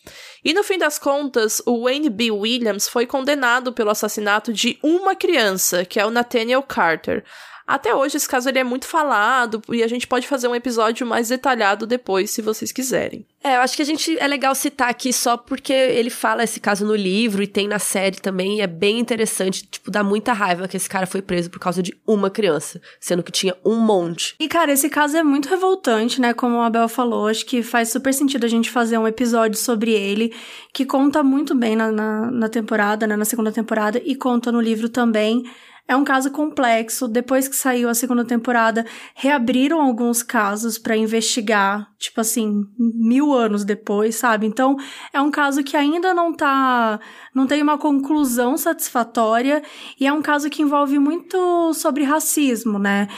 E 0.43 0.51
no 0.51 0.63
fim 0.63 0.79
das 0.79 0.97
contas, 0.97 1.61
o 1.65 1.83
Wayne 1.83 2.09
B. 2.09 2.31
Williams 2.31 2.87
foi 2.87 3.05
condenado 3.05 3.71
pelo 3.71 3.91
assassinato 3.91 4.51
de 4.51 4.79
uma 4.81 5.15
criança, 5.15 5.85
que 5.85 5.99
é 5.99 6.05
o 6.05 6.09
Nathaniel 6.09 6.63
Carter. 6.63 7.23
Até 7.65 7.95
hoje, 7.95 8.17
esse 8.17 8.27
caso 8.27 8.49
ele 8.49 8.59
é 8.59 8.63
muito 8.63 8.85
falado 8.85 9.61
e 9.69 9.83
a 9.83 9.87
gente 9.87 10.07
pode 10.07 10.27
fazer 10.27 10.47
um 10.47 10.55
episódio 10.55 11.05
mais 11.05 11.29
detalhado 11.29 11.85
depois, 11.85 12.31
se 12.31 12.41
vocês 12.41 12.71
quiserem. 12.71 13.25
É, 13.43 13.55
eu 13.55 13.61
acho 13.61 13.75
que 13.75 13.81
a 13.81 13.85
gente 13.85 14.17
é 14.19 14.27
legal 14.27 14.53
citar 14.53 14.89
aqui 14.89 15.11
só 15.11 15.35
porque 15.35 15.73
ele 15.73 16.11
fala 16.11 16.43
esse 16.43 16.59
caso 16.59 16.85
no 16.85 16.95
livro 16.95 17.41
e 17.41 17.47
tem 17.47 17.67
na 17.67 17.79
série 17.79 18.17
também. 18.17 18.57
E 18.57 18.61
é 18.61 18.67
bem 18.67 18.99
interessante, 18.99 19.65
tipo, 19.65 19.89
dá 19.89 20.03
muita 20.03 20.31
raiva 20.31 20.67
que 20.67 20.77
esse 20.77 20.87
cara 20.87 21.07
foi 21.07 21.21
preso 21.21 21.49
por 21.49 21.59
causa 21.59 21.81
de 21.81 21.95
uma 22.05 22.29
criança, 22.29 22.79
sendo 22.99 23.23
que 23.23 23.31
tinha 23.31 23.55
um 23.65 23.77
monte. 23.77 24.35
E, 24.39 24.47
cara, 24.47 24.71
esse 24.71 24.89
caso 24.89 25.17
é 25.17 25.23
muito 25.23 25.49
revoltante, 25.49 26.21
né? 26.21 26.33
Como 26.33 26.61
a 26.61 26.67
Abel 26.67 26.87
falou, 26.87 27.27
acho 27.27 27.45
que 27.45 27.63
faz 27.63 27.89
super 27.89 28.13
sentido 28.13 28.45
a 28.45 28.49
gente 28.49 28.69
fazer 28.69 28.97
um 28.97 29.07
episódio 29.07 29.57
sobre 29.57 29.91
ele, 29.91 30.33
que 30.71 30.85
conta 30.85 31.23
muito 31.23 31.55
bem 31.55 31.75
na, 31.75 31.91
na, 31.91 32.29
na 32.29 32.49
temporada, 32.49 33.07
né? 33.07 33.15
Na 33.15 33.25
segunda 33.25 33.51
temporada, 33.51 33.99
e 34.05 34.15
conta 34.15 34.51
no 34.51 34.61
livro 34.61 34.87
também. 34.87 35.43
É 35.91 35.95
um 35.95 36.05
caso 36.05 36.31
complexo. 36.31 37.05
Depois 37.05 37.49
que 37.49 37.55
saiu 37.55 37.89
a 37.89 37.93
segunda 37.93 38.23
temporada, 38.23 38.85
reabriram 39.13 39.81
alguns 39.81 40.23
casos 40.23 40.77
para 40.77 40.95
investigar, 40.95 41.85
tipo 41.99 42.21
assim, 42.21 42.65
mil 42.79 43.33
anos 43.33 43.65
depois, 43.65 44.15
sabe? 44.15 44.47
Então, 44.47 44.77
é 45.11 45.19
um 45.19 45.29
caso 45.29 45.61
que 45.65 45.75
ainda 45.75 46.13
não 46.13 46.31
tá. 46.31 46.97
não 47.35 47.45
tem 47.45 47.61
uma 47.61 47.77
conclusão 47.77 48.55
satisfatória 48.55 49.61
e 49.99 50.07
é 50.07 50.13
um 50.13 50.21
caso 50.21 50.49
que 50.49 50.61
envolve 50.61 50.97
muito 50.97 51.73
sobre 51.73 52.05
racismo, 52.05 52.79
né? 52.79 53.09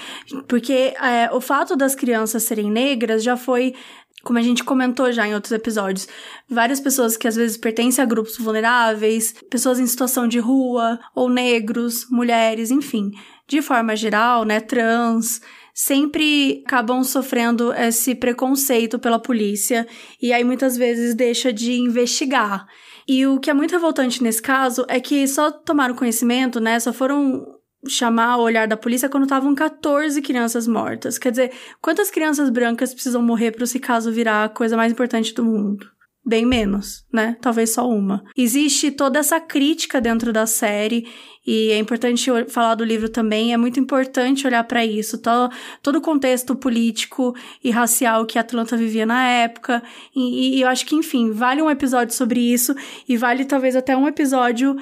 Porque 0.47 0.95
é, 0.99 1.29
o 1.31 1.39
fato 1.39 1.75
das 1.75 1.93
crianças 1.93 2.41
serem 2.41 2.71
negras 2.71 3.23
já 3.23 3.37
foi 3.37 3.75
como 4.23 4.39
a 4.39 4.41
gente 4.41 4.63
comentou 4.63 5.11
já 5.11 5.27
em 5.27 5.33
outros 5.33 5.51
episódios, 5.51 6.07
várias 6.49 6.79
pessoas 6.79 7.17
que 7.17 7.27
às 7.27 7.35
vezes 7.35 7.57
pertencem 7.57 8.01
a 8.01 8.07
grupos 8.07 8.37
vulneráveis, 8.37 9.33
pessoas 9.49 9.79
em 9.79 9.85
situação 9.85 10.27
de 10.27 10.39
rua, 10.39 10.99
ou 11.13 11.29
negros, 11.29 12.07
mulheres, 12.09 12.71
enfim, 12.71 13.11
de 13.47 13.61
forma 13.61 13.95
geral, 13.95 14.45
né, 14.45 14.61
trans, 14.61 15.41
sempre 15.73 16.63
acabam 16.65 17.03
sofrendo 17.03 17.73
esse 17.73 18.15
preconceito 18.15 18.97
pela 18.97 19.19
polícia 19.19 19.85
e 20.21 20.31
aí 20.31 20.43
muitas 20.43 20.77
vezes 20.77 21.15
deixa 21.15 21.51
de 21.51 21.73
investigar. 21.73 22.65
E 23.05 23.25
o 23.27 23.39
que 23.39 23.49
é 23.49 23.53
muito 23.53 23.71
revoltante 23.71 24.23
nesse 24.23 24.41
caso 24.41 24.85
é 24.87 25.01
que 25.01 25.27
só 25.27 25.51
tomaram 25.51 25.95
conhecimento, 25.95 26.61
né, 26.61 26.79
só 26.79 26.93
foram 26.93 27.45
chamar 27.87 28.37
o 28.37 28.43
olhar 28.43 28.67
da 28.67 28.77
polícia 28.77 29.09
quando 29.09 29.23
estavam 29.23 29.53
14 29.53 30.21
crianças 30.21 30.67
mortas. 30.67 31.17
Quer 31.17 31.31
dizer, 31.31 31.51
quantas 31.81 32.09
crianças 32.09 32.49
brancas 32.49 32.93
precisam 32.93 33.21
morrer 33.21 33.51
para 33.51 33.63
esse 33.63 33.79
caso 33.79 34.11
virar 34.11 34.45
a 34.45 34.49
coisa 34.49 34.77
mais 34.77 34.91
importante 34.91 35.33
do 35.33 35.43
mundo? 35.43 35.93
Bem 36.25 36.45
menos, 36.45 37.05
né? 37.11 37.35
Talvez 37.41 37.71
só 37.71 37.87
uma. 37.89 38.23
Existe 38.37 38.91
toda 38.91 39.19
essa 39.19 39.41
crítica 39.41 39.99
dentro 39.99 40.31
da 40.31 40.45
série 40.45 41.05
e 41.45 41.71
é 41.71 41.77
importante 41.77 42.31
falar 42.47 42.75
do 42.75 42.85
livro 42.85 43.09
também. 43.09 43.51
É 43.53 43.57
muito 43.57 43.77
importante 43.77 44.47
olhar 44.47 44.63
para 44.63 44.85
isso, 44.85 45.17
todo, 45.17 45.53
todo 45.81 45.97
o 45.97 46.01
contexto 46.01 46.55
político 46.55 47.35
e 47.61 47.69
racial 47.69 48.25
que 48.25 48.39
Atlanta 48.39 48.77
vivia 48.77 49.05
na 49.05 49.27
época. 49.27 49.83
E, 50.15 50.59
e 50.59 50.61
eu 50.61 50.69
acho 50.69 50.85
que, 50.85 50.95
enfim, 50.95 51.31
vale 51.31 51.61
um 51.61 51.69
episódio 51.69 52.15
sobre 52.15 52.39
isso 52.39 52.73
e 53.05 53.17
vale 53.17 53.43
talvez 53.43 53.75
até 53.75 53.95
um 53.97 54.07
episódio 54.07 54.77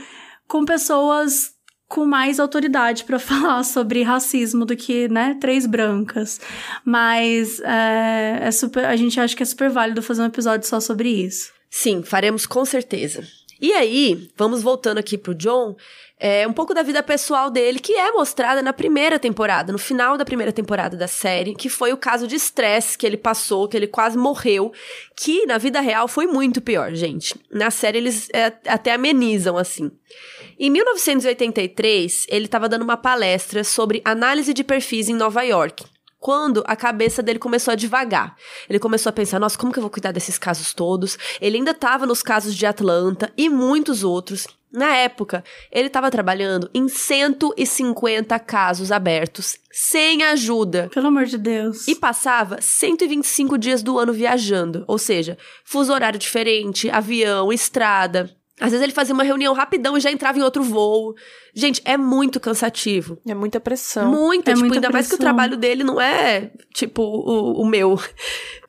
com 0.47 0.63
pessoas 0.63 1.55
com 1.91 2.05
mais 2.05 2.39
autoridade 2.39 3.03
para 3.03 3.19
falar 3.19 3.63
sobre 3.63 4.01
racismo 4.01 4.65
do 4.65 4.77
que, 4.77 5.09
né, 5.09 5.37
três 5.41 5.65
brancas. 5.67 6.39
Mas 6.85 7.59
é, 7.59 8.39
é 8.43 8.51
super, 8.51 8.85
a 8.85 8.95
gente 8.95 9.19
acha 9.19 9.35
que 9.35 9.43
é 9.43 9.45
super 9.45 9.69
válido 9.69 10.01
fazer 10.01 10.21
um 10.21 10.25
episódio 10.25 10.67
só 10.67 10.79
sobre 10.79 11.09
isso. 11.09 11.51
Sim, 11.69 12.01
faremos 12.01 12.45
com 12.45 12.63
certeza. 12.63 13.27
E 13.59 13.73
aí, 13.73 14.29
vamos 14.35 14.63
voltando 14.63 14.97
aqui 14.97 15.17
pro 15.17 15.35
John, 15.35 15.75
é, 16.23 16.47
um 16.47 16.53
pouco 16.53 16.71
da 16.71 16.83
vida 16.83 17.01
pessoal 17.01 17.49
dele, 17.49 17.79
que 17.79 17.93
é 17.93 18.11
mostrada 18.11 18.61
na 18.61 18.71
primeira 18.71 19.17
temporada, 19.17 19.73
no 19.73 19.79
final 19.79 20.19
da 20.19 20.23
primeira 20.23 20.51
temporada 20.51 20.95
da 20.95 21.07
série, 21.07 21.55
que 21.55 21.67
foi 21.67 21.91
o 21.91 21.97
caso 21.97 22.27
de 22.27 22.35
estresse 22.35 22.95
que 22.95 23.07
ele 23.07 23.17
passou, 23.17 23.67
que 23.67 23.75
ele 23.75 23.87
quase 23.87 24.15
morreu, 24.15 24.71
que 25.15 25.47
na 25.47 25.57
vida 25.57 25.81
real 25.81 26.07
foi 26.07 26.27
muito 26.27 26.61
pior, 26.61 26.93
gente. 26.93 27.33
Na 27.51 27.71
série 27.71 27.97
eles 27.97 28.29
é, 28.33 28.53
até 28.67 28.93
amenizam, 28.93 29.57
assim. 29.57 29.89
Em 30.59 30.69
1983, 30.69 32.27
ele 32.29 32.45
estava 32.45 32.69
dando 32.69 32.83
uma 32.83 32.97
palestra 32.97 33.63
sobre 33.63 33.99
análise 34.05 34.53
de 34.53 34.63
perfis 34.63 35.09
em 35.09 35.15
Nova 35.15 35.41
York 35.41 35.83
quando 36.19 36.63
a 36.67 36.75
cabeça 36.75 37.23
dele 37.23 37.39
começou 37.39 37.71
a 37.71 37.75
devagar. 37.75 38.35
Ele 38.69 38.77
começou 38.77 39.09
a 39.09 39.13
pensar: 39.13 39.39
nossa, 39.39 39.57
como 39.57 39.73
que 39.73 39.79
eu 39.79 39.81
vou 39.81 39.89
cuidar 39.89 40.11
desses 40.11 40.37
casos 40.37 40.71
todos? 40.71 41.17
Ele 41.41 41.57
ainda 41.57 41.71
estava 41.71 42.05
nos 42.05 42.21
casos 42.21 42.55
de 42.55 42.67
Atlanta 42.67 43.33
e 43.35 43.49
muitos 43.49 44.03
outros. 44.03 44.45
Na 44.71 44.95
época, 44.95 45.43
ele 45.71 45.87
estava 45.87 46.09
trabalhando 46.09 46.69
em 46.73 46.87
150 46.87 48.39
casos 48.39 48.91
abertos, 48.91 49.57
sem 49.69 50.23
ajuda. 50.23 50.89
Pelo 50.93 51.07
amor 51.07 51.25
de 51.25 51.37
Deus. 51.37 51.87
E 51.87 51.95
passava 51.95 52.61
125 52.61 53.57
dias 53.57 53.83
do 53.83 53.99
ano 53.99 54.13
viajando, 54.13 54.85
ou 54.87 54.97
seja, 54.97 55.37
fuso 55.65 55.91
horário 55.91 56.17
diferente, 56.17 56.89
avião, 56.89 57.51
estrada. 57.51 58.29
Às 58.61 58.69
vezes 58.69 58.83
ele 58.83 58.93
fazia 58.93 59.13
uma 59.13 59.23
reunião 59.23 59.55
rapidão 59.55 59.97
e 59.97 59.99
já 59.99 60.11
entrava 60.11 60.37
em 60.37 60.43
outro 60.43 60.61
voo. 60.61 61.15
Gente, 61.51 61.81
é 61.83 61.97
muito 61.97 62.39
cansativo. 62.39 63.17
É 63.27 63.33
muita 63.33 63.59
pressão. 63.59 64.11
Muita, 64.11 64.51
é 64.51 64.53
tipo, 64.53 64.67
muita 64.67 64.77
ainda 64.77 64.89
mais 64.91 65.07
que 65.07 65.15
o 65.15 65.17
pressão. 65.17 65.33
trabalho 65.33 65.57
dele 65.57 65.83
não 65.83 65.99
é, 65.99 66.51
tipo, 66.71 67.01
o, 67.01 67.63
o 67.63 67.65
meu. 67.65 67.99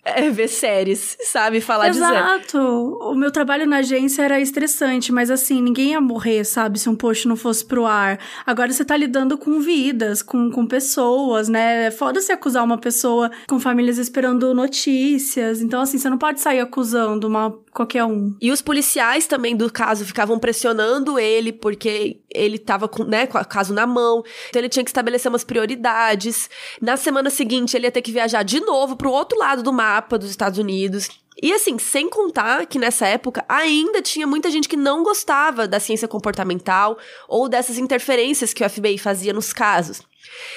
É 0.04 0.28
ver 0.30 0.48
séries, 0.48 1.16
sabe? 1.22 1.60
Falar 1.60 1.90
de 1.90 1.96
séries. 1.96 2.16
Exato. 2.16 2.58
O 2.58 3.14
meu 3.14 3.30
trabalho 3.30 3.66
na 3.66 3.76
agência 3.76 4.22
era 4.22 4.40
estressante, 4.40 5.12
mas 5.12 5.30
assim, 5.30 5.62
ninguém 5.62 5.90
ia 5.92 6.00
morrer, 6.00 6.44
sabe, 6.44 6.78
se 6.80 6.88
um 6.88 6.96
post 6.96 7.28
não 7.28 7.36
fosse 7.36 7.64
pro 7.64 7.86
ar. 7.86 8.18
Agora 8.44 8.72
você 8.72 8.84
tá 8.84 8.96
lidando 8.96 9.38
com 9.38 9.60
vidas, 9.60 10.20
com, 10.20 10.50
com 10.50 10.66
pessoas, 10.66 11.48
né? 11.48 11.86
É 11.86 11.90
foda 11.92 12.20
se 12.20 12.32
acusar 12.32 12.64
uma 12.64 12.78
pessoa 12.78 13.30
com 13.48 13.60
famílias 13.60 13.96
esperando 13.96 14.52
notícias. 14.52 15.62
Então, 15.62 15.80
assim, 15.80 15.98
você 15.98 16.10
não 16.10 16.18
pode 16.18 16.40
sair 16.40 16.58
acusando 16.58 17.28
uma 17.28 17.56
qualquer 17.72 18.04
um. 18.04 18.36
E 18.40 18.52
os 18.52 18.60
policiais 18.60 19.26
também 19.26 19.56
do 19.56 19.70
caso 19.72 20.04
ficavam 20.04 20.38
pressionando 20.38 21.18
ele, 21.18 21.52
porque 21.52 22.20
ele 22.30 22.58
tava 22.58 22.86
com, 22.86 23.04
né, 23.04 23.26
com 23.26 23.38
o 23.38 23.44
caso 23.44 23.72
na 23.72 23.86
mão. 23.86 24.22
Então 24.48 24.60
ele 24.60 24.68
tinha 24.68 24.84
que 24.84 24.90
estabelecer 24.90 25.30
umas 25.30 25.44
prioridades. 25.44 26.50
Na 26.80 26.96
semana 26.96 27.30
seguinte, 27.30 27.76
ele 27.76 27.86
ia 27.86 27.92
ter 27.92 28.02
que 28.02 28.12
viajar 28.12 28.42
de 28.42 28.60
novo 28.60 28.96
pro 28.96 29.10
outro 29.10 29.38
lado 29.38 29.62
do 29.62 29.72
mapa 29.72 30.18
dos 30.18 30.30
Estados 30.30 30.58
Unidos. 30.58 31.08
E 31.42 31.52
assim, 31.52 31.78
sem 31.78 32.10
contar 32.10 32.66
que 32.66 32.78
nessa 32.78 33.06
época 33.06 33.44
ainda 33.48 34.02
tinha 34.02 34.26
muita 34.26 34.50
gente 34.50 34.68
que 34.68 34.76
não 34.76 35.02
gostava 35.02 35.66
da 35.66 35.80
ciência 35.80 36.06
comportamental 36.06 36.98
ou 37.26 37.48
dessas 37.48 37.78
interferências 37.78 38.52
que 38.52 38.62
o 38.62 38.68
FBI 38.68 38.98
fazia 38.98 39.32
nos 39.32 39.52
casos. 39.52 40.02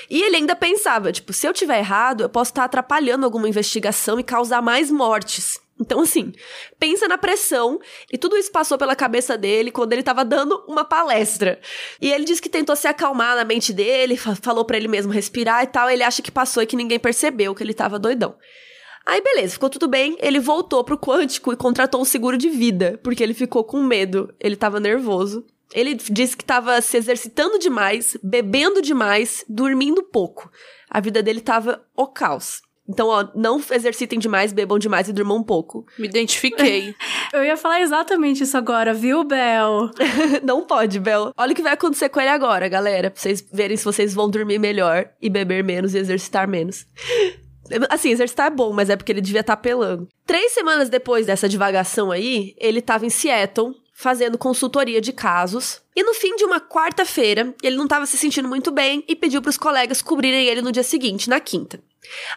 E 0.10 0.22
ele 0.22 0.36
ainda 0.36 0.56
pensava, 0.56 1.12
tipo, 1.12 1.32
se 1.34 1.48
eu 1.48 1.54
tiver 1.54 1.80
errado, 1.80 2.22
eu 2.22 2.30
posso 2.30 2.52
estar 2.52 2.66
atrapalhando 2.66 3.26
alguma 3.26 3.50
investigação 3.50 4.20
e 4.20 4.24
causar 4.24 4.62
mais 4.62 4.92
mortes. 4.92 5.60
Então, 5.80 6.00
assim, 6.00 6.32
pensa 6.80 7.06
na 7.08 7.18
pressão, 7.18 7.80
e 8.12 8.18
tudo 8.18 8.38
isso 8.38 8.50
passou 8.52 8.78
pela 8.78 8.96
cabeça 8.96 9.38
dele 9.38 9.72
quando 9.72 9.92
ele 9.92 10.04
tava 10.04 10.24
dando 10.24 10.64
uma 10.68 10.86
palestra. 10.86 11.60
E 12.02 12.10
ele 12.12 12.24
disse 12.24 12.42
que 12.42 12.48
tentou 12.48 12.76
se 12.78 12.88
acalmar 12.88 13.36
na 13.36 13.44
mente 13.44 13.74
dele, 13.74 14.16
fa- 14.16 14.36
falou 14.36 14.64
pra 14.64 14.78
ele 14.78 14.88
mesmo 14.88 15.12
respirar 15.12 15.64
e 15.64 15.68
tal, 15.68 15.90
ele 15.90 16.02
acha 16.04 16.22
que 16.22 16.32
passou 16.32 16.64
e 16.64 16.66
que 16.66 16.78
ninguém 16.78 16.98
percebeu 16.98 17.54
que 17.54 17.62
ele 17.62 17.74
tava 17.74 18.00
doidão. 18.00 18.38
Aí, 19.06 19.22
beleza, 19.22 19.54
ficou 19.54 19.70
tudo 19.70 19.88
bem, 19.88 20.18
ele 20.20 20.40
voltou 20.40 20.84
pro 20.84 20.98
Quântico 20.98 21.52
e 21.52 21.58
contratou 21.58 22.02
um 22.02 22.06
seguro 22.06 22.38
de 22.38 22.50
vida, 22.50 23.00
porque 23.04 23.22
ele 23.22 23.34
ficou 23.34 23.64
com 23.64 23.84
medo, 23.84 24.34
ele 24.40 24.56
tava 24.56 24.80
nervoso. 24.80 25.46
Ele 25.74 25.94
disse 25.94 26.38
que 26.38 26.46
tava 26.46 26.80
se 26.80 26.96
exercitando 26.96 27.60
demais, 27.60 28.16
bebendo 28.24 28.82
demais, 28.82 29.44
dormindo 29.50 30.02
pouco. 30.04 30.50
A 30.90 31.02
vida 31.02 31.22
dele 31.22 31.42
tava 31.42 31.86
o 31.96 32.08
caos. 32.08 32.62
Então, 32.88 33.08
ó, 33.08 33.28
não 33.34 33.62
exercitem 33.72 34.20
demais, 34.20 34.54
bebam 34.54 34.78
demais 34.78 35.08
e 35.08 35.14
durmam 35.14 35.38
um 35.38 35.44
pouco. 35.44 35.86
Me 35.98 36.08
identifiquei. 36.08 36.96
Eu 37.34 37.44
ia 37.44 37.58
falar 37.58 37.82
exatamente 37.82 38.44
isso 38.44 38.56
agora, 38.56 38.94
viu, 38.94 39.24
Bel? 39.24 39.90
não 40.44 40.66
pode, 40.66 41.00
Bel. 41.00 41.32
Olha 41.36 41.52
o 41.52 41.56
que 41.56 41.64
vai 41.64 41.74
acontecer 41.74 42.10
com 42.10 42.20
ele 42.20 42.30
agora, 42.30 42.68
galera. 42.68 43.10
Pra 43.10 43.20
vocês 43.20 43.46
verem 43.52 43.76
se 43.76 43.84
vocês 43.84 44.14
vão 44.14 44.30
dormir 44.30 44.60
melhor 44.60 45.10
e 45.22 45.30
beber 45.30 45.64
menos 45.64 45.96
e 45.96 45.98
exercitar 45.98 46.48
menos. 46.48 46.86
Assim, 47.90 48.12
exercitar 48.12 48.48
é 48.48 48.56
bom, 48.56 48.72
mas 48.72 48.92
é 48.92 48.96
porque 48.96 49.12
ele 49.12 49.22
devia 49.22 49.42
estar 49.42 49.54
apelando. 49.54 50.08
Três 50.26 50.52
semanas 50.52 50.88
depois 50.88 51.26
dessa 51.26 51.50
divagação 51.50 52.12
aí, 52.12 52.54
ele 52.60 52.80
tava 52.80 53.08
em 53.08 53.10
Seattle, 53.10 53.74
fazendo 53.92 54.38
consultoria 54.38 55.02
de 55.02 55.12
casos. 55.12 55.82
E 55.96 56.04
no 56.04 56.14
fim 56.14 56.36
de 56.36 56.44
uma 56.44 56.60
quarta-feira, 56.60 57.56
ele 57.64 57.78
não 57.78 57.88
tava 57.88 58.06
se 58.06 58.18
sentindo 58.18 58.50
muito 58.50 58.70
bem 58.70 59.04
e 59.08 59.16
pediu 59.16 59.42
pros 59.42 59.58
colegas 59.58 60.02
cobrirem 60.02 60.48
ele 60.48 60.62
no 60.62 60.72
dia 60.72 60.84
seguinte, 60.84 61.30
na 61.30 61.40
quinta. 61.40 61.82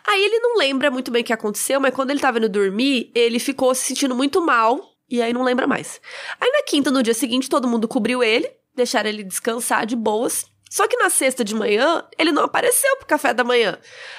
Aí 0.06 0.24
ele 0.24 0.38
não 0.38 0.56
lembra 0.56 0.90
muito 0.90 1.10
bem 1.10 1.22
o 1.22 1.24
que 1.24 1.32
aconteceu, 1.32 1.80
mas 1.80 1.94
quando 1.94 2.10
ele 2.10 2.20
tava 2.20 2.38
indo 2.38 2.48
dormir, 2.48 3.10
ele 3.14 3.38
ficou 3.38 3.74
se 3.74 3.84
sentindo 3.84 4.14
muito 4.14 4.40
mal 4.40 4.80
e 5.10 5.20
aí 5.20 5.32
não 5.32 5.42
lembra 5.42 5.66
mais. 5.66 6.00
Aí 6.40 6.50
na 6.50 6.62
quinta, 6.62 6.90
no 6.90 7.02
dia 7.02 7.14
seguinte, 7.14 7.48
todo 7.48 7.66
mundo 7.66 7.88
cobriu 7.88 8.22
ele, 8.22 8.50
deixaram 8.74 9.08
ele 9.08 9.24
descansar 9.24 9.86
de 9.86 9.96
boas. 9.96 10.46
Só 10.70 10.86
que 10.86 10.96
na 10.96 11.08
sexta 11.10 11.42
de 11.42 11.54
manhã, 11.54 12.04
ele 12.18 12.30
não 12.30 12.44
apareceu 12.44 12.96
pro 12.98 13.06
café 13.06 13.32
da 13.32 13.42
manhã. 13.42 13.78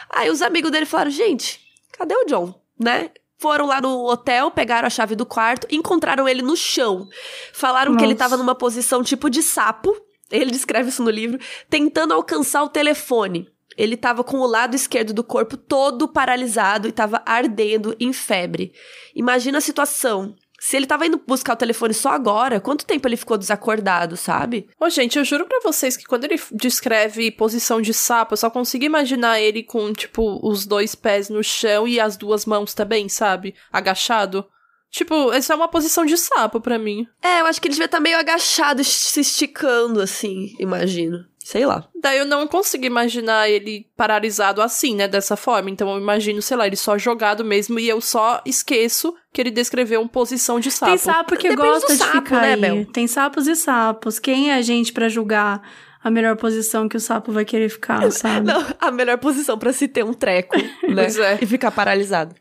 Aí 0.09 0.29
os 0.29 0.41
amigos 0.41 0.71
dele 0.71 0.85
falaram: 0.85 1.11
gente, 1.11 1.61
cadê 1.91 2.15
o 2.15 2.25
John? 2.25 2.59
Né? 2.77 3.11
Foram 3.39 3.65
lá 3.65 3.79
no 3.79 4.05
hotel, 4.05 4.51
pegaram 4.51 4.85
a 4.85 4.89
chave 4.89 5.15
do 5.15 5.25
quarto, 5.25 5.65
encontraram 5.71 6.27
ele 6.27 6.41
no 6.41 6.57
chão. 6.57 7.07
Falaram 7.53 7.93
Nossa. 7.93 7.99
que 7.99 8.11
ele 8.11 8.15
tava 8.15 8.35
numa 8.35 8.53
posição 8.53 9.01
tipo 9.01 9.29
de 9.29 9.41
sapo. 9.41 9.95
Ele 10.29 10.51
descreve 10.51 10.89
isso 10.89 11.01
no 11.01 11.09
livro, 11.09 11.39
tentando 11.69 12.13
alcançar 12.13 12.61
o 12.63 12.69
telefone. 12.69 13.47
Ele 13.77 13.95
tava 13.95 14.25
com 14.25 14.39
o 14.39 14.45
lado 14.45 14.75
esquerdo 14.75 15.13
do 15.13 15.23
corpo 15.23 15.55
todo 15.55 16.05
paralisado 16.05 16.85
e 16.85 16.91
tava 16.91 17.21
ardendo 17.25 17.95
em 17.97 18.11
febre. 18.11 18.73
Imagina 19.15 19.59
a 19.59 19.61
situação. 19.61 20.35
Se 20.60 20.76
ele 20.76 20.86
tava 20.86 21.05
indo 21.05 21.22
buscar 21.26 21.53
o 21.53 21.57
telefone 21.57 21.93
só 21.93 22.10
agora, 22.10 22.60
quanto 22.60 22.86
tempo 22.86 23.07
ele 23.07 23.18
ficou 23.18 23.38
desacordado, 23.38 24.18
sabe? 24.18 24.68
Ô, 24.80 24.89
gente, 24.89 25.18
eu 25.18 25.24
juro 25.24 25.45
para 25.45 25.62
vocês 25.64 25.95
que 25.95 26.05
quando 26.05 26.26
ele 26.26 26.39
descreve 26.51 27.32
posição 27.32 27.82
de 27.82 27.93
sapo, 27.93 28.34
eu 28.34 28.38
só 28.38 28.49
consigo 28.49 28.84
imaginar 28.84 29.39
ele 29.39 29.64
com, 29.64 29.93
tipo, 29.93 30.39
os 30.43 30.66
dois 30.66 30.95
pés 30.95 31.30
no 31.30 31.43
chão 31.43 31.88
e 31.88 31.99
as 31.99 32.18
duas 32.18 32.45
mãos 32.45 32.74
também, 32.74 33.07
sabe? 33.07 33.55
Agachado. 33.72 34.45
Tipo, 34.91 35.32
essa 35.32 35.53
é 35.53 35.55
uma 35.55 35.68
posição 35.68 36.05
de 36.05 36.18
sapo 36.18 36.60
para 36.60 36.80
mim. 36.80 37.05
É, 37.22 37.41
eu 37.41 37.45
acho 37.45 37.62
que 37.62 37.68
ele 37.68 37.76
devia 37.76 37.86
estar 37.86 37.97
tá 37.97 38.03
meio 38.03 38.18
agachado, 38.18 38.84
se 38.84 39.20
esticando, 39.20 40.01
assim, 40.01 40.55
imagino. 40.60 41.26
Sei 41.50 41.66
lá. 41.66 41.84
Daí 42.00 42.20
eu 42.20 42.26
não 42.26 42.45
consigo 42.45 42.86
imaginar 42.86 43.50
ele 43.50 43.88
paralisado 43.97 44.62
assim, 44.62 44.93
né? 44.93 45.08
Dessa 45.08 45.36
forma. 45.36 45.68
Então 45.72 45.91
eu 45.91 45.97
imagino, 46.00 46.43
sei 46.43 46.56
lá, 46.56 46.68
ele 46.68 46.76
só 46.76 46.95
jogado 46.95 47.43
mesmo 47.43 47.80
e 47.80 47.89
eu 47.89 48.00
só 48.00 48.39
esqueço 48.45 49.16
que 49.34 49.41
ele 49.41 49.50
descreveu 49.50 50.00
uma 50.00 50.08
posição 50.08 50.60
de 50.60 50.70
sapo. 50.70 50.91
Tem 50.91 50.97
sapo 51.00 51.36
que 51.36 51.50
Depende 51.50 51.68
gosta 51.68 51.93
de 51.93 51.97
sapo, 51.97 52.12
ficar 52.12 52.41
né, 52.41 52.56
Bel? 52.56 52.86
Tem 52.93 53.08
sapos 53.08 53.47
e 53.47 53.56
sapos. 53.56 54.20
Quem 54.20 54.52
é 54.52 54.58
a 54.58 54.62
gente 54.62 54.93
para 54.93 55.10
julgar 55.10 55.68
a 56.04 56.12
melhor 56.12 56.36
posição 56.36 56.88
que 56.88 56.97
o 56.97 57.00
sapo 57.00 57.32
vai 57.32 57.43
querer 57.43 57.70
ficar, 57.70 58.08
sabe? 58.14 58.45
Não, 58.45 58.64
a 58.80 58.91
melhor 58.91 59.18
posição 59.18 59.58
para 59.58 59.74
se 59.74 59.88
ter 59.88 60.06
um 60.06 60.14
treco, 60.14 60.56
né? 60.88 61.08
é. 61.08 61.39
E 61.41 61.47
ficar 61.47 61.72
paralisado. 61.72 62.36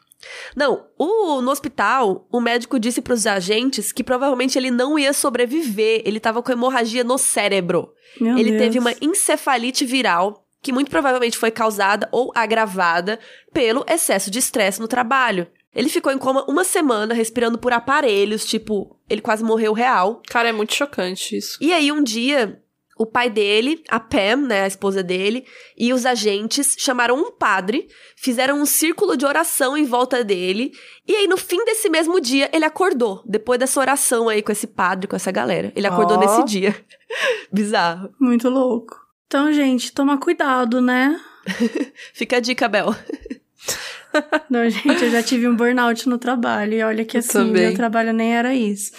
Não, 0.56 0.86
o, 0.98 1.40
no 1.40 1.50
hospital, 1.50 2.26
o 2.30 2.40
médico 2.40 2.78
disse 2.78 3.00
para 3.00 3.14
os 3.14 3.26
agentes 3.26 3.92
que 3.92 4.02
provavelmente 4.02 4.58
ele 4.58 4.70
não 4.70 4.98
ia 4.98 5.12
sobreviver. 5.12 6.02
Ele 6.04 6.18
tava 6.18 6.42
com 6.42 6.52
hemorragia 6.52 7.04
no 7.04 7.18
cérebro. 7.18 7.92
Meu 8.20 8.36
ele 8.36 8.50
Deus. 8.50 8.62
teve 8.62 8.78
uma 8.78 8.94
encefalite 9.00 9.84
viral 9.84 10.44
que 10.60 10.72
muito 10.72 10.90
provavelmente 10.90 11.38
foi 11.38 11.50
causada 11.50 12.08
ou 12.10 12.32
agravada 12.34 13.18
pelo 13.52 13.84
excesso 13.88 14.30
de 14.30 14.38
estresse 14.38 14.80
no 14.80 14.88
trabalho. 14.88 15.46
Ele 15.74 15.88
ficou 15.88 16.10
em 16.10 16.18
coma 16.18 16.44
uma 16.48 16.64
semana, 16.64 17.14
respirando 17.14 17.58
por 17.58 17.72
aparelhos, 17.72 18.44
tipo, 18.44 18.98
ele 19.08 19.20
quase 19.20 19.44
morreu 19.44 19.72
real. 19.72 20.20
Cara, 20.28 20.48
é 20.48 20.52
muito 20.52 20.74
chocante 20.74 21.36
isso. 21.36 21.56
E 21.60 21.72
aí, 21.72 21.92
um 21.92 22.02
dia, 22.02 22.60
o 22.98 23.06
pai 23.06 23.30
dele, 23.30 23.82
a 23.88 24.00
Pam, 24.00 24.48
né, 24.48 24.62
a 24.64 24.66
esposa 24.66 25.02
dele, 25.02 25.46
e 25.76 25.92
os 25.92 26.04
agentes 26.04 26.74
chamaram 26.76 27.16
um 27.16 27.30
padre, 27.30 27.88
fizeram 28.16 28.60
um 28.60 28.66
círculo 28.66 29.16
de 29.16 29.24
oração 29.24 29.76
em 29.76 29.84
volta 29.84 30.24
dele, 30.24 30.72
e 31.06 31.14
aí 31.14 31.28
no 31.28 31.36
fim 31.36 31.64
desse 31.64 31.88
mesmo 31.88 32.20
dia 32.20 32.50
ele 32.52 32.64
acordou, 32.64 33.22
depois 33.24 33.58
dessa 33.58 33.78
oração 33.78 34.28
aí 34.28 34.42
com 34.42 34.50
esse 34.50 34.66
padre, 34.66 35.06
com 35.06 35.14
essa 35.16 35.30
galera. 35.30 35.72
Ele 35.76 35.86
acordou 35.86 36.16
oh. 36.16 36.20
nesse 36.20 36.44
dia. 36.44 36.74
Bizarro. 37.52 38.12
Muito 38.18 38.50
louco. 38.50 38.96
Então, 39.26 39.52
gente, 39.52 39.92
toma 39.92 40.18
cuidado, 40.18 40.80
né? 40.80 41.20
Fica 42.12 42.38
a 42.38 42.40
dica, 42.40 42.66
Bel. 42.66 42.94
Não, 44.50 44.68
gente, 44.68 45.04
eu 45.04 45.10
já 45.10 45.22
tive 45.22 45.46
um 45.46 45.54
burnout 45.54 46.08
no 46.08 46.18
trabalho, 46.18 46.74
e 46.74 46.82
olha 46.82 47.04
que 47.04 47.16
eu 47.16 47.20
assim, 47.20 47.32
também. 47.32 47.66
meu 47.66 47.74
trabalho 47.74 48.12
nem 48.12 48.34
era 48.34 48.54
isso. 48.54 48.92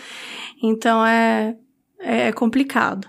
Então 0.61 1.05
é, 1.05 1.55
é 1.99 2.31
complicado. 2.31 3.07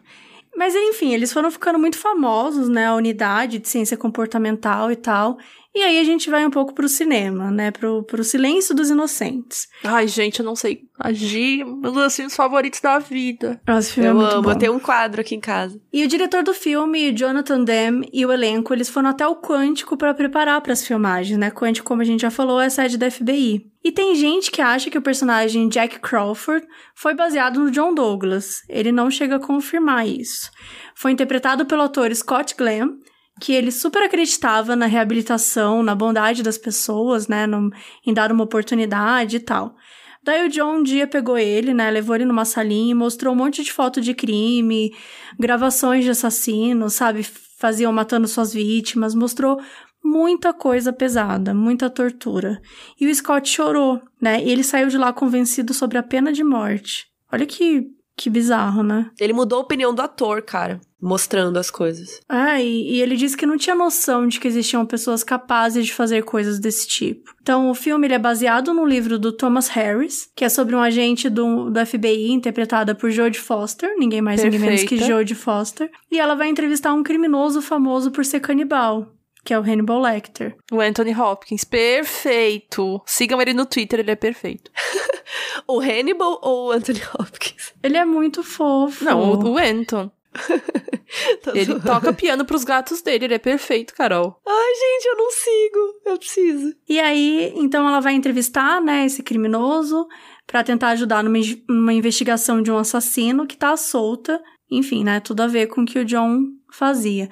Mas 0.61 0.75
enfim, 0.75 1.15
eles 1.15 1.33
foram 1.33 1.51
ficando 1.51 1.79
muito 1.79 1.97
famosos, 1.97 2.69
né? 2.69 2.85
A 2.85 2.95
unidade 2.95 3.59
de 3.59 3.67
ciência 3.67 3.97
comportamental 3.97 4.93
e 4.93 4.97
tal. 4.97 5.39
E 5.75 5.83
aí 5.83 6.01
a 6.01 6.05
gente 6.05 6.29
vai 6.29 6.45
um 6.45 6.51
pouco 6.51 6.75
pro 6.75 6.89
cinema, 6.89 7.51
né? 7.51 7.71
Pro, 7.71 8.03
pro 8.03 8.25
Silêncio 8.25 8.75
dos 8.75 8.91
Inocentes. 8.91 9.68
Ai, 9.85 10.09
gente, 10.09 10.41
eu 10.41 10.45
não 10.45 10.57
sei 10.57 10.83
agir. 10.99 11.64
Meus 11.64 11.97
assim, 11.97 12.27
os 12.27 12.35
favoritos 12.35 12.81
da 12.81 12.99
vida. 12.99 13.61
Nossa, 13.66 13.93
filme 13.93 14.09
é 14.09 14.12
eu 14.12 14.21
é 14.21 14.33
amo, 14.33 14.43
bom. 14.43 14.51
eu 14.51 14.59
tenho 14.59 14.75
um 14.75 14.81
quadro 14.81 15.21
aqui 15.21 15.37
em 15.37 15.41
casa. 15.41 15.81
E 15.93 16.05
o 16.05 16.09
diretor 16.09 16.43
do 16.43 16.53
filme, 16.53 17.12
Jonathan 17.12 17.62
Demme, 17.62 18.09
e 18.12 18.27
o 18.27 18.33
elenco, 18.33 18.75
eles 18.75 18.89
foram 18.89 19.11
até 19.11 19.27
o 19.27 19.37
Quântico 19.37 19.97
para 19.97 20.12
preparar 20.12 20.61
para 20.61 20.73
as 20.73 20.85
filmagens, 20.85 21.39
né? 21.39 21.51
Quântico, 21.53 21.87
como 21.87 22.03
a 22.03 22.05
gente 22.05 22.23
já 22.23 22.31
falou, 22.31 22.61
é 22.61 22.66
a 22.66 22.71
sede 22.71 22.99
da 22.99 23.11
FBI. 23.11 23.71
E 23.83 23.93
tem 23.93 24.14
gente 24.14 24.51
que 24.51 24.61
acha 24.61 24.91
que 24.91 24.99
o 24.99 25.03
personagem 25.03 25.68
Jack 25.68 26.01
Crawford 26.01 26.66
foi 26.95 27.14
baseado 27.14 27.61
no 27.61 27.71
John 27.71 27.95
Douglas. 27.95 28.61
Ele 28.68 28.93
não 28.93 29.11
chega 29.11 29.37
a 29.37 29.41
confirmar 29.41 30.07
isso. 30.07 30.51
Foi 30.95 31.12
interpretado 31.12 31.64
pelo 31.64 31.83
ator 31.83 32.14
Scott 32.14 32.55
Glenn, 32.59 32.99
que 33.41 33.53
ele 33.53 33.72
super 33.72 34.03
acreditava 34.03 34.76
na 34.76 34.86
reabilitação, 34.86 35.82
na 35.82 35.95
bondade 35.95 36.43
das 36.43 36.59
pessoas, 36.59 37.26
né, 37.26 37.47
no, 37.47 37.70
em 38.07 38.12
dar 38.12 38.30
uma 38.30 38.45
oportunidade 38.45 39.36
e 39.36 39.41
tal. 39.41 39.74
Daí 40.22 40.47
o 40.47 40.51
John 40.51 40.76
um 40.76 40.82
dia 40.82 41.07
pegou 41.07 41.38
ele, 41.38 41.72
né, 41.72 41.91
levou 41.91 42.14
ele 42.14 42.26
numa 42.26 42.45
salinha 42.45 42.91
e 42.91 42.95
mostrou 42.95 43.32
um 43.32 43.36
monte 43.36 43.62
de 43.62 43.72
foto 43.72 44.01
de 44.01 44.12
crime, 44.12 44.95
gravações 45.38 46.05
de 46.05 46.11
assassinos, 46.11 46.93
sabe, 46.93 47.22
faziam 47.59 47.93
matando 47.93 48.28
suas 48.28 48.53
vítimas, 48.53 49.14
mostrou 49.14 49.59
muita 50.05 50.53
coisa 50.53 50.93
pesada, 50.93 51.55
muita 51.55 51.88
tortura. 51.88 52.61
E 53.01 53.07
o 53.07 53.14
Scott 53.14 53.49
chorou, 53.49 54.01
né, 54.20 54.43
e 54.45 54.51
ele 54.51 54.62
saiu 54.62 54.88
de 54.88 54.99
lá 54.99 55.12
convencido 55.12 55.72
sobre 55.72 55.97
a 55.97 56.03
pena 56.03 56.32
de 56.32 56.45
morte. 56.45 57.07
Olha 57.32 57.47
que 57.47 57.88
que 58.20 58.28
bizarro, 58.28 58.82
né? 58.82 59.11
Ele 59.18 59.32
mudou 59.32 59.61
a 59.61 59.62
opinião 59.62 59.95
do 59.95 60.03
ator, 60.03 60.43
cara, 60.43 60.78
mostrando 61.01 61.59
as 61.59 61.71
coisas. 61.71 62.21
Ah, 62.29 62.61
e, 62.61 62.93
e, 62.93 63.01
ele 63.03 63.17
disse 63.17 63.37
que 63.37 63.47
não 63.47 63.57
tinha 63.57 63.75
noção 63.75 64.27
de 64.27 64.39
que 64.39 64.47
existiam 64.47 64.85
pessoas 64.85 65.25
capazes 65.25 65.87
de 65.87 65.95
fazer 65.95 66.23
coisas 66.25 66.59
desse 66.59 66.87
tipo. 66.87 67.35
Então, 67.41 67.71
o 67.71 67.75
filme 67.75 68.09
é 68.09 68.19
baseado 68.19 68.75
no 68.75 68.85
livro 68.85 69.19
do 69.19 69.33
Thomas 69.33 69.69
Harris, 69.69 70.31
que 70.37 70.45
é 70.45 70.49
sobre 70.49 70.75
um 70.75 70.81
agente 70.81 71.29
do, 71.29 71.71
do 71.71 71.87
FBI 71.87 72.31
interpretada 72.31 72.95
por 72.95 73.11
Jodie 73.11 73.41
Foster, 73.41 73.95
ninguém 73.97 74.21
mais 74.21 74.43
ninguém 74.43 74.61
menos 74.61 74.85
que 74.85 74.99
Jodie 74.99 75.35
Foster, 75.35 75.91
e 76.11 76.19
ela 76.19 76.35
vai 76.35 76.49
entrevistar 76.49 76.93
um 76.93 77.03
criminoso 77.03 77.63
famoso 77.63 78.11
por 78.11 78.25
ser 78.25 78.41
canibal 78.41 79.09
que 79.45 79.55
é 79.55 79.59
o 79.59 79.63
Hannibal 79.63 80.01
Lecter. 80.01 80.55
O 80.71 80.81
Anthony 80.81 81.15
Hopkins, 81.15 81.65
perfeito. 81.65 83.03
Sigam 83.07 83.41
ele 83.41 83.55
no 83.55 83.67
Twitter, 83.67 84.01
ele 84.01 84.11
é 84.11 84.17
perfeito. 84.17 84.71
o 85.67 85.81
Hannibal 85.81 86.39
ou 86.43 86.69
o 86.69 86.71
Anthony 86.73 87.01
Hopkins? 87.15 87.73
Ele 87.83 87.97
é 87.97 88.05
muito 88.05 88.43
fofo. 88.43 89.05
Não, 89.05 89.33
o, 89.33 89.53
o 89.53 89.59
Anton. 89.59 90.11
ele 91.55 91.81
toca 91.81 92.12
piano 92.12 92.45
pros 92.45 92.64
gatos 92.64 93.03
dele, 93.03 93.24
ele 93.24 93.35
é 93.35 93.39
perfeito, 93.39 93.95
Carol. 93.95 94.41
Ai, 94.47 94.74
gente, 94.74 95.07
eu 95.07 95.16
não 95.16 95.31
sigo, 95.31 96.01
eu 96.07 96.18
preciso. 96.18 96.74
E 96.89 97.01
aí, 97.01 97.53
então 97.57 97.87
ela 97.89 98.01
vai 98.01 98.14
entrevistar, 98.14 98.81
né, 98.81 99.07
esse 99.07 99.22
criminoso 99.22 100.07
para 100.47 100.64
tentar 100.64 100.89
ajudar 100.91 101.22
numa, 101.22 101.39
numa 101.68 101.93
investigação 101.93 102.62
de 102.62 102.70
um 102.70 102.78
assassino 102.78 103.47
que 103.47 103.57
tá 103.57 103.76
solta. 103.76 104.41
Enfim, 104.70 105.03
né, 105.03 105.20
tudo 105.20 105.43
a 105.43 105.47
ver 105.47 105.66
com 105.66 105.83
o 105.83 105.87
que 105.87 105.99
o 105.99 106.05
John 106.05 106.45
fazia. 106.72 107.28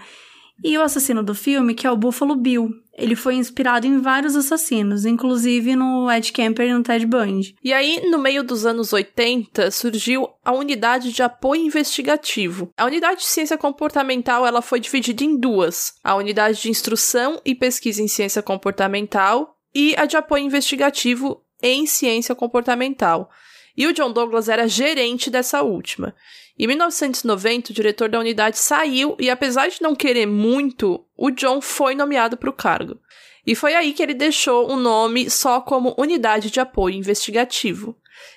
E 0.62 0.76
o 0.76 0.82
assassino 0.82 1.22
do 1.22 1.34
filme, 1.34 1.74
que 1.74 1.86
é 1.86 1.90
o 1.90 1.96
Buffalo 1.96 2.34
Bill. 2.34 2.68
Ele 2.98 3.14
foi 3.14 3.36
inspirado 3.36 3.86
em 3.86 4.00
vários 4.00 4.34
assassinos, 4.34 5.06
inclusive 5.06 5.76
no 5.76 6.10
Ed 6.10 6.32
Kemper 6.32 6.68
e 6.68 6.72
no 6.72 6.82
Ted 6.82 7.06
Bundy. 7.06 7.54
E 7.62 7.72
aí, 7.72 8.10
no 8.10 8.18
meio 8.18 8.42
dos 8.42 8.66
anos 8.66 8.92
80, 8.92 9.70
surgiu 9.70 10.28
a 10.44 10.52
unidade 10.52 11.12
de 11.12 11.22
apoio 11.22 11.62
investigativo. 11.62 12.72
A 12.76 12.84
unidade 12.84 13.20
de 13.20 13.26
ciência 13.26 13.56
comportamental 13.56 14.44
ela 14.44 14.60
foi 14.60 14.80
dividida 14.80 15.22
em 15.22 15.38
duas: 15.38 15.94
a 16.02 16.16
unidade 16.16 16.60
de 16.60 16.70
instrução 16.70 17.40
e 17.44 17.54
pesquisa 17.54 18.02
em 18.02 18.08
ciência 18.08 18.42
comportamental 18.42 19.54
e 19.72 19.94
a 19.96 20.04
de 20.04 20.16
apoio 20.16 20.44
investigativo 20.44 21.40
em 21.62 21.86
ciência 21.86 22.34
comportamental. 22.34 23.30
E 23.76 23.86
o 23.86 23.92
John 23.92 24.12
Douglas 24.12 24.48
era 24.48 24.66
gerente 24.66 25.30
dessa 25.30 25.62
última. 25.62 26.12
Em 26.58 26.66
1990, 26.66 27.70
o 27.70 27.74
diretor 27.74 28.08
da 28.08 28.18
unidade 28.18 28.58
saiu 28.58 29.16
e, 29.20 29.30
apesar 29.30 29.68
de 29.68 29.80
não 29.80 29.94
querer 29.94 30.26
muito, 30.26 31.04
o 31.16 31.30
John 31.30 31.60
foi 31.60 31.94
nomeado 31.94 32.36
para 32.36 32.50
o 32.50 32.52
cargo. 32.52 32.98
E 33.46 33.54
foi 33.54 33.74
aí 33.74 33.92
que 33.92 34.02
ele 34.02 34.12
deixou 34.12 34.68
o 34.70 34.76
nome 34.76 35.30
só 35.30 35.60
como 35.60 35.94
Unidade 35.96 36.50
de 36.50 36.58
Apoio 36.60 36.96
Investigativo. 36.96 37.96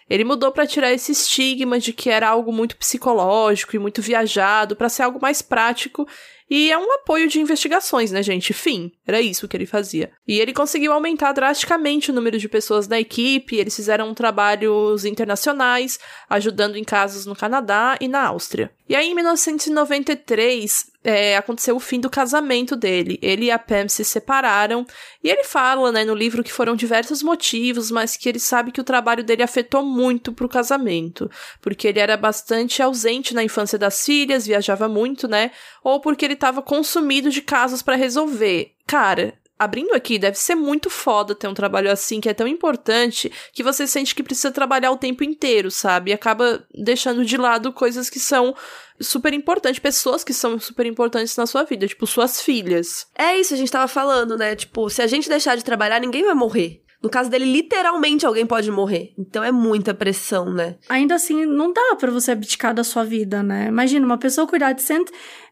Ele 0.10 0.24
mudou 0.24 0.52
para 0.52 0.68
tirar 0.68 0.94
esse 0.94 1.12
estigma 1.12 1.80
de 1.80 1.92
que 1.92 2.10
era 2.10 2.30
algo 2.30 2.54
muito 2.54 2.78
psicológico 2.78 3.76
e 3.76 3.80
muito 3.80 4.02
viajado, 4.02 4.76
para 4.76 4.88
ser 4.88 5.04
algo 5.04 5.20
mais 5.20 5.42
prático 5.42 6.08
e 6.54 6.70
é 6.70 6.78
um 6.78 6.92
apoio 6.96 7.30
de 7.30 7.40
investigações, 7.40 8.12
né, 8.12 8.22
gente? 8.22 8.52
Fim. 8.52 8.92
Era 9.08 9.22
isso 9.22 9.48
que 9.48 9.56
ele 9.56 9.66
fazia. 9.66 10.12
E 10.28 10.38
ele 10.38 10.52
conseguiu 10.52 10.92
aumentar 10.92 11.32
drasticamente 11.32 12.12
o 12.12 12.14
número 12.14 12.38
de 12.38 12.50
pessoas 12.50 12.88
da 12.88 13.00
equipe, 13.00 13.56
eles 13.56 13.74
fizeram 13.74 14.14
trabalhos 14.14 15.06
internacionais, 15.06 15.98
ajudando 16.30 16.76
em 16.76 16.84
casos 16.84 17.26
no 17.26 17.38
Canadá 17.38 17.98
e 18.02 18.10
na 18.10 18.28
Áustria. 18.28 18.70
E 18.90 18.94
aí, 18.98 19.08
em 19.08 19.16
1993, 19.16 20.91
é, 21.04 21.36
aconteceu 21.36 21.76
o 21.76 21.80
fim 21.80 22.00
do 22.00 22.10
casamento 22.10 22.76
dele. 22.76 23.18
Ele 23.22 23.46
e 23.46 23.52
a 23.52 23.58
Pam 23.58 23.88
se 23.88 24.04
separaram. 24.04 24.86
E 25.24 25.30
ele 25.30 25.44
fala, 25.44 25.92
né, 25.92 26.06
no 26.06 26.14
livro 26.14 26.44
que 26.44 26.52
foram 26.52 26.76
diversos 26.76 27.24
motivos, 27.24 27.90
mas 27.90 28.16
que 28.16 28.30
ele 28.30 28.40
sabe 28.40 28.72
que 28.72 28.82
o 28.82 28.84
trabalho 28.84 29.24
dele 29.24 29.44
afetou 29.44 29.84
muito 29.84 30.32
pro 30.32 30.50
casamento. 30.50 31.30
Porque 31.60 31.88
ele 31.88 32.00
era 32.00 32.16
bastante 32.16 32.82
ausente 32.82 33.34
na 33.34 33.44
infância 33.44 33.78
das 33.78 34.06
filhas, 34.06 34.46
viajava 34.46 34.88
muito, 34.88 35.28
né? 35.28 35.52
Ou 35.84 36.00
porque 36.00 36.26
ele 36.26 36.36
estava 36.36 36.62
consumido 36.62 37.30
de 37.30 37.42
casos 37.42 37.82
para 37.82 37.96
resolver. 37.96 38.74
Cara, 38.86 39.34
abrindo 39.62 39.94
aqui, 39.94 40.18
deve 40.18 40.40
ser 40.40 40.56
muito 40.56 40.90
foda 40.90 41.36
ter 41.36 41.48
um 41.48 41.54
trabalho 41.54 41.92
assim, 41.92 42.20
que 42.20 42.28
é 42.28 42.34
tão 42.34 42.48
importante, 42.48 43.32
que 43.54 43.62
você 43.62 43.86
sente 43.86 44.16
que 44.16 44.24
precisa 44.24 44.50
trabalhar 44.50 44.90
o 44.90 44.98
tempo 44.98 45.24
inteiro, 45.24 45.70
sabe? 45.70 46.10
E 46.10 46.14
acaba 46.16 46.66
deixando 46.74 47.24
de 47.24 47.38
lado 47.38 47.72
coisas 47.72 48.10
que 48.10 48.20
são 48.20 48.56
super 49.02 49.34
importantes, 49.34 49.80
pessoas 49.80 50.24
que 50.24 50.34
são 50.34 50.60
super 50.60 50.86
importantes 50.86 51.36
na 51.36 51.46
sua 51.46 51.64
vida, 51.64 51.88
tipo 51.88 52.06
suas 52.08 52.42
filhas. 52.42 53.08
É 53.18 53.38
isso, 53.38 53.54
a 53.54 53.58
gente 53.58 53.72
tava 53.72 53.88
falando, 53.88 54.38
né? 54.38 54.56
Tipo, 54.56 54.90
se 54.90 55.02
a 55.02 55.08
gente 55.08 55.30
deixar 55.30 55.56
de 55.56 55.64
trabalhar, 55.64 56.00
ninguém 56.00 56.24
vai 56.24 56.36
morrer. 56.36 56.82
No 57.02 57.10
caso 57.10 57.32
dele, 57.32 57.46
literalmente 57.46 58.28
alguém 58.28 58.46
pode 58.46 58.70
morrer. 58.70 59.12
Então 59.18 59.44
é 59.44 59.52
muita 59.52 59.92
pressão, 59.92 60.54
né? 60.54 60.78
Ainda 60.88 61.16
assim, 61.16 61.48
não 61.48 61.74
dá 61.74 61.96
para 62.00 62.12
você 62.12 62.32
abdicar 62.32 62.76
da 62.76 62.84
sua 62.84 63.04
vida, 63.04 63.42
né? 63.42 63.68
Imagina, 63.68 64.06
uma 64.06 64.20
pessoa 64.20 64.48
cuidar 64.48 64.74
de 64.74 64.84
cento 64.84 65.12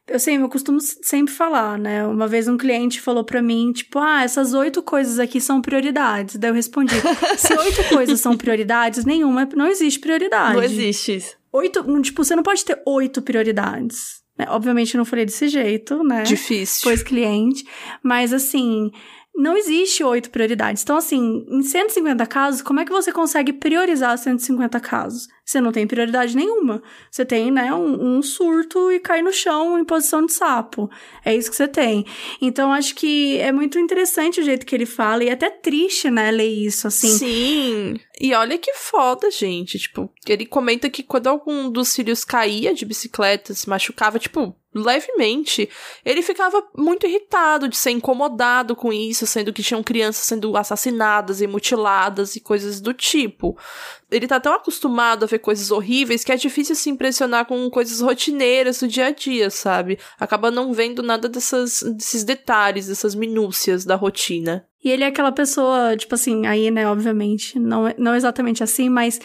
eu 0.10 0.20
sei, 0.20 0.38
eu 0.38 0.50
costumo 0.50 0.80
sempre 0.82 1.34
falar, 1.34 1.78
né? 1.78 2.06
Uma 2.06 2.28
vez 2.28 2.48
um 2.48 2.58
cliente 2.58 3.00
falou 3.00 3.24
para 3.24 3.42
mim, 3.42 3.72
tipo, 3.72 4.00
ah, 4.00 4.24
essas 4.24 4.54
oito 4.54 4.82
coisas 4.82 5.20
aqui 5.20 5.40
são 5.40 5.62
prioridades. 5.62 6.36
Daí 6.36 6.50
eu 6.50 6.54
respondi, 6.54 6.96
se 7.38 7.54
oito 7.54 7.90
coisas 7.90 8.20
são 8.20 8.36
prioridades, 8.36 9.06
nenhuma, 9.06 9.48
não 9.56 9.68
existe 9.68 10.00
prioridade. 10.00 10.56
Não 10.56 10.64
existe 10.64 11.16
isso. 11.16 11.39
Oito, 11.52 12.02
tipo, 12.02 12.24
você 12.24 12.36
não 12.36 12.44
pode 12.44 12.64
ter 12.64 12.82
oito 12.86 13.22
prioridades. 13.22 14.22
Né? 14.38 14.46
Obviamente 14.50 14.96
eu 14.96 15.00
não 15.00 15.06
falei 15.06 15.26
desse 15.26 15.48
jeito, 15.50 16.04
né? 16.04 16.24
Difícil. 16.24 16.82
Pois 16.84 17.04
cliente. 17.04 17.66
Mas 18.02 18.32
assim, 18.34 18.92
não 19.36 19.56
existe 19.56 20.04
oito 20.04 20.30
prioridades. 20.30 20.84
Então, 20.84 20.98
assim, 20.98 21.46
em 21.48 21.64
150 21.64 22.26
casos, 22.26 22.62
como 22.62 22.82
é 22.82 22.86
que 22.86 22.92
você 22.92 23.12
consegue 23.12 23.54
priorizar 23.54 24.18
150 24.18 24.80
casos? 24.80 25.28
Você 25.46 25.60
não 25.62 25.72
tem 25.72 25.88
prioridade 25.88 26.36
nenhuma. 26.36 26.84
Você 27.10 27.26
tem, 27.26 27.50
né, 27.50 27.74
um, 27.74 28.18
um, 28.18 28.22
surto 28.22 28.92
e 28.92 29.00
cai 29.00 29.22
no 29.22 29.32
chão 29.32 29.80
em 29.80 29.86
posição 29.86 30.26
de 30.26 30.34
sapo. 30.34 30.90
É 31.26 31.36
isso 31.36 31.50
que 31.50 31.56
você 31.56 31.68
tem. 31.68 32.06
Então, 32.42 32.72
acho 32.72 32.94
que 32.94 33.38
é 33.40 33.52
muito 33.52 33.80
interessante 33.80 34.42
o 34.42 34.44
jeito 34.44 34.66
que 34.66 34.76
ele 34.76 34.86
fala 34.86 35.24
e 35.24 35.30
é 35.30 35.32
até 35.32 35.50
triste, 35.50 36.12
né, 36.12 36.30
ler 36.30 36.50
isso, 36.50 36.88
assim. 36.88 37.08
Sim. 37.08 38.00
E 38.20 38.34
olha 38.36 38.58
que 38.58 38.74
foda, 38.74 39.32
gente. 39.32 39.80
Tipo, 39.80 40.12
ele 40.28 40.46
comenta 40.46 40.90
que 40.90 41.02
quando 41.02 41.28
algum 41.28 41.72
dos 41.72 41.96
filhos 41.96 42.24
caía 42.24 42.74
de 42.74 42.86
bicicleta, 42.86 43.54
se 43.54 43.70
machucava, 43.70 44.20
tipo, 44.20 44.56
levemente, 44.74 45.68
ele 46.06 46.22
ficava 46.22 46.64
muito 46.78 47.08
irritado 47.08 47.68
de 47.68 47.76
ser 47.76 47.92
incomodado 47.92 48.76
com 48.76 48.94
isso, 48.94 49.26
sendo 49.26 49.52
que 49.52 49.64
tinham 49.64 49.82
crianças 49.82 50.26
sendo 50.26 50.56
assassinadas 50.56 51.42
e 51.42 51.48
mutiladas 51.48 52.36
e 52.36 52.40
coisas 52.40 52.80
do 52.80 52.94
tipo. 52.94 53.58
Ele 54.12 54.28
tá 54.28 54.40
tão 54.40 54.54
acostumado 54.54 55.24
a 55.24 55.28
ver 55.28 55.40
coisas 55.40 55.72
horríveis 55.72 56.24
que 56.24 56.32
é 56.32 56.36
difícil 56.36 56.76
se 56.76 56.90
impressionar 56.90 57.46
com 57.46 57.70
coisas 57.70 58.00
rotineiras 58.02 58.80
do 58.80 58.88
dia 58.88 59.08
a 59.08 59.12
dia, 59.12 59.50
sabe? 59.50 59.98
Acaba 60.20 60.52
não 60.52 60.72
vendo 60.72 61.02
nada 61.02 61.28
dessas, 61.28 61.82
desses 61.82 62.24
detalhes, 62.24 62.88
dessas 62.88 63.16
minúcias 63.16 63.86
da 63.86 63.96
rotina. 63.96 64.66
E 64.84 64.90
ele 64.90 65.04
é 65.04 65.08
aquela 65.08 65.32
pessoa, 65.32 65.96
tipo 65.98 66.16
assim, 66.16 66.46
aí, 66.46 66.72
né, 66.72 66.88
obviamente, 66.88 67.60
não, 67.60 67.94
não 67.98 68.16
exatamente 68.16 68.64
assim, 68.64 68.88
mas 68.88 69.20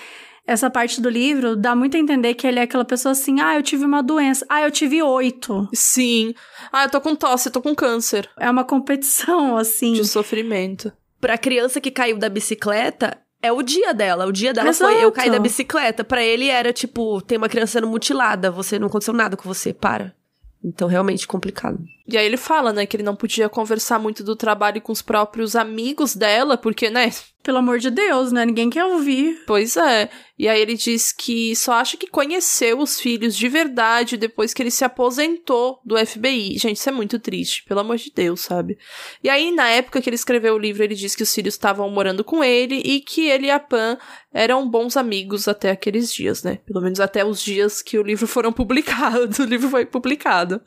essa 0.46 0.70
parte 0.70 1.00
do 1.00 1.08
livro 1.08 1.56
dá 1.56 1.74
muito 1.74 1.96
a 1.96 2.00
entender 2.00 2.34
que 2.34 2.46
ele 2.46 2.58
é 2.58 2.62
aquela 2.62 2.84
pessoa 2.84 3.12
assim, 3.12 3.40
ah, 3.40 3.56
eu 3.56 3.62
tive 3.62 3.84
uma 3.84 4.02
doença, 4.02 4.44
ah, 4.48 4.62
eu 4.62 4.70
tive 4.70 5.02
oito. 5.02 5.68
Sim. 5.72 6.34
Ah, 6.72 6.84
eu 6.84 6.90
tô 6.90 7.00
com 7.00 7.14
tosse, 7.14 7.48
eu 7.48 7.52
tô 7.52 7.62
com 7.62 7.74
câncer. 7.74 8.28
É 8.38 8.50
uma 8.50 8.64
competição, 8.64 9.56
assim. 9.58 9.94
De 9.94 10.04
sofrimento. 10.04 10.92
Pra 11.20 11.38
criança 11.38 11.80
que 11.80 11.90
caiu 11.90 12.18
da 12.18 12.28
bicicleta, 12.28 13.18
é 13.40 13.50
o 13.50 13.62
dia 13.62 13.94
dela. 13.94 14.26
O 14.26 14.32
dia 14.32 14.52
dela 14.52 14.68
Exato. 14.68 14.92
foi 14.92 15.02
eu 15.02 15.10
cair 15.10 15.30
da 15.30 15.38
bicicleta. 15.38 16.04
Para 16.04 16.22
ele 16.22 16.48
era 16.48 16.72
tipo, 16.72 17.22
tem 17.22 17.38
uma 17.38 17.48
criança 17.48 17.72
sendo 17.72 17.88
mutilada, 17.88 18.50
você 18.50 18.78
não 18.78 18.88
aconteceu 18.88 19.14
nada 19.14 19.36
com 19.36 19.48
você, 19.48 19.72
para. 19.72 20.14
Então, 20.62 20.88
realmente 20.88 21.26
complicado. 21.26 21.78
E 22.08 22.16
aí 22.16 22.24
ele 22.24 22.38
fala, 22.38 22.72
né, 22.72 22.86
que 22.86 22.96
ele 22.96 23.02
não 23.02 23.14
podia 23.14 23.50
conversar 23.50 23.98
muito 23.98 24.24
do 24.24 24.34
trabalho 24.34 24.80
com 24.80 24.92
os 24.92 25.02
próprios 25.02 25.54
amigos 25.54 26.16
dela, 26.16 26.56
porque, 26.56 26.88
né, 26.88 27.10
pelo 27.44 27.58
amor 27.58 27.78
de 27.78 27.90
Deus, 27.90 28.32
né? 28.32 28.44
Ninguém 28.46 28.70
quer 28.70 28.86
ouvir. 28.86 29.42
Pois 29.46 29.76
é. 29.76 30.08
E 30.36 30.48
aí 30.48 30.60
ele 30.60 30.74
diz 30.74 31.12
que 31.12 31.54
só 31.54 31.74
acha 31.74 31.96
que 31.96 32.08
conheceu 32.08 32.80
os 32.80 32.98
filhos 32.98 33.36
de 33.36 33.48
verdade 33.48 34.16
depois 34.16 34.52
que 34.52 34.62
ele 34.62 34.70
se 34.70 34.82
aposentou 34.82 35.78
do 35.84 35.94
FBI. 35.94 36.58
Gente, 36.58 36.78
isso 36.78 36.88
é 36.88 36.92
muito 36.92 37.18
triste, 37.20 37.62
pelo 37.64 37.80
amor 37.80 37.98
de 37.98 38.10
Deus, 38.12 38.40
sabe? 38.40 38.76
E 39.22 39.28
aí, 39.28 39.52
na 39.52 39.68
época 39.68 40.00
que 40.00 40.08
ele 40.08 40.16
escreveu 40.16 40.54
o 40.54 40.58
livro, 40.58 40.82
ele 40.82 40.94
diz 40.94 41.14
que 41.14 41.22
os 41.22 41.32
filhos 41.32 41.54
estavam 41.54 41.88
morando 41.90 42.24
com 42.24 42.42
ele 42.42 42.76
e 42.84 43.00
que 43.00 43.28
ele 43.28 43.46
e 43.46 43.50
a 43.50 43.60
Pan 43.60 43.98
eram 44.32 44.68
bons 44.68 44.96
amigos 44.96 45.46
até 45.46 45.70
aqueles 45.70 46.12
dias, 46.12 46.42
né? 46.42 46.58
Pelo 46.66 46.80
menos 46.80 46.98
até 46.98 47.24
os 47.24 47.40
dias 47.40 47.82
que 47.82 47.98
o 47.98 48.02
livro 48.02 48.26
foram 48.26 48.52
publicados. 48.52 49.38
o 49.38 49.44
livro 49.44 49.68
foi 49.68 49.84
publicado. 49.84 50.60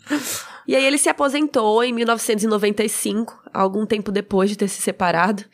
E 0.68 0.76
aí 0.76 0.84
ele 0.84 0.98
se 0.98 1.08
aposentou 1.08 1.82
em 1.82 1.94
1995, 1.94 3.42
algum 3.54 3.86
tempo 3.86 4.12
depois 4.12 4.50
de 4.50 4.58
ter 4.58 4.68
se 4.68 4.82
separado. 4.82 5.46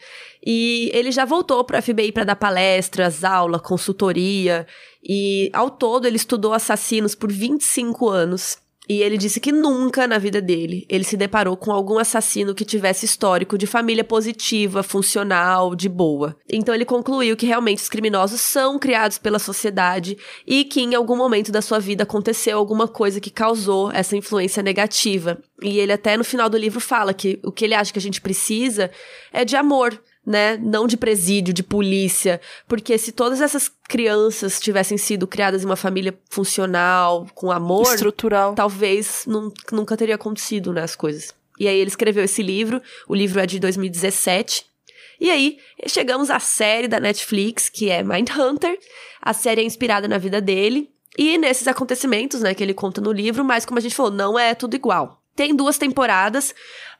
E 0.44 0.90
ele 0.92 1.12
já 1.12 1.24
voltou 1.24 1.64
para 1.64 1.80
o 1.80 1.82
FBI 1.82 2.12
para 2.12 2.24
dar 2.24 2.36
palestras, 2.36 3.24
aula, 3.24 3.60
consultoria. 3.60 4.66
E 5.04 5.52
ao 5.54 5.70
todo 5.70 6.08
ele 6.08 6.16
estudou 6.16 6.52
assassinos 6.52 7.14
por 7.14 7.32
25 7.32 8.10
anos. 8.10 8.58
E 8.88 9.02
ele 9.02 9.18
disse 9.18 9.40
que 9.40 9.52
nunca 9.52 10.06
na 10.08 10.18
vida 10.18 10.42
dele 10.42 10.86
ele 10.90 11.04
se 11.04 11.16
deparou 11.16 11.56
com 11.56 11.72
algum 11.72 11.98
assassino 11.98 12.54
que 12.54 12.66
tivesse 12.66 13.06
histórico 13.06 13.58
de 13.58 13.66
família 13.66 14.04
positiva, 14.04 14.84
funcional, 14.84 15.74
de 15.74 15.88
boa. 15.88 16.36
Então 16.52 16.76
ele 16.76 16.84
concluiu 16.84 17.38
que 17.38 17.46
realmente 17.46 17.82
os 17.82 17.90
criminosos 17.90 18.42
são 18.42 18.78
criados 18.78 19.18
pela 19.18 19.40
sociedade 19.40 20.18
e 20.46 20.66
que 20.66 20.82
em 20.82 20.96
algum 20.96 21.16
momento 21.16 21.52
da 21.52 21.62
sua 21.62 21.80
vida 21.80 22.04
aconteceu 22.04 22.58
alguma 22.58 22.88
coisa 22.88 23.22
que 23.22 23.30
causou 23.30 23.90
essa 23.92 24.18
influência 24.18 24.62
negativa. 24.62 25.42
E 25.62 25.80
ele 25.80 25.94
até 25.94 26.18
no 26.18 26.24
final 26.24 26.50
do 26.50 26.58
livro 26.58 26.82
fala 26.82 27.14
que 27.14 27.40
o 27.44 27.52
que 27.52 27.64
ele 27.64 27.74
acha 27.74 27.94
que 27.94 28.00
a 28.00 28.02
gente 28.02 28.20
precisa 28.20 28.92
é 29.32 29.46
de 29.46 29.56
amor 29.56 29.98
né? 30.26 30.58
Não 30.58 30.88
de 30.88 30.98
presídio, 30.98 31.54
de 31.54 31.64
polícia. 31.64 32.40
Porque 32.68 32.98
se 32.98 33.12
todas 33.12 33.42
essas 33.42 33.70
crianças 33.88 34.60
tivessem 34.60 34.98
sido 34.98 35.28
criadas 35.28 35.64
em 35.64 35.66
uma 35.66 35.76
família 35.76 36.18
funcional, 36.30 37.28
com 37.34 37.52
amor. 37.52 37.94
Estrutural. 37.94 38.56
Talvez 38.56 39.26
nunca 39.72 39.98
teria 39.98 40.16
acontecido, 40.16 40.72
né? 40.72 40.84
As 40.84 40.96
coisas. 40.96 41.34
E 41.60 41.68
aí 41.68 41.78
ele 41.78 41.90
escreveu 41.90 42.24
esse 42.24 42.42
livro. 42.42 42.82
O 43.08 43.16
livro 43.16 43.40
é 43.40 43.46
de 43.46 43.60
2017. 43.60 44.66
E 45.20 45.30
aí, 45.30 45.58
chegamos 45.88 46.30
à 46.30 46.40
série 46.40 46.88
da 46.88 47.00
Netflix, 47.00 47.70
que 47.70 47.90
é 47.90 48.04
Mindhunter. 48.04 48.78
A 49.22 49.34
série 49.34 49.62
é 49.62 49.64
inspirada 49.64 50.08
na 50.08 50.18
vida 50.18 50.42
dele. 50.42 50.90
E 51.18 51.38
nesses 51.38 51.68
acontecimentos, 51.68 52.42
né, 52.42 52.54
que 52.54 52.64
ele 52.64 52.74
conta 52.74 53.00
no 53.00 53.12
livro, 53.12 53.46
mas 53.46 53.66
como 53.66 53.78
a 53.78 53.82
gente 53.82 53.96
falou, 53.96 54.12
não 54.12 54.38
é 54.38 54.56
tudo 54.56 54.76
igual. 54.76 55.23
Tem 55.36 55.56
duas 55.56 55.78
temporadas. 55.78 56.54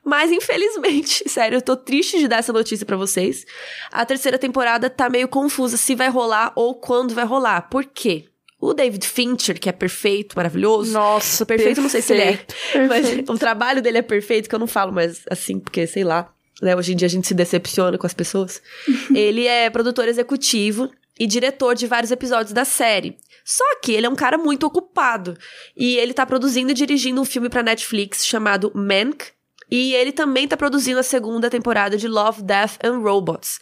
Mas 0.04 0.30
infelizmente, 0.30 1.26
sério, 1.28 1.56
eu 1.56 1.62
tô 1.62 1.76
triste 1.76 2.18
de 2.18 2.28
dar 2.28 2.38
essa 2.38 2.52
notícia 2.52 2.84
para 2.84 2.96
vocês. 2.96 3.46
A 3.90 4.04
terceira 4.04 4.38
temporada 4.38 4.90
tá 4.90 5.08
meio 5.08 5.26
confusa 5.26 5.76
se 5.76 5.94
vai 5.94 6.10
rolar 6.10 6.52
ou 6.54 6.74
quando 6.74 7.14
vai 7.14 7.24
rolar. 7.24 7.62
Por 7.62 7.84
quê? 7.84 8.26
O 8.60 8.72
David 8.72 9.06
Fincher, 9.06 9.58
que 9.58 9.68
é 9.68 9.72
perfeito, 9.72 10.36
maravilhoso. 10.36 10.92
Nossa, 10.92 11.44
perfeito, 11.44 11.76
perfeito. 11.76 11.82
não 11.82 11.88
sei 11.88 12.02
se 12.02 12.12
ele 12.12 12.22
é. 12.22 12.36
Perfeito. 12.72 13.24
Mas 13.28 13.36
o 13.36 13.38
trabalho 13.38 13.82
dele 13.82 13.98
é 13.98 14.02
perfeito, 14.02 14.48
que 14.48 14.54
eu 14.54 14.58
não 14.58 14.66
falo 14.66 14.92
mais 14.92 15.22
assim, 15.30 15.58
porque 15.58 15.86
sei 15.86 16.04
lá. 16.04 16.30
Né, 16.62 16.74
hoje 16.76 16.92
em 16.92 16.96
dia 16.96 17.06
a 17.06 17.10
gente 17.10 17.26
se 17.26 17.34
decepciona 17.34 17.98
com 17.98 18.06
as 18.06 18.14
pessoas. 18.14 18.62
ele 19.14 19.46
é 19.46 19.68
produtor 19.68 20.06
executivo 20.06 20.90
e 21.18 21.26
diretor 21.26 21.74
de 21.74 21.86
vários 21.86 22.10
episódios 22.10 22.52
da 22.52 22.64
série. 22.64 23.16
Só 23.44 23.64
que 23.82 23.92
ele 23.92 24.06
é 24.06 24.08
um 24.08 24.16
cara 24.16 24.38
muito 24.38 24.66
ocupado. 24.66 25.36
E 25.76 25.96
ele 25.96 26.14
tá 26.14 26.24
produzindo 26.24 26.70
e 26.70 26.74
dirigindo 26.74 27.20
um 27.20 27.24
filme 27.24 27.48
pra 27.48 27.62
Netflix 27.62 28.24
chamado 28.26 28.72
Mank, 28.74 29.26
e 29.70 29.94
ele 29.94 30.12
também 30.12 30.44
está 30.44 30.56
produzindo 30.56 31.00
a 31.00 31.02
segunda 31.02 31.50
temporada 31.50 31.96
de 31.96 32.08
Love, 32.08 32.42
Death 32.42 32.78
and 32.84 32.98
Robots. 32.98 33.60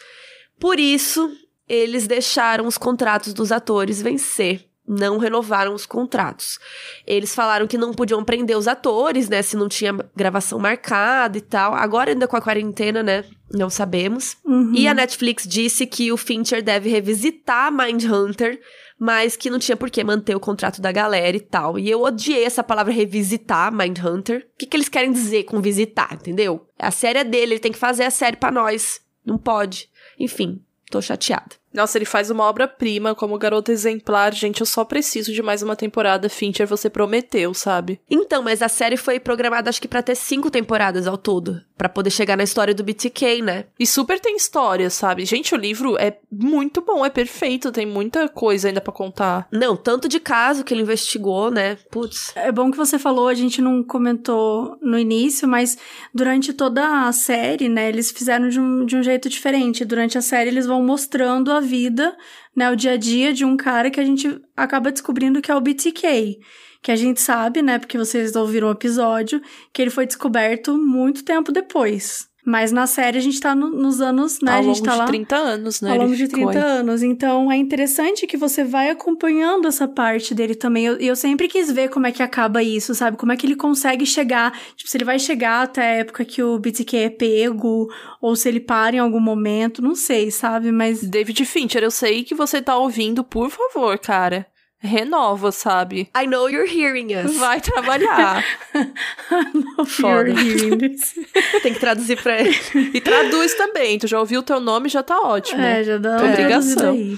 Por 0.58 0.78
isso, 0.78 1.30
eles 1.68 2.06
deixaram 2.06 2.66
os 2.66 2.78
contratos 2.78 3.32
dos 3.32 3.50
atores 3.50 4.02
vencer. 4.02 4.68
Não 4.86 5.18
renovaram 5.18 5.74
os 5.74 5.86
contratos. 5.86 6.58
Eles 7.06 7.34
falaram 7.34 7.66
que 7.66 7.78
não 7.78 7.92
podiam 7.92 8.24
prender 8.24 8.58
os 8.58 8.66
atores, 8.66 9.28
né? 9.28 9.40
Se 9.40 9.56
não 9.56 9.68
tinha 9.68 9.96
gravação 10.14 10.58
marcada 10.58 11.38
e 11.38 11.40
tal. 11.40 11.74
Agora, 11.74 12.10
ainda 12.10 12.26
com 12.26 12.36
a 12.36 12.42
quarentena, 12.42 13.02
né? 13.02 13.24
Não 13.52 13.70
sabemos. 13.70 14.36
Uhum. 14.44 14.72
E 14.74 14.88
a 14.88 14.94
Netflix 14.94 15.46
disse 15.46 15.86
que 15.86 16.10
o 16.10 16.16
Fincher 16.16 16.62
deve 16.62 16.90
revisitar 16.90 17.70
Mindhunter 17.70 18.60
mas 19.04 19.34
que 19.34 19.50
não 19.50 19.58
tinha 19.58 19.76
por 19.76 19.90
que 19.90 20.04
manter 20.04 20.32
o 20.36 20.38
contrato 20.38 20.80
da 20.80 20.92
galera 20.92 21.36
e 21.36 21.40
tal. 21.40 21.76
E 21.76 21.90
eu 21.90 22.02
odiei 22.02 22.44
essa 22.44 22.62
palavra 22.62 22.92
revisitar, 22.92 23.72
Mindhunter. 23.72 24.46
O 24.54 24.58
que, 24.58 24.64
que 24.64 24.76
eles 24.76 24.88
querem 24.88 25.10
dizer 25.10 25.42
com 25.42 25.60
visitar, 25.60 26.14
entendeu? 26.14 26.68
A 26.78 26.92
série 26.92 27.18
é 27.18 27.24
dele, 27.24 27.54
ele 27.54 27.58
tem 27.58 27.72
que 27.72 27.78
fazer 27.78 28.04
a 28.04 28.12
série 28.12 28.36
para 28.36 28.52
nós. 28.52 29.00
Não 29.26 29.36
pode. 29.36 29.90
Enfim, 30.20 30.62
tô 30.88 31.02
chateada. 31.02 31.61
Nossa, 31.72 31.98
ele 31.98 32.04
faz 32.04 32.30
uma 32.30 32.44
obra-prima 32.44 33.14
como 33.14 33.38
garoto 33.38 33.72
exemplar. 33.72 34.34
Gente, 34.34 34.60
eu 34.60 34.66
só 34.66 34.84
preciso 34.84 35.32
de 35.32 35.42
mais 35.42 35.62
uma 35.62 35.76
temporada. 35.76 36.28
Fincher, 36.28 36.66
você 36.66 36.90
prometeu, 36.90 37.54
sabe? 37.54 38.00
Então, 38.10 38.42
mas 38.42 38.62
a 38.62 38.68
série 38.68 38.96
foi 38.96 39.18
programada 39.18 39.70
acho 39.70 39.80
que 39.80 39.88
pra 39.88 40.02
ter 40.02 40.14
cinco 40.14 40.50
temporadas 40.50 41.06
ao 41.06 41.16
todo. 41.16 41.60
Pra 41.76 41.88
poder 41.88 42.10
chegar 42.10 42.36
na 42.36 42.44
história 42.44 42.74
do 42.74 42.84
BTK, 42.84 43.42
né? 43.42 43.64
E 43.78 43.86
super 43.86 44.20
tem 44.20 44.36
história, 44.36 44.88
sabe? 44.90 45.24
Gente, 45.24 45.54
o 45.54 45.58
livro 45.58 45.96
é 45.98 46.18
muito 46.30 46.80
bom, 46.80 47.04
é 47.04 47.10
perfeito. 47.10 47.72
Tem 47.72 47.86
muita 47.86 48.28
coisa 48.28 48.68
ainda 48.68 48.80
para 48.80 48.92
contar. 48.92 49.48
Não, 49.50 49.76
tanto 49.76 50.08
de 50.08 50.20
caso 50.20 50.64
que 50.64 50.72
ele 50.72 50.82
investigou, 50.82 51.50
né? 51.50 51.76
Putz. 51.90 52.32
É 52.36 52.52
bom 52.52 52.70
que 52.70 52.76
você 52.76 52.98
falou, 52.98 53.28
a 53.28 53.34
gente 53.34 53.60
não 53.60 53.82
comentou 53.82 54.76
no 54.80 54.98
início, 54.98 55.48
mas 55.48 55.76
durante 56.14 56.52
toda 56.52 57.06
a 57.06 57.12
série, 57.12 57.68
né, 57.68 57.88
eles 57.88 58.10
fizeram 58.10 58.48
de 58.48 58.60
um, 58.60 58.84
de 58.84 58.96
um 58.96 59.02
jeito 59.02 59.28
diferente. 59.28 59.84
Durante 59.84 60.18
a 60.18 60.22
série, 60.22 60.50
eles 60.50 60.66
vão 60.66 60.82
mostrando 60.84 61.50
a 61.50 61.60
vida, 61.62 62.16
né, 62.54 62.70
o 62.70 62.76
dia 62.76 62.92
a 62.92 62.96
dia 62.96 63.32
de 63.32 63.44
um 63.44 63.56
cara 63.56 63.90
que 63.90 64.00
a 64.00 64.04
gente 64.04 64.40
acaba 64.56 64.92
descobrindo 64.92 65.40
que 65.40 65.50
é 65.50 65.56
o 65.56 65.60
BTK. 65.60 66.38
Que 66.82 66.90
a 66.90 66.96
gente 66.96 67.20
sabe, 67.20 67.62
né, 67.62 67.78
porque 67.78 67.96
vocês 67.96 68.34
ouviram 68.34 68.68
o 68.68 68.72
episódio, 68.72 69.40
que 69.72 69.80
ele 69.80 69.90
foi 69.90 70.04
descoberto 70.06 70.76
muito 70.76 71.24
tempo 71.24 71.52
depois. 71.52 72.31
Mas 72.44 72.72
na 72.72 72.88
série 72.88 73.18
a 73.18 73.20
gente 73.20 73.38
tá 73.40 73.54
no, 73.54 73.70
nos 73.70 74.00
anos, 74.00 74.40
né? 74.42 74.50
Ao 74.52 74.58
a 74.58 74.62
gente 74.62 74.76
longo 74.78 74.84
tá 74.86 74.92
de 74.92 74.98
lá 74.98 75.06
30 75.06 75.36
anos, 75.36 75.80
né? 75.80 75.90
ao 75.92 75.98
longo 75.98 76.16
de 76.16 76.26
ficou 76.26 76.50
30 76.50 76.58
aí. 76.58 76.78
anos. 76.80 77.02
Então 77.02 77.52
é 77.52 77.56
interessante 77.56 78.26
que 78.26 78.36
você 78.36 78.64
vai 78.64 78.90
acompanhando 78.90 79.68
essa 79.68 79.86
parte 79.86 80.34
dele 80.34 80.56
também. 80.56 80.86
Eu- 80.86 81.00
E 81.00 81.06
eu, 81.06 81.14
sempre 81.14 81.46
quis 81.46 81.70
ver 81.70 81.88
como 81.88 82.06
é 82.06 82.10
que 82.12 82.22
acaba 82.22 82.60
isso, 82.62 82.94
sabe? 82.96 83.16
Como 83.16 83.30
é 83.30 83.36
que 83.36 83.46
ele 83.46 83.54
consegue 83.54 84.04
chegar. 84.04 84.52
Tipo, 84.76 84.90
se 84.90 84.96
ele 84.96 85.04
vai 85.04 85.18
chegar 85.20 85.62
até 85.62 85.82
a 85.82 85.94
época 86.00 86.24
que 86.24 86.42
o 86.42 86.58
BTK 86.58 86.96
é 86.96 87.10
pego, 87.10 87.88
ou 88.20 88.34
se 88.34 88.48
ele 88.48 88.60
para 88.60 88.96
em 88.96 88.98
algum 88.98 89.20
momento, 89.20 89.80
não 89.80 89.94
sei, 89.94 90.30
sabe? 90.32 90.72
Mas. 90.72 91.00
David 91.02 91.44
Fincher, 91.44 91.82
eu 91.84 91.90
sei 91.92 92.24
que 92.24 92.34
você 92.34 92.60
tá 92.60 92.76
ouvindo, 92.76 93.22
por 93.22 93.50
favor, 93.50 93.96
cara. 93.98 94.46
Renova, 94.82 95.52
sabe? 95.52 96.10
I 96.16 96.26
know 96.26 96.48
you're 96.48 96.68
hearing 96.68 97.14
us. 97.14 97.36
Vai 97.36 97.60
trabalhar. 97.60 98.44
Foda. 99.86 100.30
You're 100.30 100.42
hearing 100.42 100.78
this. 100.78 101.14
Tem 101.62 101.72
que 101.72 101.80
traduzir 101.80 102.20
pra 102.20 102.40
ele. 102.40 102.56
e 102.92 103.00
traduz 103.00 103.54
também. 103.54 103.98
Tu 103.98 104.08
já 104.08 104.18
ouviu 104.18 104.40
o 104.40 104.42
teu 104.42 104.58
nome, 104.58 104.88
já 104.88 105.02
tá 105.02 105.20
ótimo. 105.20 105.60
É, 105.60 105.84
já 105.84 105.98
dá 105.98 106.16
uma 106.16 106.30
obrigação. 106.30 106.92
aí. 106.94 107.16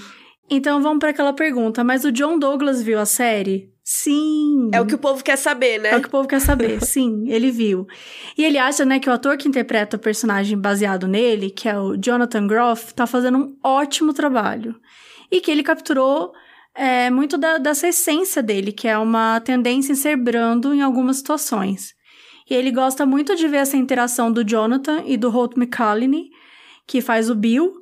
Então 0.49 0.81
vamos 0.81 0.99
para 0.99 1.09
aquela 1.09 1.33
pergunta. 1.33 1.83
Mas 1.83 2.05
o 2.05 2.11
John 2.11 2.37
Douglas 2.37 2.83
viu 2.83 2.99
a 2.99 3.05
série? 3.05 3.73
Sim. 3.83 4.69
É 4.73 4.81
o 4.81 4.85
que 4.85 4.95
o 4.95 4.97
povo 4.99 5.23
quer 5.23 5.37
saber, 5.37 5.79
né? 5.79 5.89
É 5.89 5.97
o 5.97 6.01
que 6.01 6.07
o 6.07 6.11
povo 6.11 6.27
quer 6.27 6.41
saber. 6.41 6.81
Sim, 6.85 7.29
ele 7.29 7.51
viu. 7.51 7.87
E 8.37 8.43
ele 8.43 8.57
acha, 8.57 8.83
né, 8.83 8.99
que 8.99 9.09
o 9.09 9.13
ator 9.13 9.37
que 9.37 9.47
interpreta 9.47 9.97
o 9.97 9.99
personagem 9.99 10.57
baseado 10.57 11.07
nele, 11.07 11.49
que 11.51 11.69
é 11.69 11.77
o 11.79 11.95
Jonathan 11.95 12.47
Groff, 12.47 12.93
tá 12.93 13.05
fazendo 13.05 13.37
um 13.37 13.57
ótimo 13.63 14.13
trabalho. 14.13 14.75
E 15.31 15.39
que 15.39 15.51
ele 15.51 15.63
capturou 15.63 16.33
é, 16.75 17.09
muito 17.09 17.37
da, 17.37 17.57
dessa 17.57 17.87
essência 17.87 18.43
dele, 18.43 18.71
que 18.71 18.87
é 18.87 18.97
uma 18.97 19.39
tendência 19.39 19.93
em 19.93 19.95
ser 19.95 20.17
brando 20.17 20.73
em 20.73 20.81
algumas 20.81 21.17
situações. 21.17 21.93
E 22.49 22.53
ele 22.53 22.69
gosta 22.69 23.05
muito 23.05 23.35
de 23.35 23.47
ver 23.47 23.57
essa 23.57 23.77
interação 23.77 24.31
do 24.31 24.43
Jonathan 24.43 25.03
e 25.05 25.17
do 25.17 25.29
Holt 25.29 25.57
McCallany, 25.57 26.29
que 26.85 27.01
faz 27.01 27.29
o 27.29 27.35
Bill. 27.35 27.73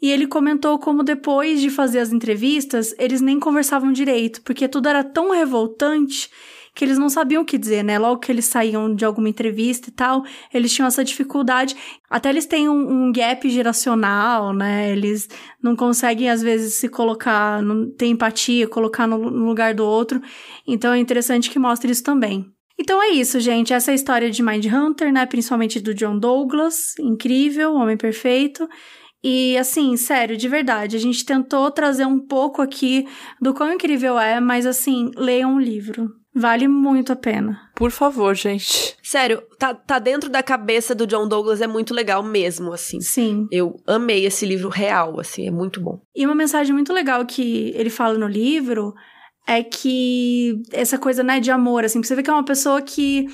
E 0.00 0.10
ele 0.10 0.26
comentou 0.26 0.78
como 0.78 1.02
depois 1.02 1.60
de 1.60 1.70
fazer 1.70 2.00
as 2.00 2.12
entrevistas, 2.12 2.94
eles 2.98 3.20
nem 3.20 3.40
conversavam 3.40 3.92
direito, 3.92 4.42
porque 4.42 4.68
tudo 4.68 4.88
era 4.88 5.02
tão 5.02 5.30
revoltante 5.30 6.28
que 6.74 6.84
eles 6.84 6.98
não 6.98 7.08
sabiam 7.08 7.42
o 7.42 7.44
que 7.44 7.58
dizer, 7.58 7.82
né? 7.82 7.98
Logo 7.98 8.20
que 8.20 8.32
eles 8.32 8.46
saíam 8.46 8.94
de 8.94 9.04
alguma 9.04 9.28
entrevista 9.28 9.90
e 9.90 9.92
tal, 9.92 10.24
eles 10.52 10.72
tinham 10.72 10.86
essa 10.86 11.04
dificuldade. 11.04 11.76
Até 12.08 12.30
eles 12.30 12.46
têm 12.46 12.68
um, 12.68 13.06
um 13.06 13.12
gap 13.12 13.48
geracional, 13.48 14.54
né? 14.54 14.90
Eles 14.90 15.28
não 15.62 15.76
conseguem, 15.76 16.30
às 16.30 16.42
vezes, 16.42 16.74
se 16.74 16.88
colocar, 16.88 17.62
não 17.62 17.90
ter 17.90 18.06
empatia, 18.06 18.66
colocar 18.66 19.06
no, 19.06 19.18
no 19.18 19.46
lugar 19.46 19.74
do 19.74 19.84
outro. 19.84 20.20
Então 20.66 20.92
é 20.92 20.98
interessante 20.98 21.50
que 21.50 21.58
mostre 21.58 21.92
isso 21.92 22.02
também. 22.02 22.46
Então 22.78 23.02
é 23.02 23.10
isso, 23.10 23.38
gente. 23.38 23.72
Essa 23.72 23.92
é 23.92 23.94
história 23.94 24.30
de 24.30 24.42
Mindhunter, 24.42 25.12
né? 25.12 25.26
Principalmente 25.26 25.78
do 25.78 25.94
John 25.94 26.18
Douglas. 26.18 26.98
Incrível, 26.98 27.74
homem 27.74 27.98
perfeito. 27.98 28.66
E 29.22 29.56
assim, 29.56 29.96
sério, 29.96 30.36
de 30.36 30.48
verdade, 30.48 30.96
a 30.96 30.98
gente 30.98 31.24
tentou 31.24 31.70
trazer 31.70 32.06
um 32.06 32.18
pouco 32.18 32.60
aqui 32.60 33.06
do 33.40 33.54
quão 33.54 33.72
incrível 33.72 34.18
é, 34.18 34.40
mas 34.40 34.66
assim, 34.66 35.10
leiam 35.16 35.54
um 35.54 35.60
livro. 35.60 36.21
Vale 36.34 36.66
muito 36.66 37.12
a 37.12 37.16
pena. 37.16 37.60
Por 37.74 37.90
favor, 37.90 38.34
gente. 38.34 38.96
Sério, 39.02 39.42
tá, 39.58 39.74
tá 39.74 39.98
dentro 39.98 40.30
da 40.30 40.42
cabeça 40.42 40.94
do 40.94 41.06
John 41.06 41.28
Douglas, 41.28 41.60
é 41.60 41.66
muito 41.66 41.92
legal 41.92 42.22
mesmo, 42.22 42.72
assim. 42.72 43.00
Sim. 43.00 43.46
Eu 43.50 43.80
amei 43.86 44.24
esse 44.24 44.46
livro 44.46 44.68
real, 44.70 45.20
assim, 45.20 45.46
é 45.46 45.50
muito 45.50 45.80
bom. 45.80 46.00
E 46.16 46.24
uma 46.24 46.34
mensagem 46.34 46.72
muito 46.72 46.92
legal 46.92 47.24
que 47.26 47.72
ele 47.76 47.90
fala 47.90 48.16
no 48.16 48.26
livro 48.26 48.94
é 49.46 49.62
que 49.62 50.62
essa 50.72 50.96
coisa, 50.96 51.22
né, 51.22 51.40
de 51.40 51.50
amor, 51.50 51.84
assim, 51.84 51.98
porque 51.98 52.08
você 52.08 52.14
vê 52.14 52.22
que 52.22 52.30
é 52.30 52.32
uma 52.32 52.44
pessoa 52.44 52.80
que 52.80 53.26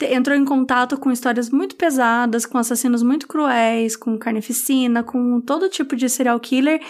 entrou 0.00 0.36
em 0.36 0.44
contato 0.44 0.98
com 0.98 1.10
histórias 1.10 1.48
muito 1.50 1.74
pesadas, 1.76 2.44
com 2.44 2.58
assassinos 2.58 3.02
muito 3.02 3.26
cruéis, 3.26 3.96
com 3.96 4.18
carnificina, 4.18 5.02
com 5.02 5.40
todo 5.40 5.68
tipo 5.68 5.96
de 5.96 6.08
serial 6.08 6.38
killer, 6.38 6.80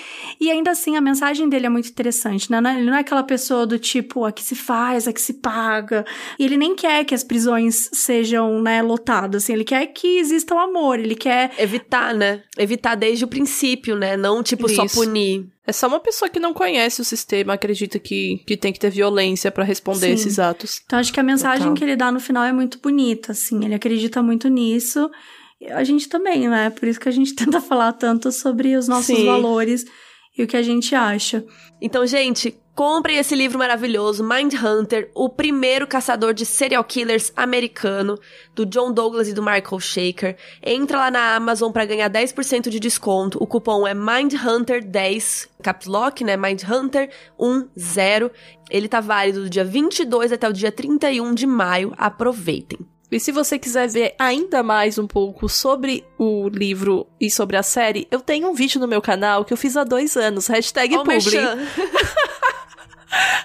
e 0.41 0.51
ainda 0.51 0.73
assim 0.73 0.97
a 0.97 1.01
mensagem 1.01 1.49
dele 1.49 1.67
é 1.67 1.69
muito 1.69 1.89
interessante, 1.89 2.51
né? 2.51 2.61
Não 2.61 2.71
é- 2.71 2.77
Ele 2.77 2.91
não 2.91 2.97
é 2.97 3.01
aquela 3.01 3.23
pessoa 3.23 3.67
do 3.67 3.79
tipo, 3.79 4.25
a 4.25 4.33
que 4.33 4.43
se 4.43 4.55
faz, 4.55 5.07
a 5.07 5.13
que 5.13 5.21
se 5.21 5.35
paga, 5.35 6.05
e 6.39 6.45
ele 6.45 6.57
nem 6.57 6.75
quer 6.75 7.05
que 7.05 7.15
as 7.15 7.23
prisões 7.23 7.89
sejam, 7.93 8.61
né, 8.61 8.83
lotadas, 8.83 9.45
assim, 9.45 9.53
ele 9.53 9.65
quer 9.65 9.87
que 9.87 10.19
exista 10.19 10.55
o 10.55 10.59
amor, 10.59 10.99
ele 10.99 11.15
quer 11.15 11.53
Evitar, 11.59 12.13
né? 12.15 12.43
Evitar 12.59 12.95
desde 12.97 13.25
o 13.25 13.29
princípio, 13.29 13.97
né? 13.97 14.17
Não, 14.17 14.43
tipo, 14.43 14.69
só 14.69 14.85
Isso. 14.85 15.01
punir. 15.01 15.47
É 15.67 15.73
só 15.73 15.89
uma 15.89 15.99
pessoa 15.99 16.29
que 16.29 16.39
não 16.39 16.55
conhece 16.55 17.01
o 17.01 17.05
sistema, 17.05 17.55
acredita 17.55 17.99
que, 17.99 18.43
que 18.47 18.57
tem 18.57 18.73
que 18.73 18.79
ter 18.79 18.91
violência 18.91 19.51
pra 19.51 19.65
responder 19.65 20.09
Sim. 20.09 20.13
esses 20.13 20.39
atos. 20.39 20.81
Então, 20.85 20.99
acho 20.99 21.13
que 21.13 21.19
a 21.19 21.25
mensagem 21.25 21.65
Total. 21.65 21.75
que 21.75 21.85
ele 21.85 21.97
dá 21.97 22.13
no 22.13 22.21
final 22.21 22.45
é 22.45 22.53
muito 22.53 22.79
bonita, 22.79 23.33
assim. 23.33 23.65
Ele 23.65 23.75
acredita 23.75 24.23
muito 24.23 24.49
nisso. 24.49 25.11
A 25.71 25.83
gente 25.83 26.09
também, 26.09 26.49
né? 26.49 26.71
Por 26.71 26.87
isso 26.87 27.01
que 27.01 27.09
a 27.09 27.13
gente 27.13 27.35
tenta 27.37 27.61
falar 27.61 27.93
tanto 27.95 28.31
sobre 28.31 28.77
os 28.77 28.87
nossos 28.87 29.17
Sim. 29.17 29.27
valores 29.27 29.85
e 30.37 30.43
o 30.43 30.47
que 30.47 30.57
a 30.57 30.63
gente 30.63 30.95
acha. 30.95 31.45
Então, 31.81 32.07
gente, 32.07 32.55
comprem 32.75 33.17
esse 33.17 33.35
livro 33.35 33.59
maravilhoso, 33.59 34.23
Mindhunter, 34.23 35.11
o 35.15 35.29
primeiro 35.29 35.87
caçador 35.87 36.35
de 36.35 36.45
serial 36.45 36.85
killers 36.85 37.33
americano, 37.35 38.19
do 38.55 38.67
John 38.67 38.93
Douglas 38.93 39.29
e 39.29 39.33
do 39.33 39.43
Michael 39.43 39.81
Shaker. 39.81 40.37
Entra 40.63 40.99
lá 40.99 41.11
na 41.11 41.37
Amazon 41.37 41.73
para 41.73 41.87
ganhar 41.87 42.11
10% 42.11 42.69
de 42.69 42.79
desconto. 42.79 43.39
O 43.43 43.47
cupom 43.47 43.87
é 43.87 43.95
Mindhunter10, 43.95 45.49
caps 45.63 45.87
lock, 45.87 46.23
né? 46.23 46.37
Mindhunter10. 46.37 48.31
Ele 48.69 48.89
tá 48.89 49.01
válido 49.01 49.45
do 49.45 49.51
dia 49.51 49.65
22 49.65 50.33
até 50.33 50.49
o 50.49 50.53
dia 50.53 50.73
31 50.73 51.35
de 51.35 51.47
maio. 51.47 51.95
Aproveitem. 51.97 52.79
E 53.11 53.21
se 53.21 53.31
você 53.31 53.59
quiser 53.59 53.89
ver 53.89 54.15
ainda 54.19 54.63
mais 54.63 54.99
um 54.99 55.07
pouco 55.07 55.49
sobre 55.49 56.05
o 56.19 56.49
livro 56.49 57.07
e 57.21 57.31
sobre 57.31 57.57
a 57.57 57.63
série, 57.63 58.09
eu 58.11 58.21
tenho 58.21 58.49
um 58.49 58.55
vídeo 58.55 58.81
no 58.81 58.89
meu 58.89 59.01
canal 59.01 59.45
que 59.45 59.53
eu 59.53 59.57
fiz 59.57 59.77
há 59.77 59.85
dois 59.85 60.17
anos, 60.17 60.49
hashtag 60.49 60.97
Ó 60.97 61.03
o 61.03 61.05
publi. 61.05 61.39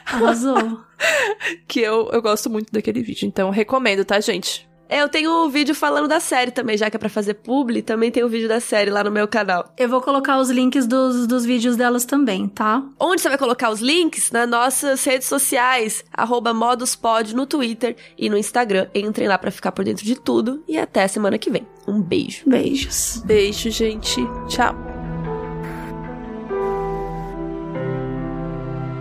Arrasou. 0.05 0.81
que 1.67 1.79
eu, 1.79 2.09
eu 2.11 2.21
gosto 2.21 2.49
muito 2.49 2.71
daquele 2.71 3.03
vídeo. 3.03 3.27
Então, 3.27 3.51
recomendo, 3.51 4.03
tá, 4.03 4.19
gente? 4.19 4.67
É, 4.91 5.01
eu 5.01 5.07
tenho 5.07 5.45
um 5.45 5.49
vídeo 5.49 5.73
falando 5.73 6.09
da 6.09 6.19
série 6.19 6.51
também, 6.51 6.77
já 6.77 6.89
que 6.89 6.97
é 6.97 6.99
pra 6.99 7.07
fazer 7.07 7.35
publi, 7.35 7.81
também 7.81 8.11
tem 8.11 8.25
o 8.25 8.27
vídeo 8.27 8.49
da 8.49 8.59
série 8.59 8.91
lá 8.91 9.01
no 9.01 9.09
meu 9.09 9.25
canal. 9.25 9.71
Eu 9.77 9.87
vou 9.87 10.01
colocar 10.01 10.37
os 10.37 10.49
links 10.49 10.85
dos, 10.85 11.25
dos 11.25 11.45
vídeos 11.45 11.77
delas 11.77 12.03
também, 12.03 12.49
tá? 12.49 12.83
Onde 12.99 13.21
você 13.21 13.29
vai 13.29 13.37
colocar 13.37 13.69
os 13.69 13.79
links? 13.79 14.31
Nas 14.31 14.49
nossas 14.49 15.01
redes 15.05 15.29
sociais, 15.29 16.03
arroba 16.11 16.53
moduspod 16.53 17.33
no 17.33 17.45
Twitter 17.45 17.95
e 18.17 18.29
no 18.29 18.37
Instagram. 18.37 18.87
Entrem 18.93 19.29
lá 19.29 19.37
pra 19.37 19.49
ficar 19.49 19.71
por 19.71 19.85
dentro 19.85 20.03
de 20.03 20.19
tudo 20.19 20.61
e 20.67 20.77
até 20.77 21.07
semana 21.07 21.37
que 21.37 21.49
vem. 21.49 21.65
Um 21.87 22.01
beijo. 22.01 22.43
Beijos. 22.45 23.21
Beijo, 23.25 23.69
gente. 23.69 24.19
Tchau. 24.49 25.00